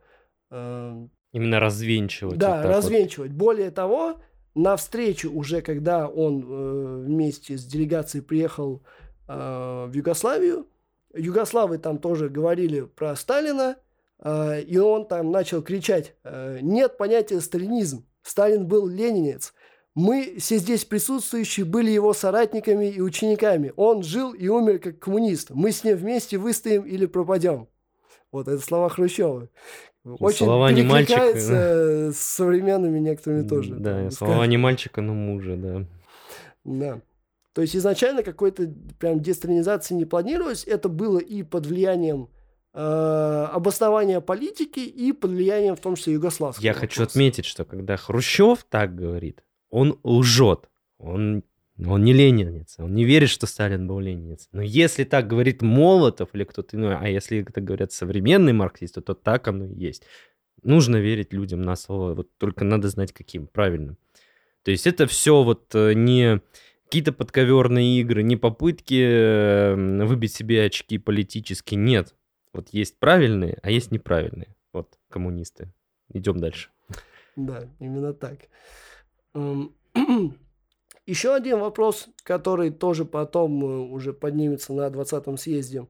Именно 1.32 1.60
развенчивать. 1.60 2.38
Да, 2.38 2.62
вот 2.62 2.66
развенчивать. 2.66 3.30
Вот. 3.30 3.38
Более 3.38 3.70
того, 3.70 4.20
на 4.54 4.76
встречу 4.76 5.30
уже, 5.32 5.62
когда 5.62 6.08
он 6.08 6.42
э, 6.42 7.04
вместе 7.06 7.56
с 7.56 7.64
делегацией 7.64 8.22
приехал 8.22 8.82
э, 9.28 9.86
в 9.88 9.92
Югославию, 9.92 10.66
югославы 11.14 11.78
там 11.78 11.98
тоже 11.98 12.28
говорили 12.28 12.80
про 12.80 13.14
Сталина, 13.14 13.76
э, 14.18 14.62
и 14.62 14.78
он 14.78 15.06
там 15.06 15.30
начал 15.30 15.62
кричать, 15.62 16.14
э, 16.24 16.58
нет 16.62 16.96
понятия 16.96 17.40
сталинизм, 17.40 18.06
Сталин 18.22 18.66
был 18.66 18.86
ленинец. 18.86 19.54
Мы, 19.94 20.36
все 20.38 20.58
здесь 20.58 20.84
присутствующие, 20.84 21.66
были 21.66 21.90
его 21.90 22.12
соратниками 22.12 22.90
и 22.90 23.00
учениками. 23.00 23.72
Он 23.76 24.02
жил 24.02 24.32
и 24.32 24.46
умер 24.46 24.78
как 24.78 25.00
коммунист. 25.00 25.50
Мы 25.50 25.72
с 25.72 25.82
ним 25.82 25.96
вместе 25.96 26.38
выстоим 26.38 26.82
или 26.82 27.06
пропадем. 27.06 27.68
Вот 28.30 28.46
это 28.46 28.62
слова 28.62 28.88
Хрущева. 28.88 29.48
Очень 30.04 30.46
слова 30.46 30.72
не 30.72 30.82
мальчика. 30.82 31.34
с 31.36 32.16
современными 32.16 32.98
некоторыми 32.98 33.46
тоже. 33.46 33.74
Да, 33.74 34.00
там, 34.00 34.10
слова 34.10 34.46
не 34.46 34.56
мальчика, 34.56 35.00
но 35.02 35.14
мужа, 35.14 35.56
да. 35.56 35.86
Да. 36.64 37.00
То 37.52 37.62
есть 37.62 37.76
изначально 37.76 38.22
какой-то 38.22 38.72
прям 38.98 39.20
десталинизации 39.20 39.94
не 39.94 40.04
планировалось. 40.04 40.64
Это 40.64 40.88
было 40.88 41.18
и 41.18 41.42
под 41.42 41.66
влиянием 41.66 42.28
э, 42.72 42.78
обоснования 42.80 44.20
политики, 44.20 44.80
и 44.80 45.12
под 45.12 45.32
влиянием 45.32 45.76
в 45.76 45.80
том 45.80 45.96
числе 45.96 46.14
югославского. 46.14 46.64
Я 46.64 46.72
вопроса. 46.72 46.88
хочу 46.88 47.02
отметить, 47.02 47.44
что 47.44 47.64
когда 47.64 47.96
Хрущев 47.96 48.64
так 48.68 48.94
говорит, 48.94 49.44
он 49.68 49.98
лжет. 50.02 50.68
Он 50.98 51.42
он 51.86 52.04
не 52.04 52.12
ленинец, 52.12 52.76
он 52.78 52.94
не 52.94 53.04
верит, 53.04 53.28
что 53.28 53.46
Сталин 53.46 53.86
был 53.86 54.00
ленинец. 54.00 54.48
Но 54.52 54.62
если 54.62 55.04
так 55.04 55.26
говорит 55.26 55.62
Молотов 55.62 56.30
или 56.34 56.44
кто-то 56.44 56.76
иной, 56.76 56.96
а 56.96 57.08
если 57.08 57.40
это 57.42 57.60
говорят 57.60 57.92
современные 57.92 58.52
марксисты, 58.52 59.00
то 59.00 59.14
так 59.14 59.48
оно 59.48 59.66
и 59.66 59.74
есть. 59.74 60.02
Нужно 60.62 60.96
верить 60.96 61.32
людям 61.32 61.62
на 61.62 61.76
слово, 61.76 62.14
вот 62.14 62.28
только 62.36 62.64
надо 62.64 62.88
знать 62.88 63.12
каким, 63.12 63.46
правильным. 63.46 63.96
То 64.62 64.70
есть 64.70 64.86
это 64.86 65.06
все 65.06 65.42
вот 65.42 65.74
э, 65.74 65.94
не 65.94 66.42
какие-то 66.84 67.12
подковерные 67.12 68.00
игры, 68.00 68.22
не 68.22 68.36
попытки 68.36 69.02
э, 69.02 70.04
выбить 70.04 70.34
себе 70.34 70.64
очки 70.64 70.98
политически, 70.98 71.76
нет. 71.76 72.14
Вот 72.52 72.68
есть 72.72 72.98
правильные, 72.98 73.58
а 73.62 73.70
есть 73.70 73.90
неправильные. 73.90 74.54
Вот 74.72 74.98
коммунисты. 75.08 75.72
Идем 76.12 76.40
дальше. 76.40 76.68
Да, 77.36 77.68
именно 77.78 78.12
так. 78.12 78.48
Еще 81.10 81.34
один 81.34 81.58
вопрос, 81.58 82.06
который 82.22 82.70
тоже 82.70 83.04
потом 83.04 83.64
э, 83.64 83.66
уже 83.66 84.12
поднимется 84.12 84.72
на 84.72 84.86
20-м 84.86 85.38
съезде, 85.38 85.88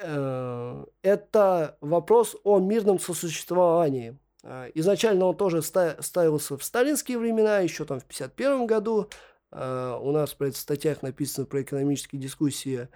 э, 0.00 0.84
это 1.02 1.78
вопрос 1.80 2.34
о 2.42 2.58
мирном 2.58 2.98
сосуществовании. 2.98 4.18
Э, 4.42 4.68
изначально 4.74 5.26
он 5.26 5.36
тоже 5.36 5.62
ставился 5.62 6.58
в 6.58 6.64
сталинские 6.64 7.18
времена, 7.18 7.60
еще 7.60 7.84
там 7.84 8.00
в 8.00 8.02
1951 8.02 8.66
году. 8.66 9.08
У 9.52 10.10
нас 10.10 10.34
в 10.36 10.52
статьях 10.54 11.02
написано 11.02 11.46
про 11.46 11.62
экономические 11.62 12.20
дискуссии, 12.20 12.88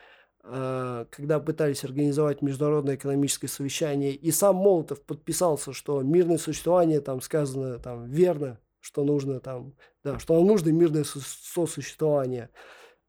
когда 0.43 1.41
пытались 1.41 1.85
организовать 1.85 2.43
международное 2.43 2.97
экономическое 2.97 3.49
совещание, 3.49 4.13
и 4.15 4.33
сам 4.33 4.57
Молотов 4.57 5.01
подписался, 5.01 5.73
что 5.73 6.03
мирное 6.03 6.39
существование, 6.39 7.01
там 7.01 7.23
сказано 7.23 7.79
там 7.79 8.05
верно, 8.11 8.59
что 8.83 9.05
нужно 9.05 9.41
там, 9.41 9.74
да, 10.05 10.18
что 10.18 10.35
нам 10.35 10.47
нужно 10.47 10.70
мирное 10.70 11.05
сосуществование. 11.05 12.51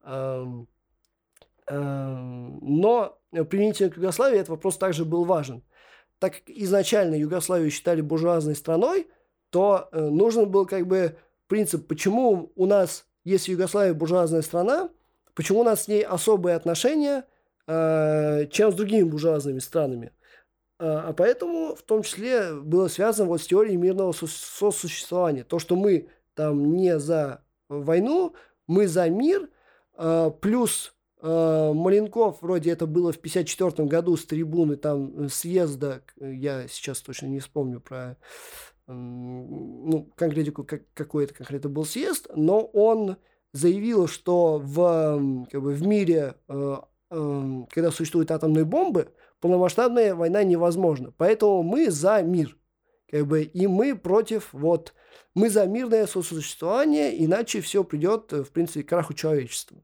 Но 0.06 0.68
применительно 3.32 3.90
к 3.90 3.98
Югославии 3.98 4.38
этот 4.38 4.50
вопрос 4.50 4.78
также 4.78 5.04
был 5.04 5.26
важен. 5.26 5.64
Так 6.20 6.36
как 6.36 6.44
изначально 6.48 7.16
Югославию 7.16 7.72
считали 7.72 8.02
буржуазной 8.02 8.56
страной, 8.56 9.08
то 9.50 9.90
э, 9.92 10.00
нужен 10.00 10.50
был 10.50 10.66
как 10.66 10.88
бы 10.88 11.18
принцип, 11.48 11.88
почему 11.88 12.52
у 12.56 12.66
нас, 12.66 13.06
если 13.26 13.52
Югославия 13.52 13.94
буржуазная 13.94 14.42
страна, 14.42 14.90
почему 15.34 15.62
у 15.62 15.64
нас 15.64 15.84
с 15.84 15.88
ней 15.88 16.04
особые 16.04 16.56
отношения, 16.56 17.26
э, 17.68 18.48
чем 18.52 18.72
с 18.72 18.76
другими 18.76 19.04
буржуазными 19.04 19.60
странами– 19.60 20.12
а, 20.80 21.10
а 21.10 21.14
поэтому 21.14 21.76
в 21.76 21.82
том 21.84 22.04
числе 22.04 22.54
было 22.54 22.88
связано 22.88 23.30
вот 23.30 23.42
с 23.42 23.48
теорией 23.48 23.78
мирного 23.78 24.12
сосуществования. 24.12 25.44
То, 25.44 25.60
что 25.60 25.76
мы 25.76 26.10
там 26.34 26.76
не 26.76 27.00
за 27.00 27.44
войну, 27.70 28.34
мы 28.68 28.88
за 28.88 29.10
мир, 29.10 29.50
а, 29.96 30.30
плюс 30.30 30.96
а, 31.22 31.74
Маленков, 31.74 32.42
вроде 32.42 32.72
это 32.72 32.88
было 32.88 33.12
в 33.12 33.20
54 33.20 33.88
году 33.88 34.18
с 34.18 34.26
трибуны 34.26 34.76
там 34.76 35.30
съезда, 35.30 36.02
я 36.20 36.68
сейчас 36.68 37.02
точно 37.02 37.28
не 37.28 37.40
вспомню 37.40 37.80
про 37.80 38.18
ну, 38.86 40.12
конкретику, 40.16 40.66
как, 40.66 40.82
какой 40.94 41.24
это 41.24 41.34
конкретно 41.34 41.70
был 41.70 41.86
съезд, 41.86 42.28
но 42.36 42.66
он 42.66 43.16
заявил, 43.54 44.08
что 44.10 44.60
в, 44.62 45.46
как 45.50 45.62
бы, 45.62 45.72
в 45.72 45.88
мире, 45.88 46.36
когда 46.48 47.92
существуют 47.92 48.30
атомные 48.32 48.66
бомбы, 48.66 49.14
полномасштабная 49.44 50.16
война 50.16 50.42
невозможна. 50.46 51.12
Поэтому 51.18 51.64
мы 51.64 51.92
за 51.92 52.22
мир. 52.22 52.56
Как 53.12 53.28
бы, 53.28 53.44
и 53.44 53.68
мы 53.68 53.94
против, 53.94 54.48
вот, 54.54 54.94
мы 55.36 55.50
за 55.50 55.66
мирное 55.66 56.08
сосуществование, 56.08 57.22
иначе 57.26 57.60
все 57.60 57.84
придет, 57.84 58.32
в 58.32 58.52
принципе, 58.52 58.84
к 58.84 58.88
краху 58.88 59.14
человечества. 59.14 59.78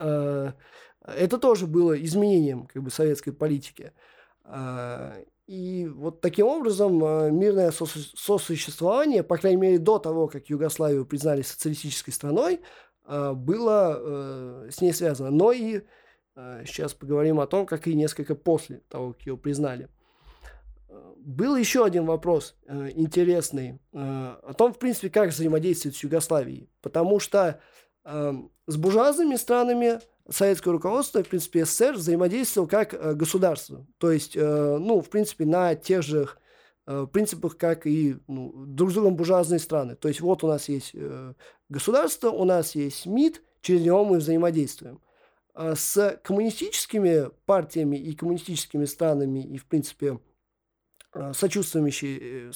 А, 0.00 0.54
это 1.06 1.38
тоже 1.38 1.68
было 1.68 1.92
изменением 2.02 2.66
как 2.66 2.82
бы, 2.82 2.90
советской 2.90 3.30
политики. 3.30 3.92
А, 4.42 5.14
и 5.46 5.86
вот 5.86 6.20
таким 6.20 6.46
образом 6.48 7.00
а, 7.04 7.30
мирное 7.30 7.70
сосуществование, 7.70 9.22
по 9.22 9.36
крайней 9.36 9.60
мере 9.60 9.78
до 9.78 10.00
того, 10.00 10.26
как 10.26 10.50
Югославию 10.50 11.06
признали 11.06 11.42
социалистической 11.42 12.12
страной, 12.12 12.60
было 13.06 13.98
э, 13.98 14.68
с 14.70 14.80
ней 14.80 14.92
связано. 14.92 15.30
Но 15.30 15.50
и 15.50 15.78
Э, 15.78 15.82
сейчас 16.64 16.94
поговорим 16.94 17.40
о 17.40 17.46
том, 17.46 17.66
как 17.66 17.86
и 17.86 17.94
несколько 17.94 18.34
после 18.34 18.82
того, 18.88 19.12
как 19.12 19.22
его 19.22 19.36
признали. 19.36 19.88
Э, 20.88 21.12
был 21.16 21.56
еще 21.56 21.84
один 21.84 22.06
вопрос 22.06 22.56
э, 22.66 22.90
интересный 22.94 23.80
о 23.92 24.52
том, 24.56 24.72
в 24.72 24.78
принципе, 24.78 25.10
как 25.10 25.30
взаимодействовать 25.30 25.96
с 25.96 26.02
Югославией. 26.02 26.68
Потому 26.82 27.20
что 27.20 27.60
с 28.02 28.76
буржуазными 28.76 29.36
странами 29.36 30.00
советское 30.30 30.70
руководство, 30.70 31.22
в 31.22 31.28
принципе, 31.28 31.66
СССР 31.66 31.96
взаимодействовал 31.96 32.66
как 32.66 33.16
государство. 33.16 33.86
То 33.98 34.10
есть, 34.10 34.36
ну, 34.36 35.02
в 35.02 35.10
принципе, 35.10 35.44
на 35.44 35.74
тех 35.74 36.02
же 36.02 36.28
принципах, 37.12 37.58
как 37.58 37.86
и 37.86 38.16
ну, 38.26 38.54
друг 38.66 38.90
с 38.90 38.94
другом 38.94 39.16
буржуазные 39.16 39.58
страны. 39.58 39.96
То 39.96 40.08
есть, 40.08 40.22
вот 40.22 40.42
у 40.42 40.46
нас 40.46 40.70
есть 40.70 40.94
государство, 41.68 42.30
у 42.30 42.44
нас 42.44 42.74
есть 42.74 43.04
МИД, 43.04 43.42
через 43.60 43.82
него 43.82 44.02
мы 44.04 44.16
взаимодействуем. 44.16 45.02
А, 45.54 45.74
с 45.74 46.18
коммунистическими 46.22 47.30
партиями 47.46 47.96
и 47.96 48.14
коммунистическими 48.14 48.84
странами 48.84 49.40
и, 49.40 49.58
в 49.58 49.66
принципе, 49.66 50.20
а, 51.12 51.32
сочувствующими 51.32 52.18
э, 52.20 52.52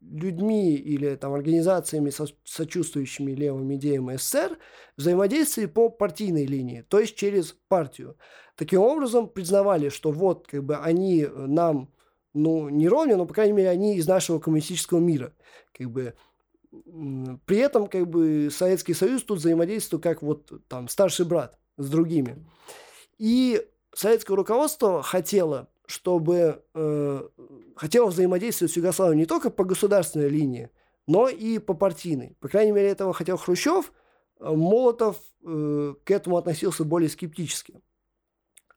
людьми 0.00 0.74
или 0.74 1.14
там, 1.14 1.34
организациями, 1.34 2.12
сочувствующими 2.44 3.32
левым 3.32 3.72
идеям 3.74 4.10
СССР, 4.16 4.58
взаимодействовали 4.96 5.68
по 5.68 5.88
партийной 5.88 6.46
линии, 6.46 6.84
то 6.88 6.98
есть 6.98 7.14
через 7.14 7.56
партию. 7.68 8.16
Таким 8.56 8.80
образом, 8.80 9.28
признавали, 9.28 9.88
что 9.88 10.10
вот 10.10 10.46
как 10.48 10.64
бы 10.64 10.76
они 10.76 11.26
нам 11.26 11.92
ну, 12.34 12.68
не 12.68 12.88
ровня, 12.88 13.16
но, 13.16 13.26
по 13.26 13.34
крайней 13.34 13.52
мере, 13.52 13.70
они 13.70 13.96
из 13.96 14.08
нашего 14.08 14.38
коммунистического 14.38 14.98
мира. 14.98 15.34
Как 15.72 15.90
бы, 15.90 16.14
при 16.70 17.58
этом 17.58 17.86
как 17.86 18.08
бы 18.08 18.48
Советский 18.50 18.94
Союз 18.94 19.22
тут 19.22 19.38
взаимодействует 19.38 20.02
как 20.02 20.22
вот 20.22 20.50
там 20.68 20.88
старший 20.88 21.26
брат 21.26 21.58
с 21.82 21.88
другими. 21.88 22.44
И 23.18 23.66
советское 23.94 24.34
руководство 24.34 25.02
хотело, 25.02 25.68
чтобы 25.86 26.62
э, 26.74 27.28
хотело 27.76 28.06
взаимодействовать 28.06 28.72
с 28.72 28.76
Югославией 28.76 29.18
не 29.18 29.26
только 29.26 29.50
по 29.50 29.64
государственной 29.64 30.28
линии, 30.28 30.70
но 31.06 31.28
и 31.28 31.58
по 31.58 31.74
партийной. 31.74 32.36
По 32.40 32.48
крайней 32.48 32.72
мере, 32.72 32.88
этого 32.88 33.12
хотел 33.12 33.36
Хрущев. 33.36 33.92
Молотов 34.40 35.18
э, 35.44 35.94
к 36.04 36.10
этому 36.10 36.36
относился 36.36 36.84
более 36.84 37.08
скептически. 37.08 37.80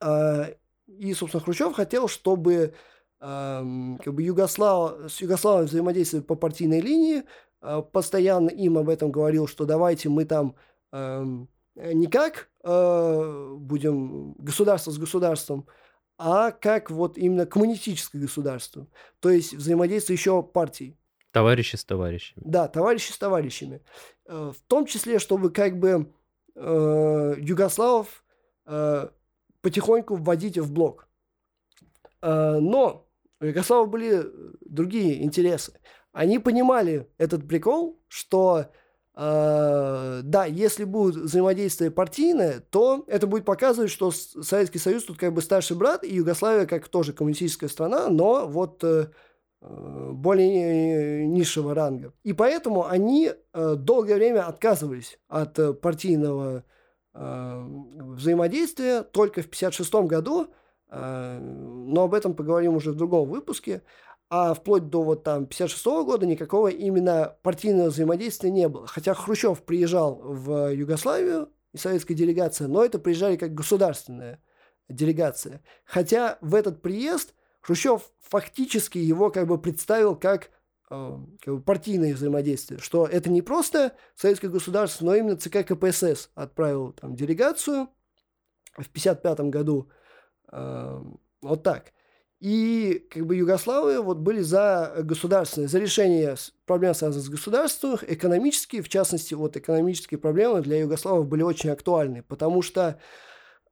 Э, 0.01 0.53
и, 0.87 1.13
собственно, 1.13 1.43
Хрущев 1.43 1.73
хотел, 1.73 2.07
чтобы 2.07 2.73
э, 3.19 3.95
как 4.03 4.13
бы 4.13 4.21
Югослав, 4.21 5.11
с 5.11 5.21
Югославией 5.21 5.67
взаимодействовать 5.67 6.27
по 6.27 6.35
партийной 6.35 6.81
линии. 6.81 7.23
Э, 7.61 7.81
постоянно 7.81 8.49
им 8.49 8.77
об 8.77 8.89
этом 8.89 9.11
говорил, 9.11 9.47
что 9.47 9.65
давайте 9.65 10.09
мы 10.09 10.25
там 10.25 10.55
э, 10.91 11.25
не 11.75 12.07
как 12.07 12.49
э, 12.66 13.55
будем 13.57 14.34
государство 14.34 14.91
с 14.91 14.97
государством, 14.97 15.68
а 16.18 16.51
как 16.51 16.89
вот 16.89 17.18
именно 17.18 17.45
коммунистическое 17.45 18.22
государство. 18.22 18.88
То 19.20 19.30
есть 19.30 19.53
взаимодействие 19.53 20.16
еще 20.16 20.41
партий. 20.43 20.97
Товарищи 21.32 21.76
с 21.76 21.86
товарищами. 21.86 22.43
Да, 22.45 22.68
товарищи 22.68 23.11
с 23.11 23.18
товарищами. 23.18 23.82
Э, 24.26 24.51
в 24.55 24.61
том 24.68 24.86
числе, 24.86 25.20
чтобы 25.20 25.51
как 25.51 25.78
бы 25.80 26.11
э, 26.55 27.36
югославов 27.38 28.24
э, 28.66 29.09
потихоньку 29.61 30.16
вводить 30.16 30.57
в 30.57 30.72
блок. 30.72 31.07
Э, 32.22 32.57
но 32.59 33.07
у 33.39 33.45
Югославов 33.45 33.89
были 33.89 34.26
другие 34.61 35.24
интересы. 35.24 35.80
Они 36.13 36.39
понимали 36.39 37.09
этот 37.18 37.47
прикол, 37.47 38.01
что 38.07 38.72
да, 39.16 40.45
если 40.45 40.84
будет 40.84 41.16
взаимодействие 41.16 41.89
партийное, 41.89 42.59
то 42.70 43.05
это 43.07 43.28
будет 43.28 43.45
показывать, 43.45 43.89
что 43.89 44.11
Советский 44.11 44.80
Союз 44.80 45.05
тут 45.05 45.18
как 45.18 45.34
бы 45.34 45.41
старший 45.41 45.78
брат, 45.78 46.03
и 46.03 46.13
Югославия 46.13 46.66
как 46.66 46.89
тоже 46.89 47.13
коммунистическая 47.13 47.70
страна, 47.70 48.09
но 48.09 48.45
вот 48.45 48.84
э, 48.84 49.07
более 49.61 51.26
низшего 51.28 51.74
ранга. 51.74 52.13
И 52.24 52.34
поэтому 52.34 52.88
они 52.88 53.32
э, 53.32 53.76
долгое 53.76 54.16
время 54.16 54.47
отказывались 54.47 55.18
от 55.28 55.57
э, 55.59 55.74
партийного 55.74 56.63
э, 57.13 57.63
взаимодействия. 57.63 59.01
Только 59.03 59.41
в 59.41 59.45
1956 59.45 59.93
году, 60.09 60.47
э, 60.89 61.39
но 61.39 62.03
об 62.03 62.13
этом 62.13 62.34
поговорим 62.34 62.76
уже 62.76 62.91
в 62.91 62.95
другом 62.95 63.30
выпуске, 63.30 63.82
а 64.30 64.53
вплоть 64.53 64.89
до 64.89 65.03
вот 65.03 65.23
там 65.23 65.45
56 65.45 65.86
года 65.86 66.26
никакого 66.26 66.69
именно 66.69 67.38
партийного 67.43 67.89
взаимодействия 67.89 68.49
не 68.49 68.67
было. 68.67 68.88
Хотя 68.88 69.13
Хрущев 69.13 69.63
приезжал 69.63 70.15
в 70.15 70.73
Югославию 70.73 71.49
и 71.73 71.78
советская 71.78 72.17
делегация, 72.17 72.67
но 72.67 72.84
это 72.84 72.97
приезжали 72.97 73.36
как 73.36 73.53
государственная 73.53 74.41
делегация. 74.89 75.61
Хотя 75.86 76.38
в 76.41 76.55
этот 76.55 76.82
приезд 76.82 77.34
Хрущев 77.61 78.11
фактически 78.19 78.97
его 78.97 79.30
как 79.30 79.47
бы 79.47 79.59
представил 79.59 80.15
как, 80.15 80.49
э, 80.89 81.17
как 81.41 81.55
бы 81.55 81.61
партийное 81.61 82.13
взаимодействие, 82.13 82.80
что 82.80 83.05
это 83.05 83.30
не 83.30 83.41
просто 83.41 83.93
советское 84.15 84.49
государство, 84.49 85.05
но 85.05 85.15
именно 85.15 85.38
ЦК 85.38 85.65
КПСС 85.65 86.30
отправил 86.36 86.93
там 86.93 87.15
делегацию 87.15 87.89
в 88.78 88.88
1955 88.88 89.49
году. 89.49 89.89
Э, 90.51 91.01
вот 91.41 91.63
так. 91.63 91.93
И 92.45 93.07
как 93.09 93.25
бы 93.25 93.35
Югославы 93.37 93.99
вот 94.03 94.17
были 94.17 94.41
за 94.41 94.93
государственное, 94.99 95.67
за 95.67 95.79
решение 95.79 96.35
проблем, 96.67 96.93
связанных 96.93 97.25
с 97.25 97.29
государством, 97.29 97.97
экономические, 98.07 98.83
в 98.83 98.87
частности, 98.87 99.33
вот 99.33 99.57
экономические 99.57 100.19
проблемы 100.19 100.61
для 100.61 100.77
югославов 100.77 101.27
были 101.27 101.41
очень 101.41 101.71
актуальны, 101.71 102.21
потому 102.21 102.61
что 102.61 102.99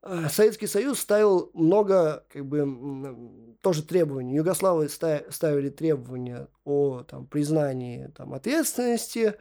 э, 0.02 0.26
Советский 0.28 0.66
Союз 0.66 0.98
ставил 0.98 1.52
много, 1.54 2.26
как 2.34 2.48
бы, 2.48 3.56
тоже 3.62 3.84
требований. 3.84 4.38
Югославы 4.38 4.90
ставили 4.90 5.70
требования 5.70 6.48
о 6.66 7.04
там, 7.04 7.28
признании 7.28 8.12
там, 8.18 8.34
ответственности, 8.34 9.36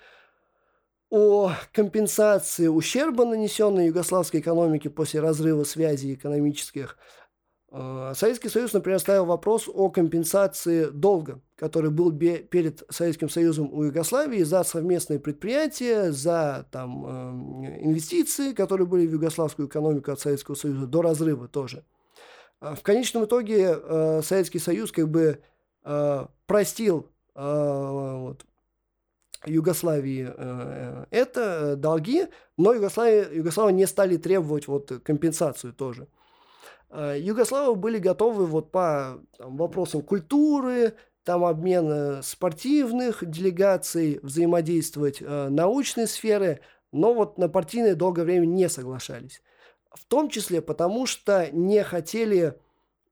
о 1.09 1.53
компенсации 1.73 2.67
ущерба, 2.67 3.25
нанесенной 3.25 3.87
югославской 3.87 4.41
экономике 4.41 4.91
после 4.91 5.21
разрыва 5.21 5.65
связей 5.65 6.13
экономических– 6.13 6.99
Советский 8.15 8.51
Союз, 8.51 8.75
например, 8.75 8.99
ставил 8.99 9.25
вопрос 9.25 9.67
о 9.67 9.89
компенсации 9.89 10.91
долга, 10.91 11.41
который 11.57 11.91
был 11.91 12.13
перед 12.13 12.83
Советским 12.91 13.31
Союзом 13.31 13.73
у 13.73 13.85
Югославии 13.85 14.43
за 14.43 14.63
совместные 14.63 15.19
предприятия, 15.19 16.13
за 16.13 16.67
там, 16.71 17.07
э, 17.65 17.79
инвестиции, 17.81 18.53
которые 18.53 18.87
были 18.87 19.07
в 19.07 19.13
югославскую 19.13 19.69
экономику 19.69 20.13
от 20.13 20.21
Советского 20.21 20.55
Союза, 20.55 20.87
до 20.87 21.01
разрыва 21.01 21.49
тоже. 21.49 21.83
Э, 22.61 22.75
в 22.75 22.83
конечном 22.83 23.25
итоге 23.25 23.75
Советский 24.23 24.59
Союз 24.59 24.93
как 24.93 25.09
бы 25.09 25.41
простил 26.47 27.09
вот, 27.35 28.45
Югославии 29.47 30.31
это 31.11 31.75
долги, 31.77 32.29
но 32.59 32.75
Югославия, 32.75 33.31
Югославия 33.33 33.75
не 33.75 33.87
стали 33.87 34.19
требовать 34.19 34.69
вот 34.69 34.93
компенсацию 35.03 35.73
тоже. 35.73 36.07
Э, 36.93 37.17
Югославы 37.19 37.75
были 37.75 37.99
готовы 37.99 38.47
вот 38.47 38.71
по 38.71 39.19
там, 39.39 39.57
вопросам 39.57 40.03
культуры, 40.03 40.95
там 41.25 41.45
обмена 41.45 42.21
спортивных 42.23 43.29
делегаций, 43.29 44.21
взаимодействовать 44.23 45.23
э, 45.23 45.49
научной 45.49 46.07
сферы, 46.07 46.61
но 46.93 47.15
вот 47.15 47.39
на 47.39 47.49
партийное 47.49 47.95
долгое 47.95 48.25
время 48.25 48.45
не 48.47 48.69
соглашались. 48.69 49.43
В 49.95 50.05
том 50.05 50.29
числе 50.29 50.61
потому, 50.61 51.07
что 51.07 51.49
не 51.53 51.83
хотели 51.83 52.59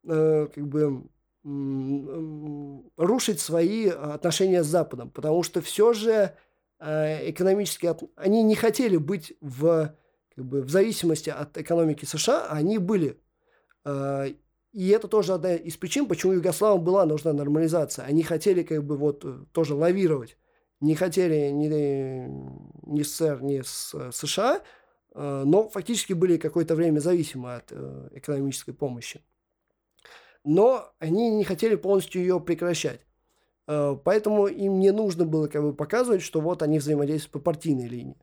э, 0.06 0.48
как 0.54 0.68
бы 0.68 1.04
рушить 1.42 3.40
свои 3.40 3.88
отношения 3.88 4.62
с 4.62 4.66
Западом, 4.66 5.08
потому 5.10 5.42
что 5.42 5.62
все 5.62 5.94
же 5.94 6.34
э, 6.78 7.30
экономически 7.30 7.94
они 8.16 8.42
не 8.42 8.54
хотели 8.54 8.98
быть 8.98 9.32
в, 9.40 9.94
как 10.34 10.44
бы, 10.44 10.60
в 10.60 10.68
зависимости 10.68 11.30
от 11.30 11.56
экономики 11.56 12.04
США, 12.04 12.46
они 12.50 12.76
были 12.76 13.18
и 13.84 14.88
это 14.88 15.08
тоже 15.08 15.34
одна 15.34 15.54
из 15.54 15.76
причин, 15.76 16.06
почему 16.06 16.32
Югославам 16.32 16.84
была 16.84 17.04
нужна 17.04 17.32
нормализация. 17.32 18.04
Они 18.04 18.22
хотели 18.22 18.62
как 18.62 18.84
бы 18.84 18.96
вот 18.96 19.24
э, 19.24 19.44
тоже 19.52 19.74
лавировать. 19.74 20.36
Не 20.80 20.94
хотели 20.94 21.50
ни, 21.50 21.66
ни 22.86 23.02
СССР, 23.02 23.42
ни 23.42 23.60
с 23.60 23.94
э, 23.94 24.10
США, 24.12 24.62
но 25.12 25.68
фактически 25.68 26.12
были 26.12 26.36
какое-то 26.36 26.76
время 26.76 27.00
зависимы 27.00 27.56
от 27.56 27.72
экономической 28.12 28.70
помощи. 28.70 29.20
Но 30.44 30.92
они 31.00 31.30
не 31.30 31.42
хотели 31.42 31.74
полностью 31.74 32.20
ее 32.20 32.38
прекращать. 32.38 33.00
Э, 33.70 33.96
поэтому 34.02 34.48
им 34.48 34.80
не 34.80 34.90
нужно 34.90 35.24
было 35.24 35.46
как 35.46 35.62
бы 35.62 35.72
показывать, 35.72 36.22
что 36.22 36.40
вот 36.40 36.60
они 36.62 36.80
взаимодействуют 36.80 37.32
по 37.32 37.38
партийной 37.38 37.86
линии. 37.86 38.16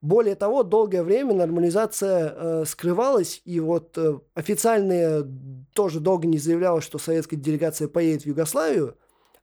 Более 0.00 0.36
того, 0.36 0.62
долгое 0.62 1.02
время 1.02 1.34
нормализация 1.34 2.34
э, 2.34 2.64
скрывалась, 2.66 3.42
и 3.44 3.60
вот 3.60 3.98
э, 3.98 4.18
официально 4.32 5.22
тоже 5.74 6.00
долго 6.00 6.26
не 6.26 6.38
заявлялось, 6.38 6.84
что 6.84 6.98
советская 6.98 7.38
делегация 7.38 7.88
поедет 7.88 8.22
в 8.22 8.26
Югославию, 8.26 8.96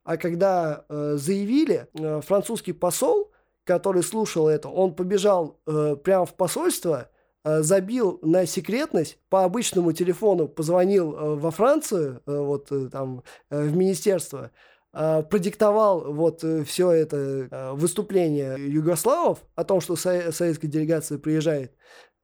а 0.03 0.17
когда 0.17 0.85
э, 0.89 1.17
заявили, 1.17 1.87
э, 1.93 2.21
французский 2.21 2.73
посол, 2.73 3.31
который 3.63 4.01
слушал 4.01 4.47
это, 4.47 4.69
он 4.69 4.95
побежал 4.95 5.59
э, 5.67 5.97
прямо 6.03 6.25
в 6.25 6.33
посольство, 6.33 7.09
э, 7.43 7.61
забил 7.61 8.17
на 8.23 8.47
секретность, 8.47 9.19
по 9.29 9.43
обычному 9.43 9.91
телефону 9.91 10.47
позвонил 10.47 11.13
э, 11.13 11.35
во 11.35 11.51
Францию, 11.51 12.23
э, 12.25 12.37
вот 12.37 12.71
э, 12.71 12.89
там 12.89 13.23
э, 13.51 13.61
в 13.61 13.75
министерство, 13.75 14.49
продиктовал 14.93 16.13
вот 16.13 16.43
э, 16.43 16.63
все 16.63 16.91
это 16.91 17.17
э, 17.17 17.71
выступление 17.73 18.55
югославов 18.59 19.39
о 19.55 19.63
том, 19.63 19.81
что 19.81 19.95
советская 19.95 20.69
делегация 20.69 21.17
приезжает, 21.17 21.73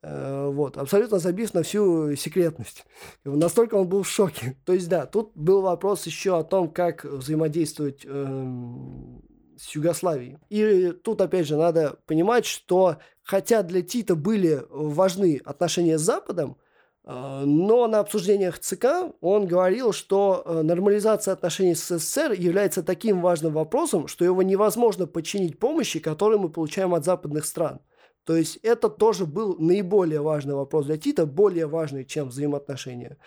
вот, 0.01 0.77
абсолютно 0.77 1.19
забив 1.19 1.53
на 1.53 1.63
всю 1.63 2.15
секретность. 2.15 2.85
Настолько 3.25 3.75
он 3.75 3.89
был 3.89 4.03
в 4.03 4.09
шоке. 4.09 4.55
То 4.63 4.71
есть, 4.71 4.87
да, 4.87 5.05
тут 5.05 5.31
был 5.35 5.61
вопрос 5.61 6.05
еще 6.05 6.37
о 6.37 6.43
том, 6.43 6.71
как 6.71 7.03
взаимодействовать 7.03 8.05
эм, 8.05 9.21
с 9.57 9.75
Югославией. 9.75 10.37
И 10.47 10.93
тут, 11.03 11.19
опять 11.19 11.47
же, 11.47 11.57
надо 11.57 11.97
понимать, 12.05 12.45
что 12.45 12.97
хотя 13.23 13.61
для 13.61 13.81
Тита 13.81 14.15
были 14.15 14.63
важны 14.69 15.41
отношения 15.43 15.97
с 15.97 16.01
Западом, 16.01 16.55
а, 16.55 16.68
но 17.11 17.87
на 17.87 17.99
обсуждениях 17.99 18.59
ЦК 18.59 18.85
он 19.21 19.47
говорил, 19.47 19.93
что 19.93 20.43
э, 20.45 20.61
нормализация 20.61 21.33
отношений 21.33 21.73
с 21.73 21.97
СССР 21.97 22.33
является 22.33 22.83
таким 22.83 23.21
важным 23.21 23.53
вопросом, 23.53 24.07
что 24.07 24.25
его 24.25 24.43
невозможно 24.43 25.07
подчинить 25.07 25.57
помощи, 25.57 25.99
которую 25.99 26.39
мы 26.39 26.49
получаем 26.49 26.93
от 26.93 27.05
западных 27.05 27.45
стран. 27.45 27.79
То 28.25 28.35
есть 28.35 28.57
это 28.57 28.89
тоже 28.89 29.25
был 29.25 29.57
наиболее 29.57 30.21
важный 30.21 30.53
вопрос 30.53 30.85
для 30.85 30.97
Тита, 30.97 31.25
более 31.25 31.65
важный, 31.65 32.05
чем 32.05 32.29
взаимоотношения 32.29 33.17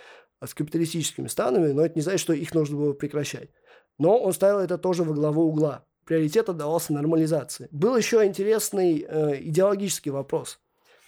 с 0.40 0.54
капиталистическими 0.54 1.26
странами, 1.26 1.72
но 1.72 1.84
это 1.84 1.96
не 1.96 2.02
значит, 2.02 2.20
что 2.20 2.34
их 2.34 2.54
нужно 2.54 2.76
было 2.76 2.92
прекращать. 2.92 3.50
Но 3.98 4.16
он 4.16 4.32
ставил 4.32 4.60
это 4.60 4.78
тоже 4.78 5.02
во 5.02 5.12
главу 5.12 5.42
угла. 5.42 5.84
Приоритет 6.04 6.48
отдавался 6.48 6.92
нормализации. 6.92 7.66
Был 7.72 7.96
еще 7.96 8.24
интересный 8.24 9.04
э, 9.08 9.40
идеологический 9.40 10.10
вопрос. 10.10 10.60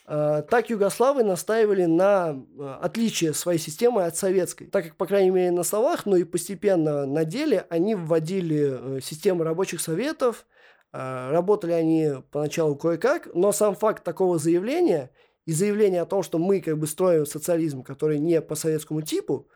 Э, 0.07 0.43
так 0.49 0.69
югославы 0.69 1.25
настаивали 1.25 1.87
на 1.87 2.37
э, 2.59 2.77
отличие 2.83 3.33
своей 3.33 3.59
системы 3.59 4.05
от 4.05 4.17
советской, 4.17 4.67
так 4.67 4.85
как, 4.85 4.97
по 4.97 5.07
крайней 5.07 5.31
мере, 5.31 5.51
на 5.51 5.63
словах, 5.63 6.05
но 6.05 6.17
и 6.17 6.25
постепенно 6.25 7.07
на 7.07 7.25
деле 7.25 7.67
они 7.71 7.95
вводили 7.95 8.99
э, 8.99 9.01
систему 9.01 9.45
рабочих 9.45 9.81
советов, 9.81 10.47
работали 10.93 11.73
они 11.73 12.23
поначалу 12.31 12.77
кое-как, 12.77 13.29
но 13.35 13.51
сам 13.51 13.75
факт 13.75 14.05
такого 14.05 14.39
заявления 14.39 15.11
и 15.45 15.53
заявление 15.53 16.03
о 16.03 16.07
том, 16.07 16.23
что 16.23 16.39
мы 16.39 16.61
как 16.61 16.79
бы 16.79 16.87
строим 16.87 17.27
социализм, 17.27 17.83
который 17.83 18.21
не 18.21 18.41
по 18.41 18.55
советскому 18.55 19.03
типу, 19.03 19.49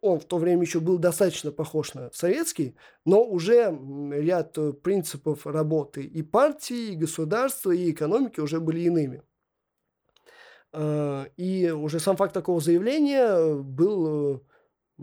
он 0.00 0.18
в 0.18 0.24
то 0.24 0.38
время 0.38 0.62
еще 0.62 0.80
был 0.80 0.96
достаточно 0.96 1.52
похож 1.52 1.92
на 1.92 2.10
советский, 2.14 2.76
но 3.04 3.22
уже 3.22 3.78
ряд 4.10 4.56
принципов 4.82 5.46
работы 5.46 6.02
и 6.02 6.22
партии, 6.22 6.92
и 6.92 6.96
государства, 6.96 7.70
и 7.70 7.90
экономики 7.90 8.40
уже 8.40 8.58
были 8.58 8.80
иными. 8.80 9.22
Э, 10.72 11.26
и 11.36 11.70
уже 11.70 12.00
сам 12.00 12.16
факт 12.16 12.34
такого 12.34 12.60
заявления 12.60 13.54
был 13.54 14.42
э, 14.98 15.00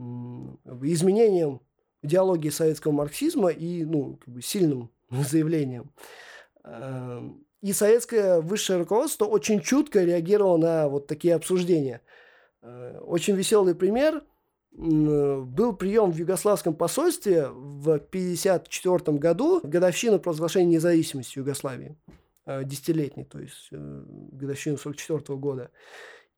изменением 0.83 1.61
идеологии 2.01 2.49
советского 2.49 2.91
марксизма 2.91 3.49
и 3.49 3.83
ну, 3.83 4.19
как 4.23 4.33
бы 4.33 4.41
сильным 4.41 4.91
заявлением. 5.09 5.91
Э, 6.63 7.21
и 7.61 7.73
советское 7.73 8.41
высшее 8.41 8.79
руководство 8.79 9.25
очень 9.25 9.59
чутко 9.59 10.03
реагировало 10.03 10.57
на 10.57 10.87
вот 10.87 11.07
такие 11.07 11.33
обсуждения. 11.33 12.01
Очень 12.61 13.35
веселый 13.35 13.73
пример. 13.73 14.23
был 14.71 15.75
прием 15.75 16.11
в 16.11 16.17
югославском 16.17 16.75
посольстве 16.75 17.47
в 17.47 17.89
1954 17.93 19.17
году, 19.17 19.61
годовщина 19.63 20.19
провозглашения 20.19 20.75
независимости 20.75 21.39
Югославии, 21.39 21.95
десятилетний, 22.45 23.25
то 23.25 23.39
есть 23.39 23.67
э, 23.71 24.03
годовщину 24.31 24.75
1944 24.75 25.37
года. 25.39 25.71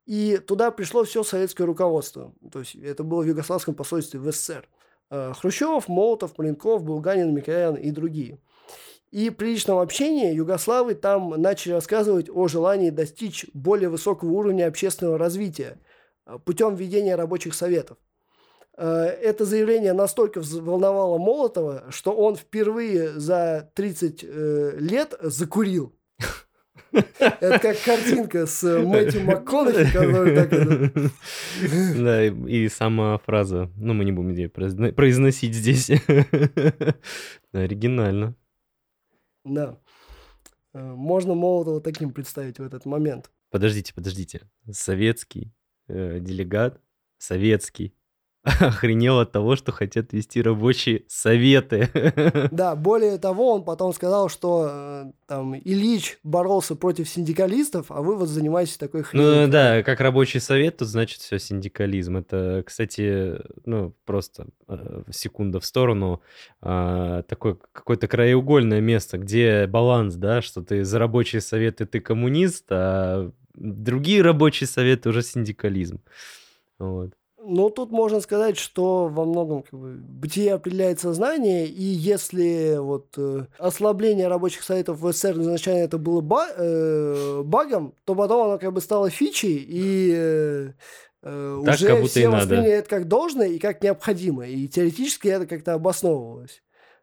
И 0.06 0.38
туда 0.38 0.72
пришло 0.72 1.04
все 1.04 1.24
советское 1.24 1.66
руководство. 1.66 2.34
То 2.52 2.60
есть 2.60 2.76
это 2.76 3.04
было 3.04 3.22
в 3.22 3.28
югославском 3.28 3.76
посольстве 3.76 4.20
в 4.20 4.32
СССР. 4.32 4.68
Э, 5.10 5.34
Хрущев, 5.38 5.88
Молотов, 5.88 6.38
Маленков, 6.38 6.84
Булганин, 6.84 7.34
Микоян 7.34 7.76
и 7.76 7.92
другие. 7.92 8.40
И 9.12 9.30
при 9.30 9.52
личном 9.52 9.80
общении 9.80 10.34
югославы 10.34 10.96
там 10.96 11.30
начали 11.42 11.74
рассказывать 11.74 12.30
о 12.30 12.48
желании 12.48 12.90
достичь 12.90 13.46
более 13.54 13.90
высокого 13.90 14.32
уровня 14.32 14.68
общественного 14.68 15.18
развития 15.18 15.80
путем 16.46 16.76
введения 16.76 17.16
рабочих 17.16 17.54
советов. 17.54 17.98
Э, 18.78 19.06
это 19.06 19.46
заявление 19.46 19.94
настолько 19.94 20.40
взволновало 20.40 21.18
Молотова, 21.18 21.86
что 21.90 22.12
он 22.12 22.36
впервые 22.36 23.20
за 23.20 23.72
30 23.74 24.24
э, 24.24 24.78
лет 24.80 25.16
закурил. 25.22 25.97
Это 26.92 27.60
как 27.60 27.82
картинка 27.84 28.46
с 28.46 28.64
Мэтью 28.64 29.24
МакКонахи, 29.24 29.92
который 29.92 30.36
так... 30.36 30.52
Да, 31.98 32.26
и 32.26 32.70
сама 32.70 33.18
фраза, 33.20 33.72
ну, 33.76 33.94
мы 33.94 34.06
не 34.06 34.12
будем 34.12 34.34
ее 34.34 34.50
произносить 34.50 35.54
здесь. 35.54 35.90
Оригинально. 37.52 38.36
Да. 39.44 39.80
Э, 40.74 40.80
можно 40.82 41.36
Молотова 41.36 41.82
таким 41.82 42.12
представить 42.12 42.60
в 42.60 42.64
этот 42.64 42.86
момент. 42.86 43.32
Подождите, 43.50 43.94
подождите. 43.94 44.42
Советский 44.72 45.54
делегат, 45.88 46.82
советский 47.18 47.96
охренел 48.60 49.20
от 49.20 49.32
того, 49.32 49.56
что 49.56 49.72
хотят 49.72 50.14
вести 50.14 50.42
рабочие 50.42 51.04
советы. 51.08 51.90
Да, 52.52 52.76
более 52.76 53.18
того, 53.18 53.54
он 53.54 53.64
потом 53.64 53.94
сказал, 53.94 54.30
что 54.30 54.68
э, 54.70 55.06
там 55.28 55.56
Ильич 55.56 56.18
боролся 56.24 56.76
против 56.76 57.10
синдикалистов, 57.10 57.92
а 57.92 58.02
вы 58.02 58.16
вот 58.16 58.30
занимаетесь 58.30 58.78
такой 58.78 59.04
хренью. 59.04 59.46
Ну 59.46 59.52
да, 59.52 59.84
как 59.84 60.00
рабочий 60.00 60.40
совет, 60.40 60.78
тут 60.78 60.88
значит 60.88 61.22
все 61.22 61.40
синдикализм. 61.40 62.18
Это, 62.18 62.64
кстати, 62.66 63.36
ну 63.66 63.94
просто 64.06 64.48
э, 64.68 65.04
секунда 65.12 65.60
в 65.60 65.66
сторону, 65.66 66.22
э, 66.62 67.24
такое 67.28 67.58
какое-то 67.72 68.08
краеугольное 68.08 68.82
место, 68.82 69.18
где 69.18 69.68
баланс, 69.68 70.16
да, 70.16 70.42
что 70.42 70.64
ты 70.64 70.84
за 70.84 71.00
рабочие 71.00 71.42
советы 71.42 71.86
ты 71.86 72.00
коммунист, 72.00 72.66
а 72.70 73.32
другие 73.54 74.22
рабочие 74.22 74.68
советы 74.68 75.10
уже 75.10 75.22
синдикализм. 75.22 76.02
Вот. 76.80 77.14
Ну, 77.50 77.70
тут 77.70 77.92
можно 77.92 78.20
сказать, 78.20 78.58
что 78.58 79.08
во 79.08 79.24
многом 79.24 79.64
как 79.64 79.80
бы, 79.80 79.94
бытие 79.96 80.54
определяет 80.54 81.00
сознание, 81.00 81.66
и 81.66 81.82
если 81.82 82.76
вот 82.78 83.14
э, 83.18 83.46
ослабление 83.58 84.28
рабочих 84.28 84.64
советов 84.64 85.00
в 85.00 85.14
СССР 85.14 85.40
изначально 85.40 85.84
это 85.84 85.98
было 85.98 86.20
ба- 86.20 86.50
э, 86.58 87.44
багом, 87.46 87.94
то 88.04 88.16
потом 88.16 88.48
оно 88.48 88.58
как 88.58 88.74
бы 88.74 88.82
стало 88.82 89.10
фичей, 89.10 89.64
и 89.66 90.12
э, 90.14 90.72
э 91.24 91.62
так, 91.64 91.76
уже 91.76 92.04
все 92.04 92.28
восприняли 92.28 92.72
это 92.72 92.90
как 92.90 93.08
должное 93.08 93.48
и 93.48 93.60
как 93.60 93.82
необходимое, 93.82 94.50
и 94.50 94.68
теоретически 94.68 95.30
это 95.30 95.48
как-то 95.48 95.74
обосновывалось, 95.74 96.62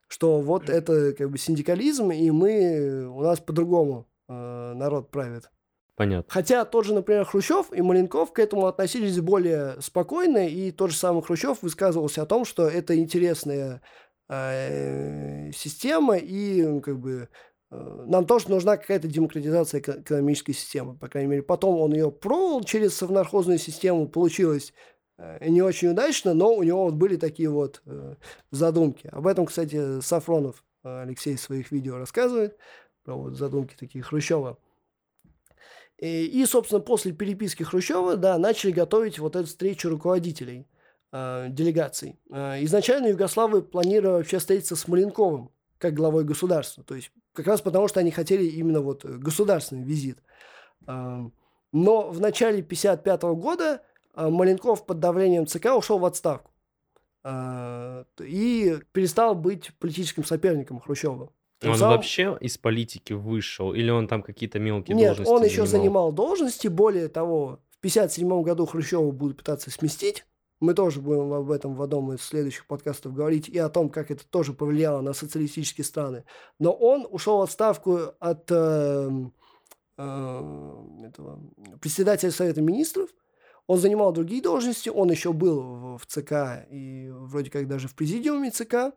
что 0.08 0.42
вот 0.42 0.68
это 0.68 1.14
как 1.14 1.30
бы 1.30 1.38
синдикализм, 1.38 2.10
и 2.10 2.30
мы, 2.30 3.08
у 3.08 3.22
нас 3.22 3.40
по-другому 3.40 4.06
э, 4.28 4.72
народ 4.74 5.10
правит. 5.10 5.48
Понятно. 5.96 6.24
Хотя 6.28 6.64
тот 6.64 6.86
же, 6.86 6.94
например, 6.94 7.24
Хрущев 7.24 7.72
и 7.72 7.80
Маленков 7.80 8.32
к 8.32 8.40
этому 8.40 8.66
относились 8.66 9.20
более 9.20 9.80
спокойно, 9.80 10.48
и 10.48 10.72
тот 10.72 10.90
же 10.90 10.96
самый 10.96 11.22
Хрущев 11.22 11.62
высказывался 11.62 12.22
о 12.22 12.26
том, 12.26 12.44
что 12.44 12.66
это 12.66 12.98
интересная 12.98 13.80
э, 14.28 15.52
система, 15.52 16.16
и 16.16 16.80
как 16.80 16.98
бы 16.98 17.28
э, 17.70 18.04
нам 18.06 18.26
тоже 18.26 18.50
нужна 18.50 18.76
какая-то 18.76 19.06
демократизация 19.06 19.80
экономической 19.80 20.52
системы. 20.52 20.96
По 20.96 21.08
крайней 21.08 21.30
мере, 21.30 21.42
потом 21.42 21.78
он 21.78 21.92
ее 21.94 22.10
пробовал 22.10 22.64
через 22.64 22.96
совнархозную 22.96 23.58
систему, 23.58 24.08
получилось 24.08 24.72
э, 25.18 25.48
не 25.48 25.62
очень 25.62 25.90
удачно, 25.90 26.34
но 26.34 26.54
у 26.54 26.64
него 26.64 26.86
вот 26.86 26.94
были 26.94 27.14
такие 27.14 27.50
вот 27.50 27.82
э, 27.86 28.16
задумки. 28.50 29.08
Об 29.12 29.28
этом, 29.28 29.46
кстати, 29.46 30.00
Сафронов 30.00 30.64
э, 30.82 31.02
Алексей 31.02 31.36
в 31.36 31.40
своих 31.40 31.70
видео 31.70 31.98
рассказывает, 31.98 32.58
про 33.04 33.14
вот 33.14 33.36
задумки 33.36 33.76
такие 33.78 34.02
Хрущева. 34.02 34.58
И, 36.06 36.44
собственно, 36.46 36.80
после 36.80 37.12
переписки 37.12 37.62
Хрущева, 37.62 38.16
да, 38.16 38.36
начали 38.36 38.72
готовить 38.72 39.18
вот 39.18 39.36
эту 39.36 39.46
встречу 39.46 39.88
руководителей 39.88 40.66
э, 41.12 41.46
делегаций. 41.48 42.18
Э, 42.30 42.62
изначально 42.64 43.06
югославы 43.06 43.62
планировали 43.62 44.18
вообще 44.18 44.38
встретиться 44.38 44.76
с 44.76 44.86
Маленковым 44.86 45.50
как 45.78 45.94
главой 45.94 46.24
государства. 46.24 46.84
То 46.84 46.94
есть 46.94 47.10
как 47.32 47.46
раз 47.46 47.62
потому, 47.62 47.88
что 47.88 48.00
они 48.00 48.10
хотели 48.10 48.44
именно 48.44 48.80
вот 48.80 49.04
государственный 49.04 49.84
визит. 49.84 50.18
Э, 50.86 51.28
но 51.72 52.10
в 52.10 52.20
начале 52.20 52.58
1955 52.58 53.22
года 53.40 53.82
э, 54.14 54.28
Маленков 54.28 54.84
под 54.84 55.00
давлением 55.00 55.46
ЦК 55.46 55.74
ушел 55.74 55.98
в 55.98 56.04
отставку 56.04 56.50
э, 57.24 58.04
и 58.20 58.78
перестал 58.92 59.34
быть 59.34 59.72
политическим 59.78 60.24
соперником 60.24 60.80
Хрущева. 60.80 61.32
Он 61.70 61.78
сам... 61.78 61.90
вообще 61.90 62.36
из 62.40 62.58
политики 62.58 63.12
вышел? 63.12 63.72
Или 63.72 63.90
он 63.90 64.08
там 64.08 64.22
какие-то 64.22 64.58
мелкие 64.58 64.96
Нет, 64.96 65.16
должности 65.16 65.32
он 65.32 65.44
еще 65.44 65.66
занимал 65.66 66.12
должности. 66.12 66.68
Более 66.68 67.08
того, 67.08 67.60
в 67.70 67.78
1957 67.78 68.42
году 68.42 68.66
Хрущева 68.66 69.10
будут 69.10 69.38
пытаться 69.38 69.70
сместить. 69.70 70.24
Мы 70.60 70.72
тоже 70.72 71.00
будем 71.00 71.32
об 71.32 71.50
этом 71.50 71.74
в 71.74 71.82
одном 71.82 72.12
из 72.12 72.22
следующих 72.22 72.66
подкастов 72.66 73.12
говорить 73.12 73.48
и 73.48 73.58
о 73.58 73.68
том, 73.68 73.90
как 73.90 74.10
это 74.10 74.26
тоже 74.26 74.54
повлияло 74.54 75.00
на 75.00 75.12
социалистические 75.12 75.84
страны. 75.84 76.24
Но 76.58 76.72
он 76.72 77.06
ушел 77.10 77.38
в 77.38 77.42
отставку 77.42 77.98
от 78.18 78.50
э, 78.50 79.10
э, 79.98 80.84
этого, 81.06 81.40
председателя 81.80 82.30
Совета 82.30 82.62
Министров. 82.62 83.10
Он 83.66 83.78
занимал 83.78 84.12
другие 84.12 84.40
должности. 84.40 84.88
Он 84.88 85.10
еще 85.10 85.32
был 85.32 85.60
в, 85.60 85.98
в 85.98 86.06
ЦК 86.06 86.66
и 86.70 87.10
вроде 87.10 87.50
как 87.50 87.66
даже 87.66 87.88
в 87.88 87.94
президиуме 87.94 88.50
ЦК. 88.50 88.94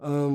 Э, 0.00 0.30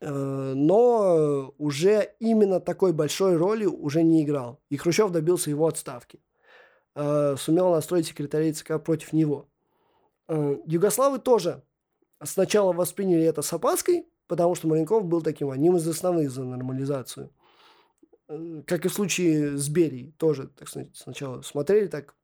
но 0.00 1.54
уже 1.58 2.14
именно 2.18 2.60
такой 2.60 2.92
большой 2.92 3.36
роли 3.36 3.66
уже 3.66 4.02
не 4.02 4.24
играл. 4.24 4.60
И 4.68 4.76
Хрущев 4.76 5.10
добился 5.10 5.50
его 5.50 5.66
отставки. 5.66 6.20
Э, 6.94 7.36
сумел 7.38 7.70
настроить 7.70 8.06
секретарей 8.06 8.52
ЦК 8.52 8.82
против 8.82 9.12
него. 9.12 9.48
Э, 10.28 10.58
югославы 10.66 11.18
тоже 11.18 11.62
сначала 12.22 12.72
восприняли 12.72 13.24
это 13.24 13.42
с 13.42 13.52
опаской, 13.52 14.06
потому 14.26 14.54
что 14.54 14.68
Маленков 14.68 15.04
был 15.04 15.22
таким 15.22 15.50
одним 15.50 15.76
из 15.76 15.88
основных 15.88 16.30
за 16.30 16.44
нормализацию. 16.44 17.30
Как 18.66 18.84
и 18.84 18.88
в 18.88 18.92
случае 18.92 19.58
с 19.58 19.68
Берией, 19.68 20.12
тоже 20.12 20.48
так 20.48 20.68
сначала 20.94 21.42
смотрели 21.42 21.86
так, 21.86 22.14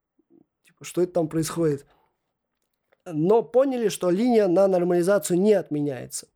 типа, 0.64 0.84
что 0.84 1.02
это 1.02 1.12
там 1.12 1.28
происходит. 1.28 1.86
Но 3.04 3.42
поняли, 3.42 3.88
что 3.88 4.10
линия 4.10 4.48
на 4.48 4.68
нормализацию 4.68 5.40
не 5.40 5.54
отменяется. 5.54 6.28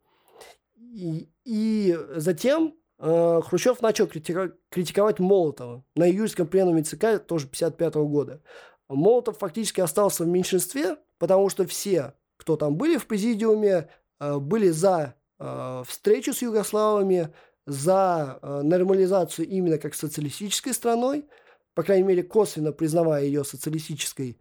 И, 0.92 1.98
затем 2.16 2.74
э, 2.98 3.40
Хрущев 3.44 3.80
начал 3.80 4.06
критика- 4.06 4.52
критиковать 4.70 5.18
Молотова 5.18 5.84
на 5.94 6.08
июльском 6.08 6.46
пленуме 6.46 6.82
ЦК 6.82 7.18
тоже 7.26 7.46
1955 7.46 7.94
года. 7.94 8.42
Молотов 8.88 9.38
фактически 9.38 9.80
остался 9.80 10.24
в 10.24 10.28
меньшинстве, 10.28 10.98
потому 11.18 11.48
что 11.48 11.66
все, 11.66 12.14
кто 12.36 12.56
там 12.56 12.76
были 12.76 12.98
в 12.98 13.06
президиуме, 13.06 13.88
э, 14.20 14.38
были 14.38 14.68
за 14.68 15.14
э, 15.38 15.82
встречу 15.86 16.34
с 16.34 16.42
югославами, 16.42 17.32
за 17.66 18.38
э, 18.42 18.62
нормализацию 18.62 19.48
именно 19.48 19.78
как 19.78 19.94
социалистической 19.94 20.74
страной, 20.74 21.26
по 21.74 21.82
крайней 21.82 22.06
мере, 22.06 22.22
косвенно 22.22 22.72
признавая 22.72 23.24
ее 23.24 23.44
социалистической. 23.44 24.38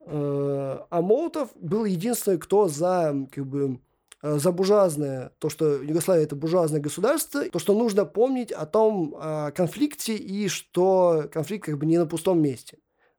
Э, 0.00 0.78
а 0.90 1.00
Молотов 1.00 1.50
был 1.54 1.84
единственный, 1.84 2.38
кто 2.38 2.66
за 2.68 3.14
как 3.30 3.46
бы, 3.46 3.78
за 4.22 4.52
буржуазное, 4.52 5.32
то, 5.38 5.48
что 5.48 5.82
Югославия 5.82 6.24
это 6.24 6.36
буржуазное 6.36 6.80
государство, 6.80 7.44
то, 7.50 7.58
что 7.58 7.74
нужно 7.74 8.04
помнить 8.04 8.52
о 8.52 8.66
том 8.66 9.16
о 9.18 9.50
конфликте 9.50 10.14
и 10.14 10.48
что 10.48 11.28
конфликт 11.32 11.66
как 11.66 11.78
бы 11.78 11.86
не 11.86 11.98
на 11.98 12.06
пустом 12.06 12.40
месте. 12.40 12.78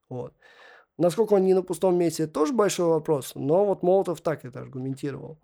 Вот. 0.09 0.33
Насколько 0.97 1.33
он 1.33 1.43
не 1.43 1.53
на 1.53 1.63
пустом 1.63 1.97
месте, 1.97 2.27
тоже 2.27 2.53
большой 2.53 2.87
вопрос, 2.87 3.33
но 3.35 3.65
вот 3.65 3.83
Молотов 3.83 4.21
так 4.21 4.45
это 4.45 4.61
аргументировал. 4.61 5.39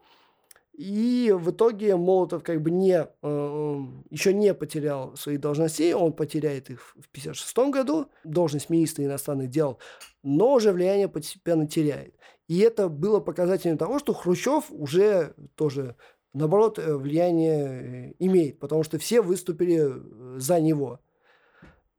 И 0.77 1.35
в 1.37 1.51
итоге 1.51 1.97
Молотов 1.97 2.41
как 2.41 2.61
бы 2.61 2.71
не, 2.71 3.05
э, 3.21 3.85
еще 4.11 4.33
не 4.33 4.53
потерял 4.53 5.13
свои 5.17 5.35
должности, 5.35 5.91
он 5.91 6.13
потеряет 6.13 6.69
их 6.69 6.95
в 6.95 7.09
1956 7.09 7.71
году, 7.71 8.05
должность 8.23 8.69
министра 8.69 9.03
иностранных 9.03 9.49
дел, 9.49 9.79
но 10.23 10.53
уже 10.53 10.71
влияние 10.71 11.09
постепенно 11.09 11.67
теряет. 11.67 12.15
И 12.49 12.59
это 12.59 12.89
было 12.89 13.21
показателем 13.21 13.77
того, 13.77 13.99
что 13.99 14.13
Хрущев 14.13 14.65
уже 14.69 15.33
тоже, 15.55 15.95
наоборот, 16.33 16.79
э, 16.79 16.95
влияние 16.97 18.09
э, 18.09 18.13
имеет, 18.19 18.59
потому 18.59 18.83
что 18.83 18.97
все 18.97 19.21
выступили 19.21 19.89
за 20.37 20.59
него. 20.59 20.99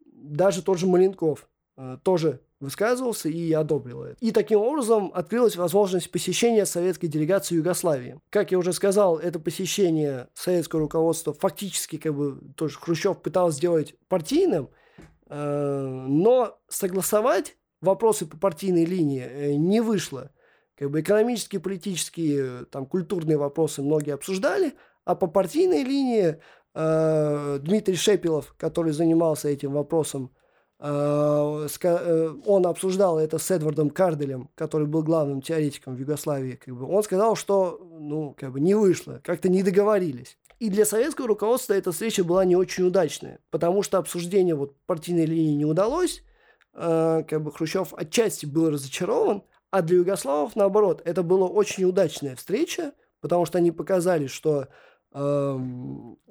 Даже 0.05 0.63
тот 0.63 0.79
же 0.79 0.87
Маленков 0.87 1.49
тоже 2.03 2.41
высказывался 2.61 3.29
и 3.29 3.53
одобрил 3.53 4.03
это. 4.03 4.17
И 4.21 4.33
таким 4.33 4.61
образом 4.61 5.11
открылась 5.15 5.57
возможность 5.57 6.11
посещения 6.11 6.67
советской 6.67 7.09
делегации 7.09 7.55
Югославии. 7.55 8.21
Как 8.29 8.53
я 8.53 8.59
уже 8.59 8.73
сказал, 8.73 9.19
это 9.19 9.39
посещение 9.39 10.29
советского 10.35 10.83
руководства 10.83 11.33
фактически 11.33 11.97
как 11.97 12.15
бы 12.15 12.39
тоже 12.57 12.79
Хрущев 12.79 13.23
пытался 13.23 13.57
сделать 13.57 13.95
партийным, 14.09 14.69
э, 15.29 16.05
но 16.09 16.59
согласовать 16.69 17.57
вопросы 17.81 18.27
по 18.27 18.37
партийной 18.37 18.85
линии 18.85 19.23
э, 19.23 19.55
не 19.55 19.81
вышло. 19.81 20.31
Как 20.81 20.91
бы 20.91 21.03
экономические, 21.03 21.61
политические, 21.61 22.65
там, 22.71 22.87
культурные 22.87 23.37
вопросы 23.37 23.83
многие 23.83 24.15
обсуждали, 24.15 24.73
а 25.05 25.15
по 25.15 25.27
партийной 25.27 25.85
линии 25.85 26.41
э, 26.75 27.59
Дмитрий 27.61 27.97
Шепелов, 27.97 28.55
который 28.57 28.93
занимался 28.93 29.51
этим 29.51 29.73
вопросом, 29.73 30.31
э, 30.79 31.69
э, 31.83 32.35
он 32.47 32.67
обсуждал 32.67 33.19
это 33.19 33.37
с 33.37 33.51
Эдвардом 33.51 33.91
Карделем, 33.91 34.49
который 34.55 34.87
был 34.87 35.03
главным 35.03 35.43
теоретиком 35.43 35.97
в 35.97 35.99
Югославии. 36.01 36.53
Как 36.53 36.75
бы. 36.75 36.87
Он 36.87 37.03
сказал, 37.03 37.37
что 37.37 37.79
ну, 38.01 38.35
как 38.39 38.53
бы 38.53 38.61
не 38.61 38.73
вышло, 38.73 39.21
как-то 39.23 39.51
не 39.51 39.63
договорились. 39.63 40.39
И 40.61 40.71
для 40.71 40.87
советского 40.87 41.29
руководства 41.29 41.75
эта 41.75 41.93
встреча 41.93 42.25
была 42.25 42.47
не 42.47 42.57
очень 42.57 42.87
удачная, 42.87 43.41
потому 43.51 43.83
что 43.83 43.99
обсуждение 43.99 44.55
вот 44.55 44.75
партийной 44.87 45.27
линии 45.27 45.57
не 45.57 45.67
удалось, 45.67 46.23
э, 46.73 47.23
как 47.29 47.43
бы 47.43 47.53
Хрущев 47.53 47.93
отчасти 47.93 48.47
был 48.47 48.71
разочарован, 48.71 49.43
а 49.71 49.83
для 49.83 49.99
югославов, 49.99 50.57
наоборот, 50.57 51.03
это 51.05 51.23
была 51.23 51.47
очень 51.47 51.85
удачная 51.85 52.37
встреча, 52.37 52.93
потому 53.21 53.47
что 53.47 53.59
они 53.59 53.71
показали, 53.71 54.27
что 54.27 54.69
э, 55.13 55.59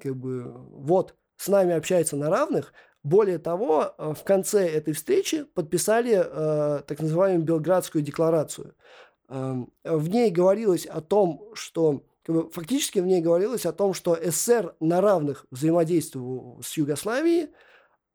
как 0.02 0.16
бы 0.16 0.52
вот 0.70 1.14
с 1.36 1.48
нами 1.48 1.74
общается 1.74 2.16
на 2.16 2.28
равных. 2.28 2.72
Более 3.02 3.38
того, 3.38 3.94
э, 3.96 4.12
в 4.14 4.24
конце 4.24 4.68
этой 4.68 4.92
встречи 4.92 5.44
подписали 5.44 6.22
э, 6.22 6.82
так 6.86 7.00
называемую 7.00 7.44
Белградскую 7.44 8.02
декларацию. 8.02 8.74
Э, 9.28 9.54
в 9.84 10.08
ней 10.08 10.30
говорилось 10.30 10.84
о 10.86 11.00
том, 11.00 11.50
что 11.54 12.04
как 12.22 12.34
бы, 12.34 12.50
фактически 12.50 12.98
в 12.98 13.06
ней 13.06 13.22
говорилось 13.22 13.64
о 13.64 13.72
том, 13.72 13.94
что 13.94 14.14
СССР 14.14 14.74
на 14.80 15.00
равных 15.00 15.46
взаимодействовал 15.50 16.60
с 16.62 16.76
Югославией, 16.76 17.48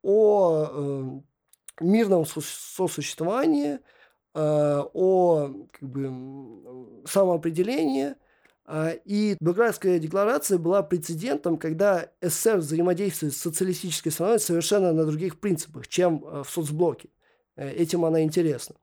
о 0.02 0.66
э, 0.70 1.84
мирном 1.84 2.26
сосуществовании, 2.26 3.80
о 4.38 5.50
как 5.72 5.88
бы, 5.88 7.04
самоопределении– 7.06 8.14
а, 8.68 8.90
и 9.04 9.36
Белградская 9.40 10.00
декларация 10.00 10.58
была 10.58 10.82
прецедентом, 10.82 11.56
когда 11.56 12.10
СССР 12.20 12.56
взаимодействует 12.56 13.32
с 13.32 13.38
социалистической 13.38 14.10
страной 14.10 14.40
совершенно 14.40 14.92
на 14.92 15.04
других 15.04 15.38
принципах, 15.38 15.86
чем 15.86 16.24
э, 16.24 16.42
в 16.42 16.50
соцблоке. 16.50 17.08
Э, 17.54 17.70
этим 17.70 18.04
она 18.04 18.22
интересна. 18.22 18.76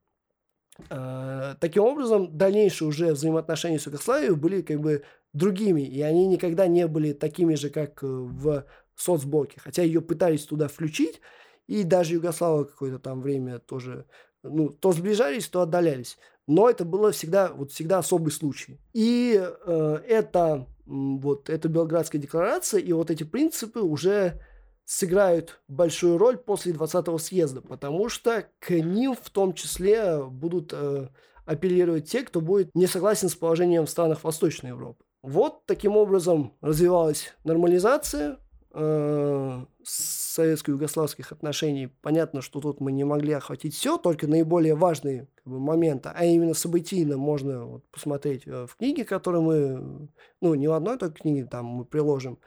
Таким 0.90 1.84
образом, 1.84 2.36
дальнейшие 2.36 2.88
уже 2.88 3.14
взаимоотношения 3.14 3.78
с 3.78 3.86
Югославией 3.86 4.34
были 4.34 4.64
как 4.64 4.80
бы 4.80 5.04
другими, 5.32 5.82
и 5.82 6.02
они 6.02 6.26
никогда 6.26 6.66
не 6.66 6.88
были 6.88 7.14
такими 7.14 7.54
же, 7.54 7.70
как 7.70 8.02
э, 8.04 8.08
в 8.08 8.66
соцблоке. 8.96 9.60
Хотя 9.60 9.84
ее 9.84 10.02
пытались 10.02 10.46
туда 10.46 10.70
включить, 10.70 11.20
и 11.68 11.84
даже 11.84 12.16
Югославы 12.16 12.66
какое-то 12.66 13.00
там 13.00 13.22
время 13.22 13.60
тоже 13.60 14.06
ну, 14.44 14.70
то 14.70 14.92
сближались, 14.92 15.48
то 15.48 15.62
отдалялись 15.62 16.18
но 16.48 16.70
это 16.70 16.86
было 16.86 17.12
всегда, 17.12 17.52
вот 17.54 17.72
всегда 17.72 18.00
особый 18.00 18.32
случай. 18.32 18.80
И 18.94 19.40
э, 19.42 20.00
это, 20.08 20.68
вот, 20.86 21.50
эта 21.50 21.70
Белградская 21.70 22.22
декларация 22.22 22.82
и 22.82 22.92
вот 22.92 23.10
эти 23.12 23.24
принципы 23.24 23.80
уже 23.80 24.42
сыграют 24.86 25.62
большую 25.70 26.18
роль 26.18 26.38
после 26.38 26.74
20-го 26.74 27.18
съезда, 27.18 27.62
потому 27.62 28.10
что 28.10 28.46
к 28.60 28.72
ним 28.72 29.16
в 29.16 29.30
том 29.30 29.54
числе 29.54 30.22
будут 30.22 30.74
э, 30.74 31.08
апеллировать 31.46 32.10
те, 32.10 32.24
кто 32.24 32.42
будет 32.42 32.76
не 32.76 32.88
согласен 32.88 33.30
с 33.30 33.36
положением 33.36 33.86
в 33.86 33.90
странах 33.90 34.24
Восточной 34.24 34.72
Европы. 34.72 35.04
Вот 35.22 35.66
таким 35.66 35.96
образом 35.96 36.54
развивалась 36.60 37.34
нормализация, 37.46 38.40
советско-югославских 38.74 41.32
отношений. 41.32 41.88
Понятно, 42.02 42.42
что 42.42 42.60
тут 42.60 42.80
мы 42.80 42.92
не 42.92 43.04
могли 43.04 43.34
охватить 43.34 43.76
все, 43.76 43.98
только 43.98 44.28
наиболее 44.28 44.74
важные 44.74 45.28
как 45.36 45.46
бы, 45.46 45.60
моменты, 45.60 46.10
а 46.14 46.26
именно 46.26 46.56
событийно 46.56 47.18
можно 47.18 47.66
вот, 47.66 47.86
посмотреть 47.92 48.48
э, 48.48 48.66
в 48.66 48.76
книге, 48.76 49.06
которую 49.06 49.44
мы, 49.44 50.10
ну, 50.42 50.56
не 50.56 50.68
в 50.68 50.74
одной 50.74 50.98
только 50.98 51.22
книге, 51.22 51.46
там 51.46 51.66
мы 51.66 51.86
приложим 51.86 52.40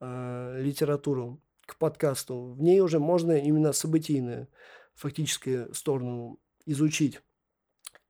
э, 0.00 0.60
литературу 0.60 1.40
к 1.66 1.76
подкасту, 1.76 2.52
в 2.52 2.62
ней 2.62 2.80
уже 2.80 3.00
можно 3.00 3.32
именно 3.32 3.72
событийную 3.72 4.46
фактическую 4.94 5.74
сторону 5.74 6.38
изучить. 6.66 7.20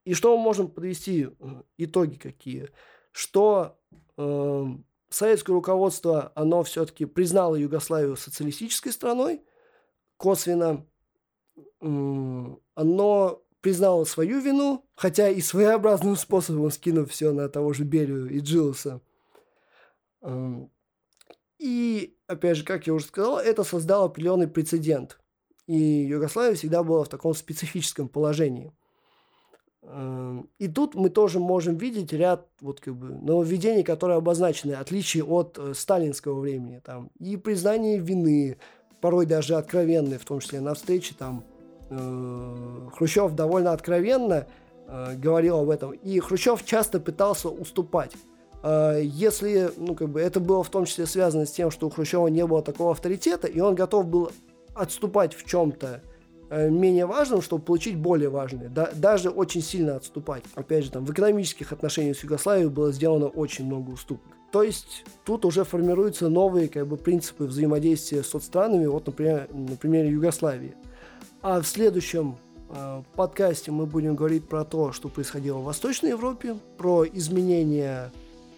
И 0.04 0.12
что 0.12 0.36
мы 0.36 0.42
можем 0.42 0.68
подвести 0.68 1.28
э, 1.28 1.62
итоги 1.78 2.16
какие? 2.16 2.68
Что 3.10 3.78
э, 4.18 4.64
советское 5.14 5.52
руководство, 5.52 6.32
оно 6.34 6.62
все-таки 6.62 7.04
признало 7.04 7.56
Югославию 7.56 8.16
социалистической 8.16 8.92
страной, 8.92 9.42
косвенно. 10.16 10.86
Оно 11.80 13.42
признало 13.60 14.04
свою 14.04 14.40
вину, 14.40 14.84
хотя 14.94 15.28
и 15.28 15.40
своеобразным 15.40 16.16
способом 16.16 16.70
скинув 16.70 17.10
все 17.10 17.32
на 17.32 17.48
того 17.48 17.72
же 17.72 17.84
Берию 17.84 18.28
и 18.28 18.40
Джилса. 18.40 19.00
И, 21.58 22.16
опять 22.26 22.56
же, 22.58 22.64
как 22.64 22.86
я 22.86 22.94
уже 22.94 23.06
сказал, 23.06 23.38
это 23.38 23.64
создало 23.64 24.06
определенный 24.06 24.48
прецедент. 24.48 25.18
И 25.66 25.74
Югославия 25.74 26.56
всегда 26.56 26.82
была 26.82 27.04
в 27.04 27.08
таком 27.08 27.34
специфическом 27.34 28.08
положении– 28.08 28.72
Эм, 28.83 28.83
и 30.58 30.68
тут 30.68 30.94
мы 30.94 31.10
тоже 31.10 31.38
можем 31.38 31.76
видеть 31.76 32.12
ряд 32.12 32.46
вот 32.60 32.80
как 32.80 32.94
бы 32.96 33.08
нововведений, 33.08 33.84
которые 33.84 34.16
обозначены, 34.16 34.72
отличие 34.72 35.24
от 35.24 35.58
э, 35.58 35.74
сталинского 35.74 36.40
времени. 36.40 36.80
Там, 36.82 37.10
и 37.18 37.36
признание 37.36 37.98
вины, 37.98 38.56
порой 39.00 39.26
даже 39.26 39.56
откровенные, 39.56 40.18
в 40.18 40.24
том 40.24 40.40
числе 40.40 40.60
на 40.60 40.74
встрече 40.74 41.14
там 41.18 41.44
э, 41.90 42.88
Хрущев 42.96 43.34
довольно 43.34 43.72
откровенно 43.72 44.46
э, 44.86 45.16
говорил 45.16 45.58
об 45.58 45.70
этом. 45.70 45.92
И 45.92 46.18
Хрущев 46.18 46.64
часто 46.64 46.98
пытался 46.98 47.50
уступать. 47.50 48.12
Э, 48.62 49.00
если, 49.02 49.70
ну, 49.76 49.94
как 49.94 50.08
бы, 50.08 50.20
это 50.20 50.40
было 50.40 50.64
в 50.64 50.70
том 50.70 50.86
числе 50.86 51.04
связано 51.04 51.44
с 51.44 51.52
тем, 51.52 51.70
что 51.70 51.86
у 51.86 51.90
Хрущева 51.90 52.28
не 52.28 52.46
было 52.46 52.62
такого 52.62 52.92
авторитета, 52.92 53.46
и 53.46 53.60
он 53.60 53.74
готов 53.74 54.06
был 54.06 54.30
отступать 54.74 55.34
в 55.34 55.44
чем-то, 55.44 56.00
менее 56.70 57.06
важным, 57.06 57.42
чтобы 57.42 57.64
получить 57.64 57.96
более 57.96 58.28
важное. 58.28 58.68
Да, 58.68 58.90
даже 58.94 59.30
очень 59.30 59.62
сильно 59.62 59.96
отступать. 59.96 60.44
Опять 60.54 60.84
же, 60.84 60.90
там 60.90 61.04
в 61.04 61.12
экономических 61.12 61.72
отношениях 61.72 62.16
с 62.16 62.22
Югославией 62.22 62.68
было 62.68 62.92
сделано 62.92 63.26
очень 63.26 63.66
много 63.66 63.90
уступок. 63.90 64.34
То 64.54 64.62
есть 64.62 65.04
тут 65.24 65.44
уже 65.44 65.64
формируются 65.64 66.28
новые 66.28 66.68
как 66.68 66.86
бы, 66.86 66.96
принципы 66.96 67.44
взаимодействия 67.44 68.22
с 68.22 68.28
соцстранами, 68.28 68.86
вот, 68.86 69.04
например, 69.04 69.48
на 69.52 69.74
примере 69.74 70.10
Югославии. 70.10 70.76
А 71.42 71.60
в 71.60 71.66
следующем 71.66 72.36
э, 72.70 73.02
подкасте 73.16 73.72
мы 73.72 73.86
будем 73.86 74.14
говорить 74.14 74.48
про 74.48 74.64
то, 74.64 74.92
что 74.92 75.08
происходило 75.08 75.58
в 75.58 75.64
Восточной 75.64 76.10
Европе, 76.10 76.56
про 76.78 77.04
изменения 77.04 78.12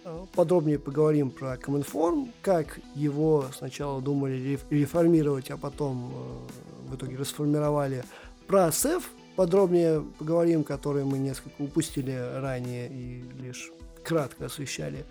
э, 0.05 0.25
подробнее 0.35 0.77
поговорим 0.77 1.31
про 1.31 1.57
Коминформ, 1.57 2.31
как 2.43 2.79
его 2.93 3.45
сначала 3.57 3.99
думали 3.99 4.59
реформировать, 4.69 5.49
а 5.49 5.57
потом 5.57 6.11
э, 6.13 6.66
в 6.87 6.95
итоге 6.95 7.17
расформировали. 7.17 8.03
Про 8.47 8.71
СЭФ 8.71 9.09
подробнее 9.35 10.03
поговорим, 10.19 10.63
которые 10.63 11.05
мы 11.05 11.17
несколько 11.17 11.61
упустили 11.61 12.17
ранее 12.41 12.89
и 12.89 13.23
лишь 13.41 13.71
кратко 14.03 14.45
освещали. 14.45 15.05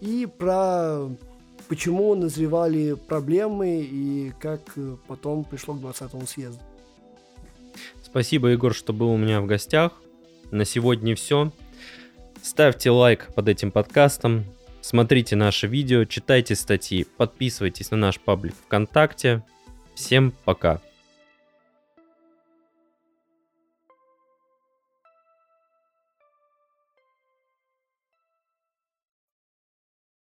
И 0.00 0.26
про 0.26 1.08
почему 1.68 2.14
назревали 2.14 2.94
проблемы 2.94 3.80
и 3.82 4.32
как 4.40 4.60
потом 5.06 5.44
пришло 5.44 5.74
к 5.74 5.78
20-му 5.78 6.26
съезду. 6.26 6.60
Спасибо, 8.02 8.48
Егор, 8.48 8.74
что 8.74 8.92
был 8.92 9.10
у 9.10 9.16
меня 9.16 9.40
в 9.40 9.46
гостях. 9.46 9.92
На 10.50 10.64
сегодня 10.64 11.14
все. 11.14 11.52
Ставьте 12.42 12.90
лайк 12.90 13.28
под 13.34 13.48
этим 13.48 13.70
подкастом, 13.70 14.46
смотрите 14.80 15.36
наше 15.36 15.66
видео, 15.66 16.04
читайте 16.04 16.56
статьи, 16.56 17.06
подписывайтесь 17.16 17.90
на 17.90 17.98
наш 17.98 18.18
паблик 18.18 18.54
ВКонтакте. 18.66 19.44
Всем 19.94 20.32
пока! 20.44 20.80